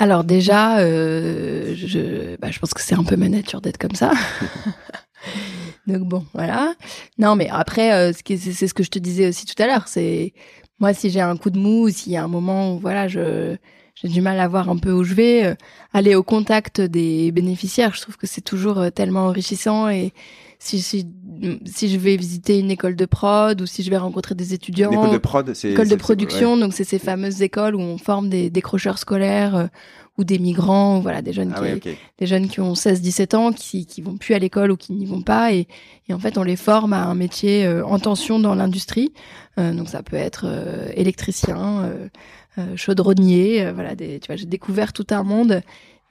[0.01, 3.95] Alors déjà, euh, je, bah, je pense que c'est un peu ma nature d'être comme
[3.97, 4.13] ça.
[5.87, 6.75] Donc bon, voilà.
[7.19, 9.89] Non, mais après, euh, c'est ce que je te disais aussi tout à l'heure.
[9.89, 10.35] C'est
[10.79, 13.09] moi, si j'ai un coup de mou, ou s'il y a un moment où voilà,
[13.09, 13.57] je
[14.01, 15.55] j'ai du mal à voir un peu où je vais, euh,
[15.93, 19.89] aller au contact des bénéficiaires, je trouve que c'est toujours euh, tellement enrichissant.
[19.89, 20.13] Et
[20.61, 21.07] si, si
[21.65, 24.91] si je vais visiter une école de prod ou si je vais rencontrer des étudiants,
[24.91, 28.29] L'école de prod, c'est école de production, donc c'est ces fameuses écoles où on forme
[28.29, 29.69] des décrocheurs scolaires
[30.19, 31.53] ou des migrants, ou voilà, des jeunes.
[31.57, 34.77] Ah qui, des jeunes qui ont 16-17 ans, qui qui vont plus à l'école ou
[34.77, 35.67] qui n'y vont pas, et,
[36.09, 39.13] et en fait on les forme à un métier euh, en tension dans l'industrie.
[39.59, 41.91] Euh, donc ça peut être euh, électricien,
[42.77, 43.95] chaudronnier, voilà.
[43.95, 45.63] Des, tu vois, j'ai découvert tout un monde.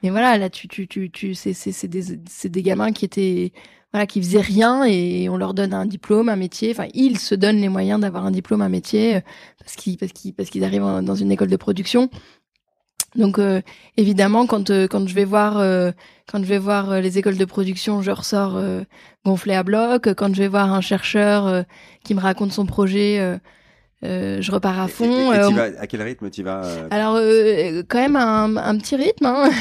[0.02, 3.04] Mais voilà, là tu tu tu tu c'est c'est c'est des c'est des gamins qui
[3.04, 3.52] étaient
[3.92, 6.70] voilà qui faisaient rien et on leur donne un diplôme, un métier.
[6.70, 9.20] Enfin ils se donnent les moyens d'avoir un diplôme, un métier
[9.58, 12.08] parce qu'ils parce qu'ils parce qu'ils arrivent en- dans une école de production.
[13.16, 13.62] Donc euh,
[13.96, 15.92] évidemment quand euh, quand je vais voir euh,
[16.30, 18.82] quand je vais voir euh, les écoles de production, je ressors euh,
[19.24, 20.12] gonflé à bloc.
[20.14, 21.62] Quand je vais voir un chercheur euh,
[22.04, 23.38] qui me raconte son projet, euh,
[24.04, 25.32] euh, je repars à fond.
[25.32, 28.76] et- et t'y vas- à quel rythme tu vas alors euh, quand même un, un
[28.78, 29.26] petit rythme.
[29.26, 29.50] Hein.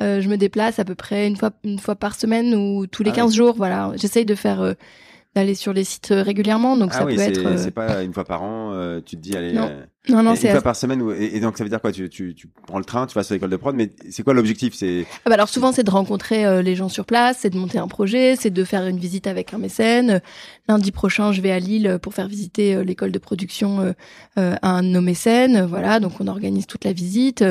[0.00, 3.04] Euh, je me déplace à peu près une fois une fois par semaine ou tous
[3.04, 3.54] les Ah 15 jours.
[3.56, 4.72] Voilà, j'essaye de faire euh,
[5.36, 6.76] d'aller sur les sites régulièrement.
[6.76, 8.72] Donc Ah ça oui, peut être c'est pas une fois par an.
[8.74, 9.52] euh, tu te dis allez.
[9.52, 9.70] Non.
[10.10, 11.92] Euh, non non c'est une fois par semaine et, et donc ça veut dire quoi?
[11.92, 14.34] Tu, tu, tu prends le train, tu vas sur l'école de prod, mais c'est quoi
[14.34, 14.74] l'objectif?
[14.74, 17.58] C'est Ah bah alors souvent c'est de rencontrer euh, les gens sur place, c'est de
[17.58, 20.10] monter un projet, c'est de faire une visite avec un mécène.
[20.10, 20.18] Euh,
[20.68, 23.92] Lundi prochain, je vais à Lille pour faire visiter euh, l'école de production euh,
[24.38, 25.56] euh, à un de nos mécènes.
[25.56, 27.44] Euh, Voilà, donc on organise toute la visite.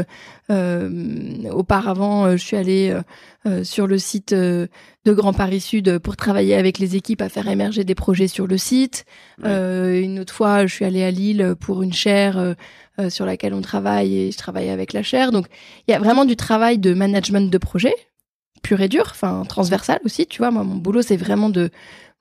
[0.49, 3.01] Euh, auparavant, euh, je suis allée euh,
[3.45, 4.67] euh, sur le site euh,
[5.05, 8.47] de Grand Paris Sud pour travailler avec les équipes à faire émerger des projets sur
[8.47, 9.05] le site.
[9.41, 9.49] Ouais.
[9.49, 12.55] Euh, une autre fois, je suis allée à Lille pour une chaire euh,
[12.99, 15.31] euh, sur laquelle on travaille et je travaille avec la chaire.
[15.31, 15.47] Donc
[15.87, 17.95] il y a vraiment du travail de management de projet
[18.61, 20.25] pur et dur, enfin transversal aussi.
[20.25, 21.69] Tu vois, moi mon boulot c'est vraiment de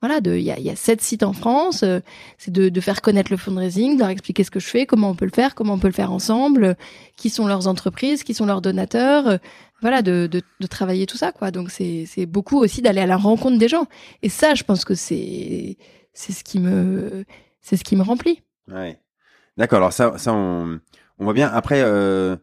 [0.01, 2.01] voilà, il y a, y a sept sites en France, euh,
[2.37, 5.15] c'est de, faire connaître le fundraising, de leur expliquer ce que je fais, comment on
[5.15, 6.75] peut le faire, comment on peut le faire ensemble,
[7.15, 9.39] qui sont leurs entreprises, qui sont leurs donateurs,
[9.79, 11.51] voilà, de, de, travailler tout ça quoi.
[11.51, 13.85] Donc c'est c'est beaucoup aussi d'aller à la rencontre des gens.
[14.23, 15.77] Et ça, je pense que c'est
[16.13, 17.23] c'est ce qui me
[17.61, 18.41] c'est ce qui me remplit.
[19.57, 19.77] D'accord.
[19.77, 20.79] Alors ça, ça on,
[21.19, 21.49] on voit bien.
[21.53, 22.35] Après, euh,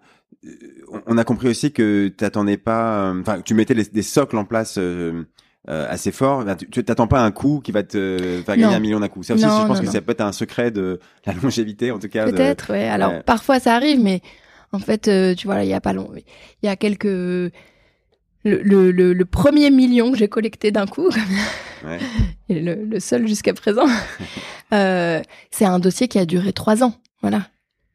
[1.06, 3.10] on- a compris aussi que t'attendais pas.
[3.10, 4.76] euh, Enfin, que tu mettais les- des socles en place.
[4.78, 5.24] euh,
[5.68, 6.42] euh, assez forts.
[6.46, 8.76] Ben, tu t'attends pas un coup qui va te faire gagner Non.
[8.76, 9.22] un million d'un coup.
[9.22, 11.90] Ça aussi, Non, je pense non, que ça peut être un secret de la longévité,
[11.90, 12.24] en tout cas.
[12.24, 12.88] de- Peut-être, ouais.
[12.88, 13.22] Alors Ouais.
[13.22, 14.22] parfois ça arrive, mais
[14.72, 17.52] en fait, euh, tu vois, là, il y a pas long, il y a quelques
[18.44, 21.08] le, le, le, le premier million que j'ai collecté d'un coup,
[21.84, 21.98] Ouais.
[22.50, 23.86] et le, le seul jusqu'à présent,
[24.74, 26.94] euh, c'est un dossier qui a duré trois ans.
[27.22, 27.48] Voilà.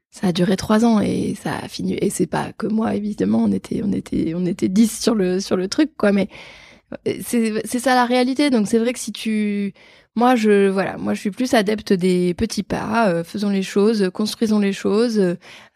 [0.09, 1.97] Ça a duré trois ans et ça a fini.
[2.01, 3.43] Et c'est pas que moi, évidemment.
[3.43, 6.11] On était, on était, on était dix sur le sur le truc, quoi.
[6.13, 6.29] Mais
[7.21, 8.49] c'est ça la réalité.
[8.49, 9.73] Donc c'est vrai que si tu
[10.17, 14.09] moi, je voilà, moi je suis plus adepte des petits pas, euh, faisons les choses,
[14.13, 15.19] construisons les choses,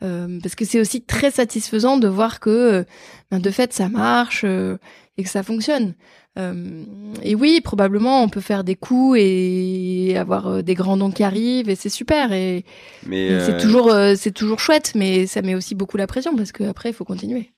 [0.02, 2.84] euh, parce que c'est aussi très satisfaisant de voir que euh,
[3.32, 5.94] ben, de fait ça marche et que ça fonctionne.
[6.38, 11.70] et oui, probablement on peut faire des coups et avoir des grands dons qui arrivent
[11.70, 12.64] et c'est super et,
[13.12, 16.90] et c'est toujours c'est toujours chouette, mais ça met aussi beaucoup la pression parce qu'après
[16.90, 17.52] il faut continuer.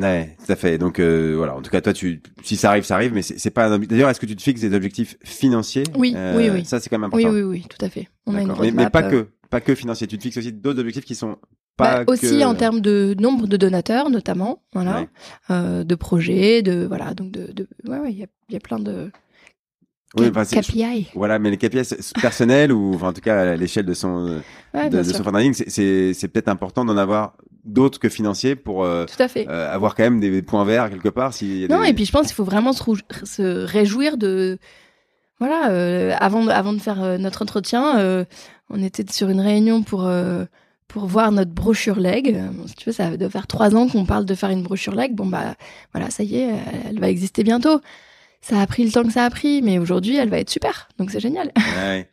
[0.00, 0.78] Ouais, tout à fait.
[0.78, 3.50] Donc euh, voilà, en tout cas, toi, tu, si ça arrive, ça arrive, mais c'est
[3.50, 5.84] pas un D'ailleurs, est-ce que tu te fixes des objectifs financiers?
[5.96, 6.64] Oui, euh, oui, oui.
[6.64, 7.28] Ça, c'est quand même important.
[7.28, 8.08] Oui, oui, oui, tout à fait.
[8.26, 10.06] On a une mais, mais, pas que, pas que financiers.
[10.06, 11.36] Tu te fixes aussi d'autres objectifs qui sont
[11.76, 15.06] pas bah, aussi en termes de nombre de donateurs, notamment, voilà,
[15.50, 18.60] euh, de projets, de voilà, donc de, de ouais, ouais, il y a, y a
[18.60, 19.10] plein de
[20.16, 21.08] oui, enfin, KPI.
[21.14, 21.82] Voilà, mais les KPI
[22.20, 24.40] personnels ou enfin, en tout cas à l'échelle de son
[24.72, 29.06] ouais, de, de son fundraising, c'est peut-être important d'en avoir d'autres que financiers pour euh,
[29.06, 29.46] Tout à fait.
[29.48, 31.32] Euh, avoir quand même des points verts quelque part.
[31.32, 32.82] Si non, et puis je pense qu'il faut vraiment se,
[33.24, 34.58] se, réjouir de.
[35.40, 38.24] Voilà, euh, avant, de, avant de faire euh, notre entretien, euh,
[38.70, 40.08] on était sur une réunion pour,
[40.88, 42.40] pour voir notre brochure leg.
[42.66, 45.14] si tu veux, ça doit faire trois ans qu'on parle de faire une brochure leg.
[45.14, 45.54] Bon, bah
[45.92, 46.50] voilà, ça y est,
[46.88, 47.80] elle va exister bientôt.
[48.40, 50.88] Ça a pris le temps que ça a pris, mais aujourd'hui, elle va être super.
[50.98, 51.50] Donc c'est génial.
[51.76, 52.08] Ouais.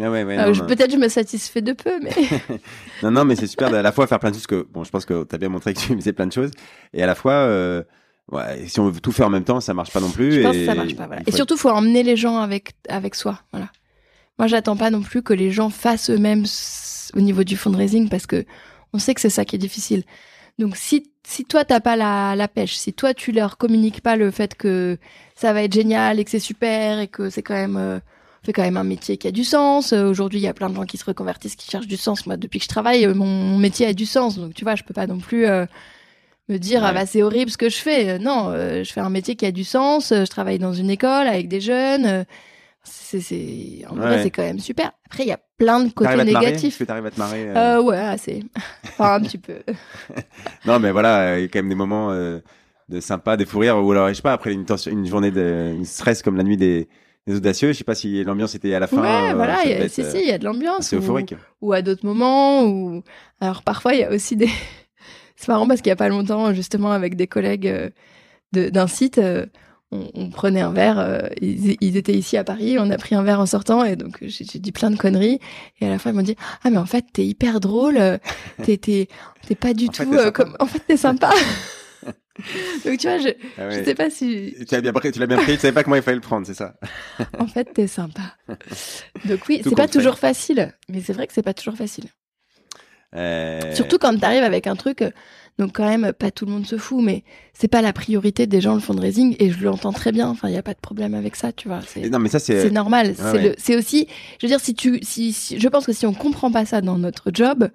[0.00, 2.12] Ah ouais, ouais, euh, Peut-être je me satisfais de peu, mais.
[3.02, 4.90] non, non, mais c'est super d'à la fois faire plein de choses que, bon, je
[4.90, 6.50] pense que tu as bien montré que tu faisais plein de choses.
[6.92, 7.82] Et à la fois, euh,
[8.30, 10.32] ouais, si on veut tout faire en même temps, ça marche pas non plus.
[10.32, 10.42] Je et...
[10.42, 11.22] pense que ça marche pas, voilà.
[11.26, 13.68] Et surtout, faut emmener les gens avec, avec soi, voilà.
[14.38, 16.44] Moi, j'attends pas non plus que les gens fassent eux-mêmes
[17.14, 18.44] au niveau du fundraising parce que
[18.94, 20.04] on sait que c'est ça qui est difficile.
[20.58, 24.16] Donc, si, si toi, t'as pas la, la pêche, si toi, tu leur communiques pas
[24.16, 24.98] le fait que
[25.34, 27.98] ça va être génial et que c'est super et que c'est quand même, euh,
[28.44, 29.92] fait quand même un métier qui a du sens.
[29.92, 32.26] Euh, aujourd'hui, il y a plein de gens qui se reconvertissent, qui cherchent du sens.
[32.26, 34.38] Moi, depuis que je travaille, euh, mon, métier a du sens.
[34.38, 35.64] Donc, tu vois, je peux pas non plus euh,
[36.48, 38.18] me dire ah bah c'est horrible ce que je fais.
[38.18, 40.08] non, je fais un métier qui a du sens.
[40.10, 42.24] je travaille dans une école avec des jeunes.
[42.82, 44.90] c'est, en vrai, c'est quand même super.
[45.06, 46.78] Après, il y a plein de côtés négatifs.
[46.78, 47.78] Tu arrives à te marrer.
[47.78, 48.44] Ouais, assez.
[48.84, 49.62] enfin, un petit peu.
[50.66, 53.82] non, mais voilà, il y a quand même des moments de sympa, des fous rires,
[53.82, 56.56] ou alors, je sais pas, après une, une journée de une stress comme la nuit
[56.56, 56.88] des
[57.26, 57.72] les audacieux.
[57.72, 59.00] Je sais pas si l'ambiance était à la fin.
[59.02, 59.58] Ouais, euh, voilà,
[59.88, 60.88] si, si, il y a de l'ambiance.
[60.88, 61.34] C'est euphorique.
[61.60, 62.64] Ou à d'autres moments.
[62.64, 63.02] Ou
[63.40, 64.48] alors parfois il y a aussi des.
[65.36, 69.18] c'est marrant parce qu'il y a pas longtemps, justement, avec des collègues euh, d'un site.
[69.18, 69.46] Euh,
[69.94, 73.44] on, prenait un verre, ils, étaient ici à Paris, on a pris un verre en
[73.44, 75.38] sortant et donc j'ai dit plein de conneries
[75.82, 76.34] et à la fin ils m'ont dit
[76.64, 78.00] ah mais en fait t'es hyper drôle,
[78.62, 79.06] t'es t'es
[79.54, 81.28] pas du tout comme en fait t'es sympa.
[82.84, 83.28] Donc tu vois, je,
[83.58, 84.54] ah je sais pas si.
[84.66, 86.22] Tu l'as bien pris, tu l'as bien pris, tu savais pas comment il fallait le
[86.22, 86.74] prendre, c'est ça.
[87.38, 88.22] en fait, t'es sympa.
[89.26, 92.06] Donc oui, c'est pas toujours facile, mais c'est vrai que c'est pas toujours facile.
[93.14, 93.74] Euh...
[93.74, 95.04] Surtout quand t'arrives avec un truc,
[95.58, 98.62] donc quand même, pas tout le monde se fout, mais c'est pas la priorité des
[98.62, 100.28] gens le fundraising et je l'entends très bien.
[100.28, 101.80] Enfin, il y a pas de problème avec ça, tu vois.
[102.10, 102.62] Non, mais ça c'est.
[102.62, 103.14] C'est normal.
[103.58, 104.08] c'est aussi,
[104.40, 106.98] je veux dire, si tu, si, je pense que si on comprend pas ça dans
[106.98, 107.68] notre job,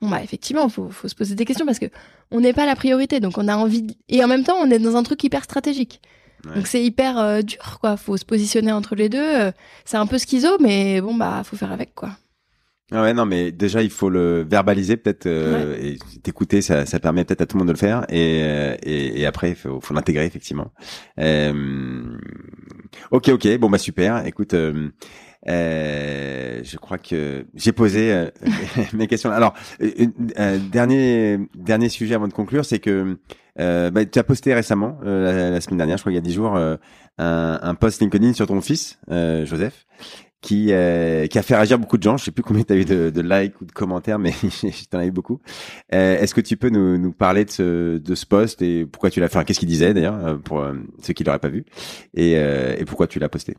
[0.00, 1.86] bon bah effectivement, faut, faut se poser des questions parce que
[2.30, 4.78] on n'est pas la priorité, donc on a envie et en même temps on est
[4.78, 6.00] dans un truc hyper stratégique.
[6.54, 7.98] Donc c'est hyper euh, dur quoi.
[7.98, 9.18] Faut se positionner entre les deux.
[9.18, 9.52] Euh,
[9.84, 12.10] c'est un peu schizo, mais bon bah faut faire avec quoi.
[12.92, 16.98] Ah ouais, non, mais déjà, il faut le verbaliser peut-être euh, et t'écouter, ça, ça
[16.98, 18.40] permet peut-être à tout le monde de le faire et,
[18.82, 20.72] et, et après, il faut, faut l'intégrer effectivement.
[21.20, 22.18] Euh,
[23.12, 24.26] ok, ok, bon bah super.
[24.26, 24.88] Écoute, euh,
[25.46, 28.26] je crois que j'ai posé euh,
[28.92, 29.30] mes questions.
[29.30, 33.18] Alors, euh, dernier dernier sujet avant de conclure, c'est que
[33.56, 36.56] bah, tu as posté récemment, la, semaine dernière, je crois il y a dix jours,
[36.56, 36.78] un,
[37.18, 39.86] un post LinkedIn sur ton fils, Joseph,
[40.40, 42.16] qui qui a fait réagir beaucoup de gens.
[42.16, 44.32] Je sais plus combien tu as eu de, de, likes ou de commentaires, mais
[44.90, 45.40] t'en as eu beaucoup.
[45.90, 49.20] Est-ce que tu peux nous, nous parler de ce de ce post et pourquoi tu
[49.20, 49.44] l'as fait?
[49.44, 50.64] Qu'est-ce qu'il disait d'ailleurs pour
[51.02, 51.66] ceux qui l'auraient pas vu
[52.14, 53.56] et, et pourquoi tu l'as posté?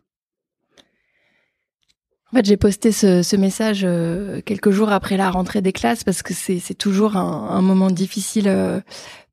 [2.32, 6.06] En fait, j'ai posté ce, ce message euh, quelques jours après la rentrée des classes
[6.06, 8.80] parce que c'est toujours un, un, moment difficile euh,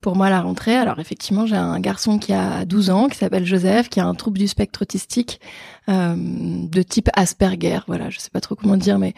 [0.00, 0.74] pour moi la rentrée.
[0.74, 4.14] Alors effectivement, j'ai un garçon qui a 12 ans, qui s'appelle Joseph, qui a un
[4.14, 5.40] trouble du spectre autistique
[5.88, 7.78] euh, de type Asperger.
[7.86, 9.14] Voilà, je sais pas trop comment dire, mais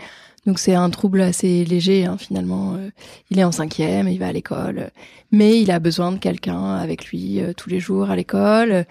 [0.47, 2.75] donc c'est un trouble assez léger hein, finalement.
[2.75, 2.91] Euh,
[3.31, 4.91] il est en cinquième, il va à l'école,
[5.33, 8.85] mais il a besoin de quelqu'un avec lui tous les jours à l'école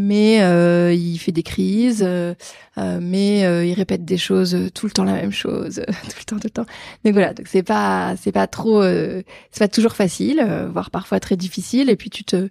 [0.00, 2.34] mais euh, il fait des crises, euh,
[2.78, 6.36] euh, mais il répète des choses tout le temps la même chose, tout le temps,
[6.36, 6.66] tout le temps.
[7.04, 9.24] Donc voilà, donc c'est pas, c'est pas trop, c'est
[9.58, 11.90] pas toujours facile, voire parfois très difficile.
[11.90, 12.48] Et puis tu te,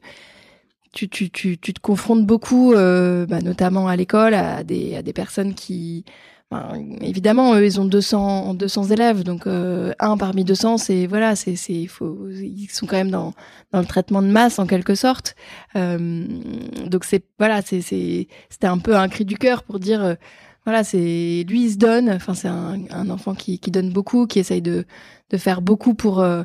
[0.93, 5.13] tu, tu, tu, tu te confrontes beaucoup, bah, notamment à l'école, à des, à des
[5.13, 6.05] personnes qui
[7.01, 11.55] évidemment, eux, ils ont 200, 200 élèves, donc euh, un parmi 200, c'est voilà, c'est
[11.55, 13.33] c'est faut ils sont quand même dans
[13.71, 15.35] dans le traitement de masse en quelque sorte.
[15.75, 16.25] Euh,
[16.87, 20.15] donc c'est voilà, c'est c'est c'était un peu un cri du cœur pour dire euh,
[20.65, 22.09] voilà, c'est lui il se donne.
[22.09, 24.85] Enfin, c'est un, un enfant qui qui donne beaucoup, qui essaye de
[25.29, 26.43] de faire beaucoup pour euh,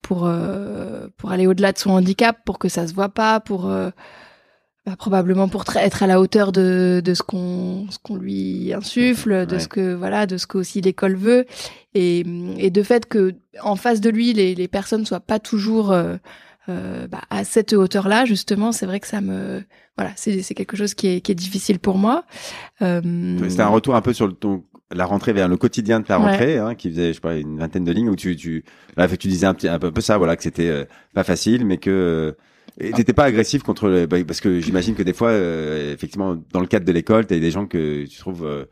[0.00, 3.70] pour euh, pour aller au-delà de son handicap, pour que ça se voit pas, pour
[4.84, 9.46] bah, probablement pour être à la hauteur de, de ce qu'on ce qu'on lui insuffle,
[9.46, 11.46] de ce que voilà, de ce que aussi l'école veut,
[11.94, 12.24] et,
[12.58, 16.16] et de fait que en face de lui les, les personnes soient pas toujours euh,
[16.68, 19.62] euh, bah, à cette hauteur-là, justement, c'est vrai que ça me
[19.96, 22.24] voilà, c'est c'est quelque chose qui est qui est difficile pour moi.
[22.82, 23.38] Euh...
[23.48, 26.16] C'était un retour un peu sur le, ton la rentrée vers le quotidien de ta
[26.16, 28.64] rentrée, hein, qui faisait je sais pas une vingtaine de lignes où tu tu
[29.18, 30.84] tu disais un petit un peu, ça, voilà, que c'était euh,
[31.14, 32.36] pas facile, mais que
[32.80, 36.36] et t'étais pas agressif contre le, bah, parce que j'imagine que des fois, euh, effectivement,
[36.52, 38.64] dans le cadre de l'école, t'as des gens que tu trouves euh,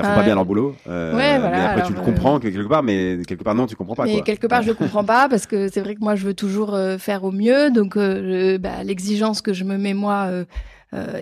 [0.00, 0.74] font pas bien leur boulot.
[0.88, 3.66] Euh, ouais, voilà, mais après, tu le euh, comprends quelque part, mais quelque part non,
[3.66, 4.04] tu comprends pas.
[4.04, 4.22] Mais quoi.
[4.22, 6.98] quelque part, je comprends pas parce que c'est vrai que moi, je veux toujours euh,
[6.98, 7.70] faire au mieux.
[7.70, 10.30] Donc, bah, l'exigence que je me mets moi.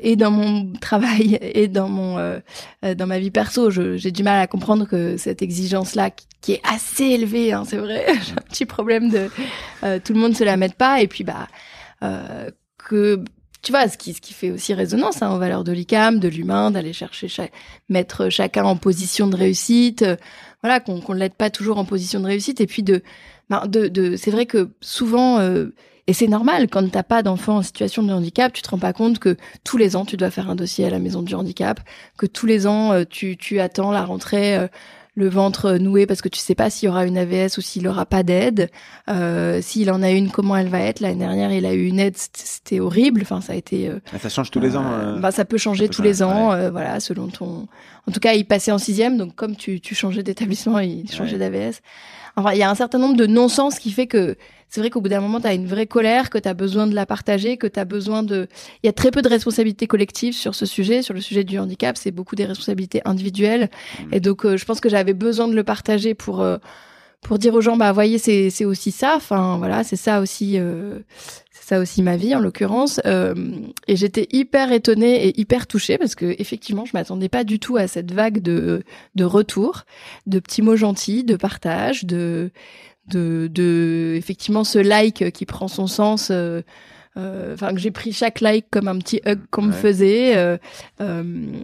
[0.03, 2.41] et dans mon travail et dans mon
[2.83, 6.53] dans ma vie perso, j'ai du mal à comprendre que cette exigence là qui, qui
[6.53, 9.29] est assez élevée, hein, c'est vrai, j'ai un petit problème de
[9.99, 11.70] tout le monde se la mette pas et puis bah euh,
[12.79, 13.25] que
[13.63, 16.29] tu vois, ce qui, ce qui fait aussi résonance hein, aux valeurs de l'ICAM, de
[16.29, 17.29] l'humain, d'aller chercher,
[17.89, 20.17] mettre chacun en position de réussite, euh,
[20.63, 23.03] voilà, qu'on qu'on l'aide pas toujours en position de réussite, et puis de,
[23.51, 25.75] ben, de, de c'est vrai que souvent, euh,
[26.07, 28.95] et c'est normal, quand t'as pas d'enfant en situation de handicap, tu te rends pas
[28.95, 31.81] compte que tous les ans tu dois faire un dossier à la maison du handicap,
[32.17, 34.69] que tous les ans tu, tu attends la rentrée
[35.15, 37.87] le ventre noué parce que tu sais pas s'il y aura une AVS ou s'il
[37.89, 38.71] aura pas d'aide.
[39.09, 41.01] Euh, s'il en a une, comment elle va être?
[41.01, 43.23] L'année dernière, il a eu une aide, c'était horrible.
[43.23, 43.89] Enfin, ça a été.
[43.89, 44.85] Euh, ah, ça change tous les ans.
[44.93, 47.67] Euh, bah, ça peut changer tous les ans, voilà, selon ton.
[48.07, 51.39] En tout cas, il passait en sixième, donc comme tu, tu changeais d'établissement, il changeait
[51.39, 51.81] d'AVS.
[52.41, 54.37] Enfin, il y a un certain nombre de non-sens qui fait que
[54.69, 56.87] c'est vrai qu'au bout d'un moment, tu as une vraie colère, que tu as besoin
[56.87, 58.47] de la partager, que tu as besoin de...
[58.83, 61.59] Il y a très peu de responsabilités collectives sur ce sujet, sur le sujet du
[61.59, 63.69] handicap, c'est beaucoup des responsabilités individuelles.
[63.99, 64.15] Mmh.
[64.15, 66.41] Et donc, euh, je pense que j'avais besoin de le partager pour...
[66.41, 66.59] Euh,
[67.23, 70.55] pour dire aux gens bah voyez c'est c'est aussi ça enfin voilà c'est ça aussi
[70.59, 71.01] euh,
[71.71, 73.01] ça aussi ma vie en l'occurrence.
[73.07, 73.35] Euh,
[73.87, 77.77] et j'étais hyper étonnée et hyper touchée parce que effectivement je m'attendais pas du tout
[77.77, 78.83] à cette vague de
[79.15, 79.85] de retour
[80.27, 82.51] de petits mots gentils de partage de
[83.07, 86.31] de, de effectivement ce like qui prend son sens.
[86.33, 86.63] Euh,
[87.17, 90.57] euh, enfin que j'ai pris chaque like comme un petit hug qu'on me faisait euh,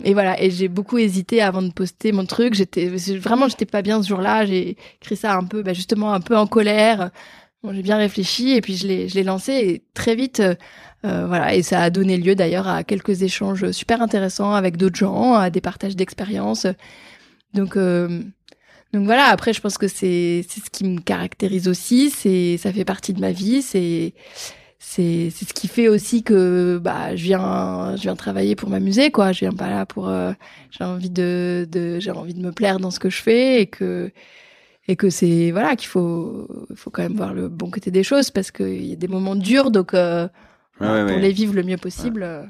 [0.05, 0.41] et voilà.
[0.41, 2.55] Et j'ai beaucoup hésité avant de poster mon truc.
[2.55, 4.47] J'étais vraiment j'étais pas bien ce jour-là.
[4.47, 7.11] J'ai écrit ça un peu bah, justement un peu en colère
[7.63, 10.43] bon, j'ai bien réfléchi et puis je l'ai je l'ai lancé et très vite
[11.03, 11.55] voilà.
[11.55, 15.51] Et ça a donné lieu d'ailleurs à quelques échanges super intéressants avec d'autres gens à
[15.51, 16.67] des partages d'expériences.
[17.55, 17.77] Donc
[18.93, 22.73] donc voilà, après je pense que c'est c'est ce qui me caractérise aussi, c'est ça
[22.73, 24.15] fait partie de ma vie, c'est
[24.79, 29.11] c'est c'est ce qui fait aussi que bah je viens je viens travailler pour m'amuser
[29.11, 30.33] quoi, je viens pas là pour euh,
[30.71, 33.67] j'ai envie de de j'ai envie de me plaire dans ce que je fais et
[33.67, 34.13] que
[34.89, 38.31] et que c'est voilà qu'il faut faut quand même voir le bon côté des choses
[38.31, 40.29] parce qu'il y a des moments durs donc euh,
[40.79, 42.23] pour les vivre le mieux possible.
[42.23, 42.43] Euh.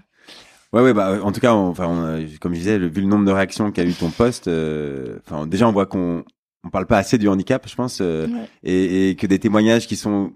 [0.72, 3.70] Ouais, ouais, bah, en tout cas, enfin, comme je disais, vu le nombre de réactions
[3.70, 6.24] qu'a eu ton poste, euh, enfin, déjà, on voit qu'on
[6.66, 8.26] on parle pas assez du handicap, je pense, euh,
[8.62, 10.32] et, et, que des témoignages qui sont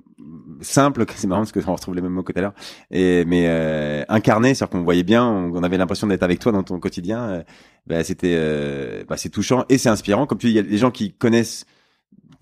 [0.61, 2.55] simples, c'est marrant parce que on retrouve les mêmes mots que tout à l'heure,
[2.91, 6.63] et mais euh, incarnés, c'est-à-dire qu'on voyait bien, on, avait l'impression d'être avec toi dans
[6.63, 7.29] ton quotidien.
[7.29, 7.43] Euh,
[7.87, 10.27] bah, c'était, bah, c'est touchant et c'est inspirant.
[10.27, 11.65] Comme tu dis, il y a des gens qui connaissent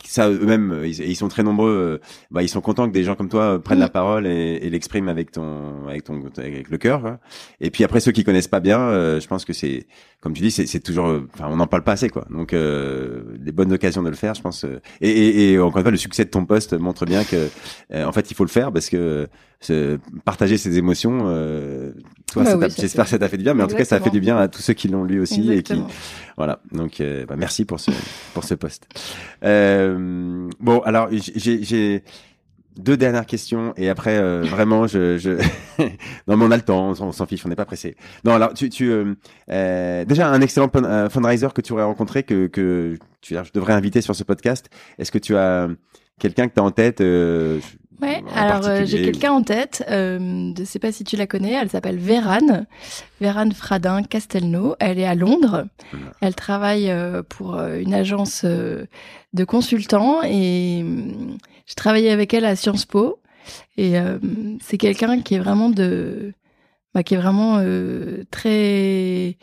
[0.05, 2.01] ça eux-mêmes, ils, ils, sont très nombreux.
[2.01, 3.91] Euh, bah, ils sont contents que des gens comme toi prennent la mm.
[3.91, 7.19] parole et, et l'expriment avec ton, avec ton, avec le cœur.
[7.61, 9.87] Et puis après ceux qui connaissent pas bien, euh, je pense que c'est,
[10.20, 12.27] comme tu dis, c'est toujours, enfin, on n'en parle pas assez, quoi.
[12.31, 14.65] Donc, euh, les bonnes occasions de le faire, je pense.
[14.65, 17.49] Euh, et, et, et, encore une fois, le succès de ton poste montre bien que,
[17.95, 19.29] en fait, il faut le faire parce que
[20.25, 21.93] partager ses émotions, euh,
[22.33, 24.01] toi, bah j'espère que ça t'a fait du bien, mais en tout cas, ça a
[24.01, 25.83] fait du bien à tous ceux qui l'ont lu aussi et qui,
[26.37, 26.61] voilà.
[26.73, 27.91] Donc, bah, merci pour ce,
[28.35, 28.87] pour ce poste.
[29.45, 32.03] Euh, bon, alors j'ai
[32.79, 35.31] deux dernières questions et après euh, vraiment je, je...
[36.29, 38.55] non mais on a le temps on, s'en fiche on n'est pas pressé non alors
[38.55, 39.15] tu, tu euh,
[39.51, 43.73] euh déjà un excellent euh, fundraiser que tu aurais rencontré que que tu je devrais
[43.73, 45.69] inviter sur ce podcast est-ce que tu as
[46.21, 47.59] quelqu'un que tu as en tête euh,
[48.01, 50.19] Ouais, alors euh, j'ai quelqu'un en tête, euh,
[50.57, 52.66] je ne sais pas si tu la connais, elle s'appelle Vérane,
[53.20, 55.66] Vérane Fradin Castelnau, elle est à Londres,
[56.20, 60.85] elle travaille euh, pour une agence de consultants et
[61.66, 63.20] je travaillais avec elle à Sciences Po.
[63.77, 63.95] Et
[64.61, 66.35] c'est quelqu'un qui est vraiment de,
[66.95, 67.62] bah, qui est vraiment
[68.31, 69.39] très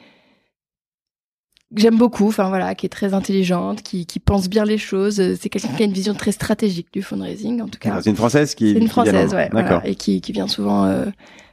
[1.75, 5.21] j'aime beaucoup, enfin voilà, qui est très intelligente, qui, qui pense bien les choses.
[5.39, 8.01] C'est quelqu'un qui a une vision très stratégique du fundraising, en tout cas.
[8.01, 8.71] C'est une française qui.
[8.73, 9.79] C'est une qui française, dans- ouais, D'accord.
[9.79, 11.05] voilà, et qui, qui vient souvent euh,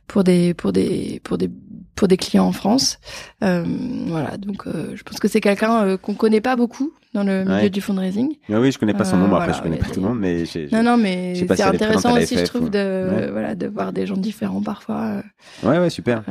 [0.06, 1.50] pour des pour des pour des
[1.94, 2.98] pour des clients en France.
[3.44, 3.64] Euh,
[4.06, 7.44] voilà, donc euh, je pense que c'est quelqu'un euh, qu'on connaît pas beaucoup dans le
[7.44, 7.70] milieu Ouais.
[7.70, 8.36] du fundraising.
[8.50, 9.26] Ah oui, je connais pas son nom.
[9.26, 10.68] Après, voilà, je connais pas tout le monde, mais j'ai.
[10.72, 12.78] Non, non, mais c'est si intéressant aussi, je trouve, ou- de
[13.10, 13.30] Ouais.
[13.30, 15.22] voilà de voir des gens différents parfois.
[15.62, 16.22] Ouais, ouais, super.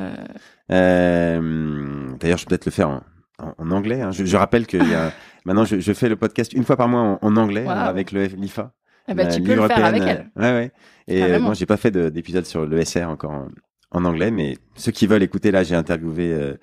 [0.69, 3.01] D'ailleurs, je peux peut-être le faire en,
[3.41, 4.01] en- en anglais.
[4.01, 4.11] hein.
[4.11, 5.11] Je, je rappelle que y a-
[5.45, 7.71] maintenant, je, je fais le podcast une fois par mois en, en anglais Wow.
[7.71, 8.71] euh, avec le l'IFA.
[9.07, 10.29] eh ben, tu peux le faire avec elle.
[10.37, 10.71] euh, Ouais, ouais.
[11.07, 11.45] Et euh, Carrément.
[11.47, 13.47] moi, j'ai pas fait de- d'épisode sur le SR encore en,
[13.91, 16.53] en anglais, mais ceux qui veulent écouter, là, j'ai interviewé euh,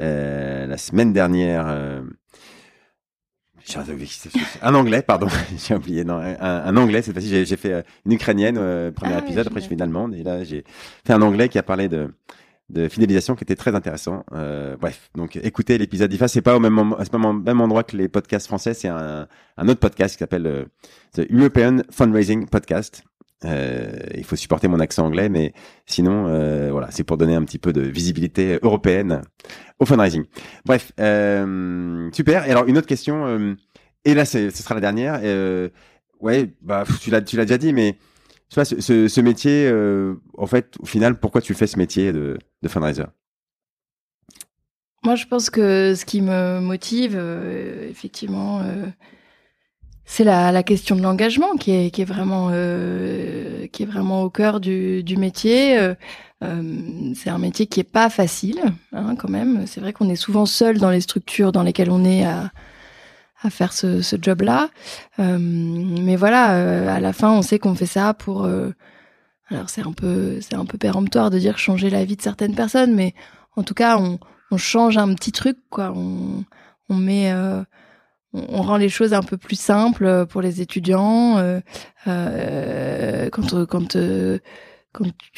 [0.00, 1.66] euh, la semaine dernière.
[1.68, 2.02] euh,
[4.62, 5.26] un anglais, pardon,
[5.56, 7.00] j'ai oublié, non, un, un anglais.
[7.02, 9.46] Cette fois-ci, j'ai fait euh, une ukrainienne euh, premier Ah, épisode.
[9.46, 10.64] Après, je fais une allemande, et là, j'ai
[11.06, 12.10] fait un anglais qui a parlé de
[12.70, 14.24] de fidélisation qui était très intéressant.
[14.32, 17.96] Euh, bref, donc écoutez l'épisode d'IFA, c'est pas au même, pas au même endroit que
[17.96, 20.64] les podcasts français, c'est un, un autre podcast qui s'appelle euh,
[21.12, 23.04] The European Fundraising Podcast.
[23.44, 25.52] Euh, il faut supporter mon accent anglais, mais
[25.84, 29.20] sinon, euh, voilà, c'est pour donner un petit peu de visibilité européenne
[29.78, 30.24] au fundraising.
[30.64, 32.46] Bref, euh, super.
[32.46, 33.54] Et alors une autre question, euh,
[34.06, 35.20] et là, ce sera la dernière.
[36.20, 37.98] Ouais, bah tu l'as, tu l'as déjà dit, mais
[38.62, 43.04] ce, métier, euh, en fait, au final, pourquoi tu fais ce métier de, fundraiser?
[45.02, 48.86] Moi, je pense que ce qui me motive, euh, effectivement, euh,
[50.04, 55.76] c'est la, question de l'engagement qui est, vraiment, qui est vraiment au cœur du, métier.
[56.40, 58.60] C'est un métier qui est pas facile,
[58.92, 59.66] hein, quand même.
[59.66, 62.24] C'est vrai qu'on est souvent seul dans les structures dans lesquelles on est
[63.44, 64.70] à faire ce, ce job-là.
[65.20, 68.44] Euh, mais voilà, euh, à la fin, on sait qu'on fait ça pour.
[68.44, 68.70] euh,
[69.50, 72.54] alors c'est un peu, c'est un peu péremptoire de dire changer la vie de certaines
[72.54, 73.14] personnes, mais
[73.56, 74.18] en tout cas, on,
[74.50, 75.92] on change un petit truc, quoi.
[75.94, 76.44] On,
[76.88, 77.32] on met,
[78.32, 81.36] on, rend les choses un peu plus simples pour les étudiants.
[82.04, 83.96] quand, quand, quand,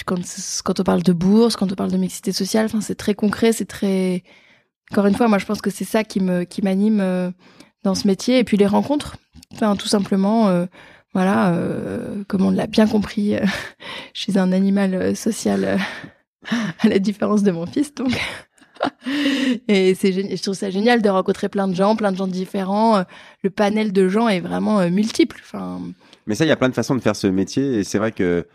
[0.04, 0.20] quand,
[0.64, 3.52] quand on parle de bourse, quand on parle de mixité sociale, enfin, c'est très concret,
[3.52, 4.22] c'est très.
[4.92, 7.32] Encore une fois, moi, je pense que c'est ça qui me, qui m'anime
[7.86, 9.16] dans ce métier, et puis les rencontres.
[9.54, 10.48] Enfin, tout simplement.
[10.48, 10.66] euh,
[11.14, 13.40] voilà, euh, comme on l'a bien compris, euh,
[14.12, 15.76] je suis un animal euh, social euh,
[16.80, 18.12] à la différence de mon fils, donc.
[19.68, 22.98] Et c'est je trouve ça génial de rencontrer plein de gens, plein de gens différents.
[22.98, 23.02] euh,
[23.42, 25.40] Le panel de gens est vraiment euh, multiple.
[25.42, 25.80] Enfin,
[26.26, 28.12] Mais ça, il y a plein de façons de faire ce métier, et c'est vrai
[28.12, 28.46] que,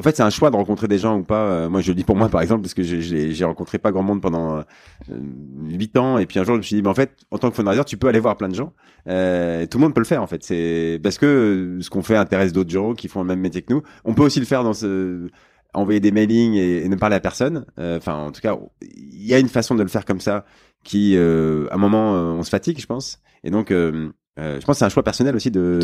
[0.00, 1.44] en fait, c'est un choix de rencontrer des gens ou pas.
[1.44, 4.02] Euh, moi, je le dis pour moi, par exemple, parce que j'ai- rencontré pas grand
[4.02, 4.64] monde pendant
[5.08, 7.50] huit ans, et puis un jour, je me suis dit, mais en fait, en tant
[7.50, 8.72] que fundraiser, tu peux aller voir plein de gens.
[9.08, 10.42] Euh, tout le monde peut le faire, en fait.
[10.42, 13.62] C'est parce que euh, ce qu'on fait intéresse d'autres gens qui font le même métier
[13.62, 13.82] que nous.
[14.04, 15.28] On peut aussi le faire dans ce
[15.72, 17.64] envoyer des mailings et, ne parler à personne.
[17.78, 20.44] Euh, Enfin, en tout cas, il y a une façon de le faire comme ça
[20.82, 23.20] qui, euh, à un moment, euh, on se fatigue, je pense.
[23.44, 24.10] Et donc, euh,
[24.40, 25.78] euh, je pense que c'est un choix personnel aussi de,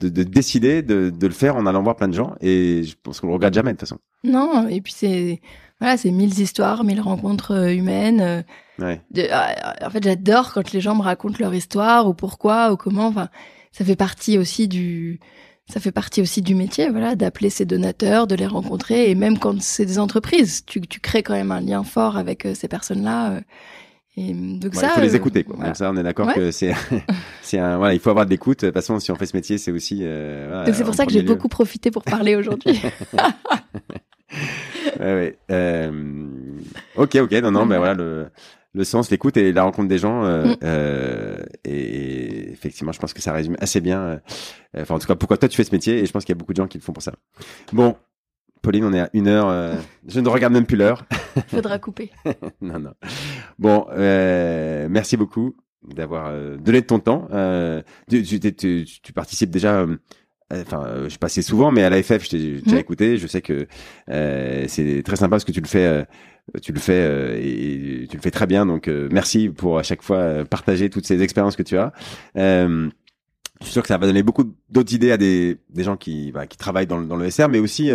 [0.00, 2.34] de, de décider de, de le faire en allant voir plein de gens.
[2.40, 3.98] Et je pense qu'on le regrette jamais de toute façon.
[4.22, 5.40] Non, et puis c'est
[5.80, 8.20] voilà, c'est mille histoires, mille rencontres euh, humaines.
[8.20, 8.42] euh,
[8.78, 9.00] Ouais.
[9.84, 13.06] en fait, j'adore quand les gens me racontent leur histoire ou pourquoi ou comment.
[13.08, 13.28] Enfin,
[13.70, 15.20] ça fait partie aussi du
[15.68, 19.38] ça fait partie aussi du métier, voilà, d'appeler ces donateurs, de les rencontrer, et même
[19.38, 23.40] quand c'est des entreprises, tu, tu crées quand même un lien fort avec ces personnes-là.
[24.18, 25.44] Euh, et donc Ouais, ça, il faut les euh, écouter.
[25.44, 25.54] Quoi.
[25.56, 25.70] voilà.
[25.70, 26.34] Donc ça, on est d'accord Ouais.
[26.34, 26.72] que c'est,
[27.42, 28.60] c'est un, voilà, il faut avoir de l'écoute.
[28.60, 30.00] De toute façon, si on fait ce métier, c'est aussi.
[30.02, 31.26] Euh, voilà, Donc c'est pour ça que j'ai lieu.
[31.28, 32.80] beaucoup profité pour parler aujourd'hui.
[34.98, 35.38] Ouais, ouais.
[35.50, 36.26] Euh,
[36.96, 37.32] ok, ok.
[37.42, 38.28] Non, non, mais voilà le,
[38.72, 40.24] le sens, l'écoute et la rencontre des gens.
[40.24, 41.44] euh, Mm.
[41.64, 44.20] et effectivement, je pense que ça résume assez bien.
[44.76, 46.36] Enfin, en tout cas, pourquoi toi tu fais ce métier Et je pense qu'il y
[46.36, 47.12] a beaucoup de gens qui le font pour ça.
[47.72, 47.96] Bon,
[48.62, 49.48] Pauline, on est à une heure.
[49.48, 49.74] euh,
[50.06, 51.04] je ne regarde même plus l'heure.
[51.48, 52.10] Faudra couper.
[52.60, 52.92] non, non.
[53.58, 55.56] Bon, euh, merci beaucoup
[55.86, 57.26] d'avoir euh, donné de ton temps.
[57.32, 59.80] Euh, tu, tu, tu, tu participes déjà.
[59.80, 59.96] euh,
[60.54, 63.16] Enfin, euh, je passais souvent, mais à l'AFF, je t'ai déjà écouté.
[63.16, 63.66] Je sais que
[64.10, 66.04] euh, c'est très sympa parce que tu le fais, euh,
[66.60, 68.66] tu le fais euh, et tu le fais très bien.
[68.66, 71.94] Donc, euh, merci pour à chaque fois partager toutes ces expériences que tu as.
[72.36, 72.90] Euh,
[73.60, 76.32] je suis sûr que ça va donner beaucoup d'autres idées à des, des gens qui,
[76.32, 77.90] bah, qui travaillent dans, le- dans le SR, mais aussi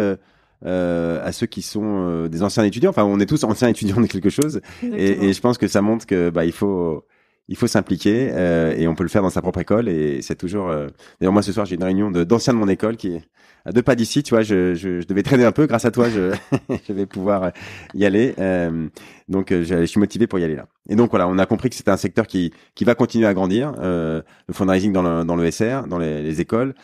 [0.65, 2.89] euh, à ceux qui sont euh, des anciens étudiants.
[2.89, 4.61] Enfin, on est tous anciens étudiants de quelque chose.
[4.83, 7.05] Et, et je pense que ça montre que bah il faut
[7.49, 10.35] il faut s'impliquer euh, et on peut le faire dans sa propre école et c'est
[10.35, 10.67] toujours.
[10.69, 10.87] euh,
[11.19, 13.21] D'ailleurs moi ce soir j'ai une réunion d'anciens de mon école qui est
[13.65, 14.23] à deux pas d'ici.
[14.23, 15.67] Tu vois, je, je, je devais traîner un peu.
[15.67, 16.33] Grâce à toi, je
[16.87, 17.51] je vais pouvoir
[17.93, 18.33] y aller.
[18.39, 18.87] Euh,
[19.27, 20.67] donc euh, je, suis motivé pour y aller là.
[20.89, 23.33] Et donc voilà, on a compris que c'était un secteur qui qui va continuer à
[23.33, 23.73] grandir.
[23.79, 26.75] Euh, le fundraising dans le dans le SR, dans les, les écoles.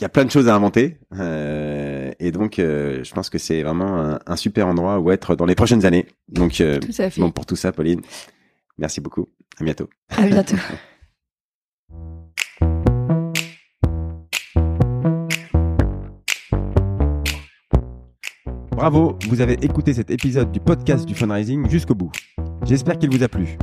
[0.00, 3.36] Il y a plein de choses à inventer euh, et donc euh, je pense que
[3.36, 6.06] c'est vraiment un, un super endroit où être dans les prochaines années.
[6.30, 7.20] Donc euh, Tout à fait.
[7.20, 8.00] Bon, pour tout ça, Pauline,
[8.78, 9.28] Merci beaucoup.
[9.60, 9.90] À bientôt.
[10.08, 10.56] À bientôt.
[18.70, 22.10] Bravo, vous avez écouté cet épisode du podcast du fundraising jusqu'au bout.
[22.64, 23.58] J'espère qu'il vous a plu.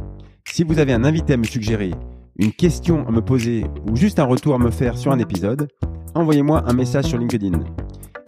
[0.48, 1.90] Si vous avez un invité à me suggérer,
[2.38, 5.68] une question à me poser ou juste un retour à me faire sur un épisode,
[6.18, 7.60] envoyez-moi un message sur LinkedIn.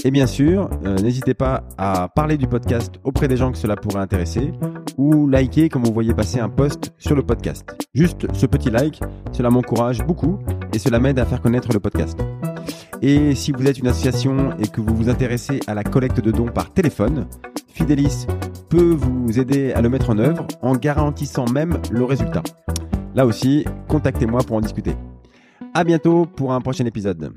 [0.05, 3.75] Et bien sûr, euh, n'hésitez pas à parler du podcast auprès des gens que cela
[3.75, 4.53] pourrait intéresser
[4.97, 7.69] ou liker quand vous voyez passer un post sur le podcast.
[7.93, 9.01] Juste ce petit like,
[9.33, 10.39] cela m'encourage beaucoup
[10.73, 12.17] et cela m'aide à faire connaître le podcast.
[13.01, 16.31] Et si vous êtes une association et que vous vous intéressez à la collecte de
[16.31, 17.27] dons par téléphone,
[17.67, 18.25] Fidelis
[18.69, 22.43] peut vous aider à le mettre en œuvre en garantissant même le résultat.
[23.15, 24.95] Là aussi, contactez-moi pour en discuter.
[25.73, 27.33] À bientôt pour un prochain épisode.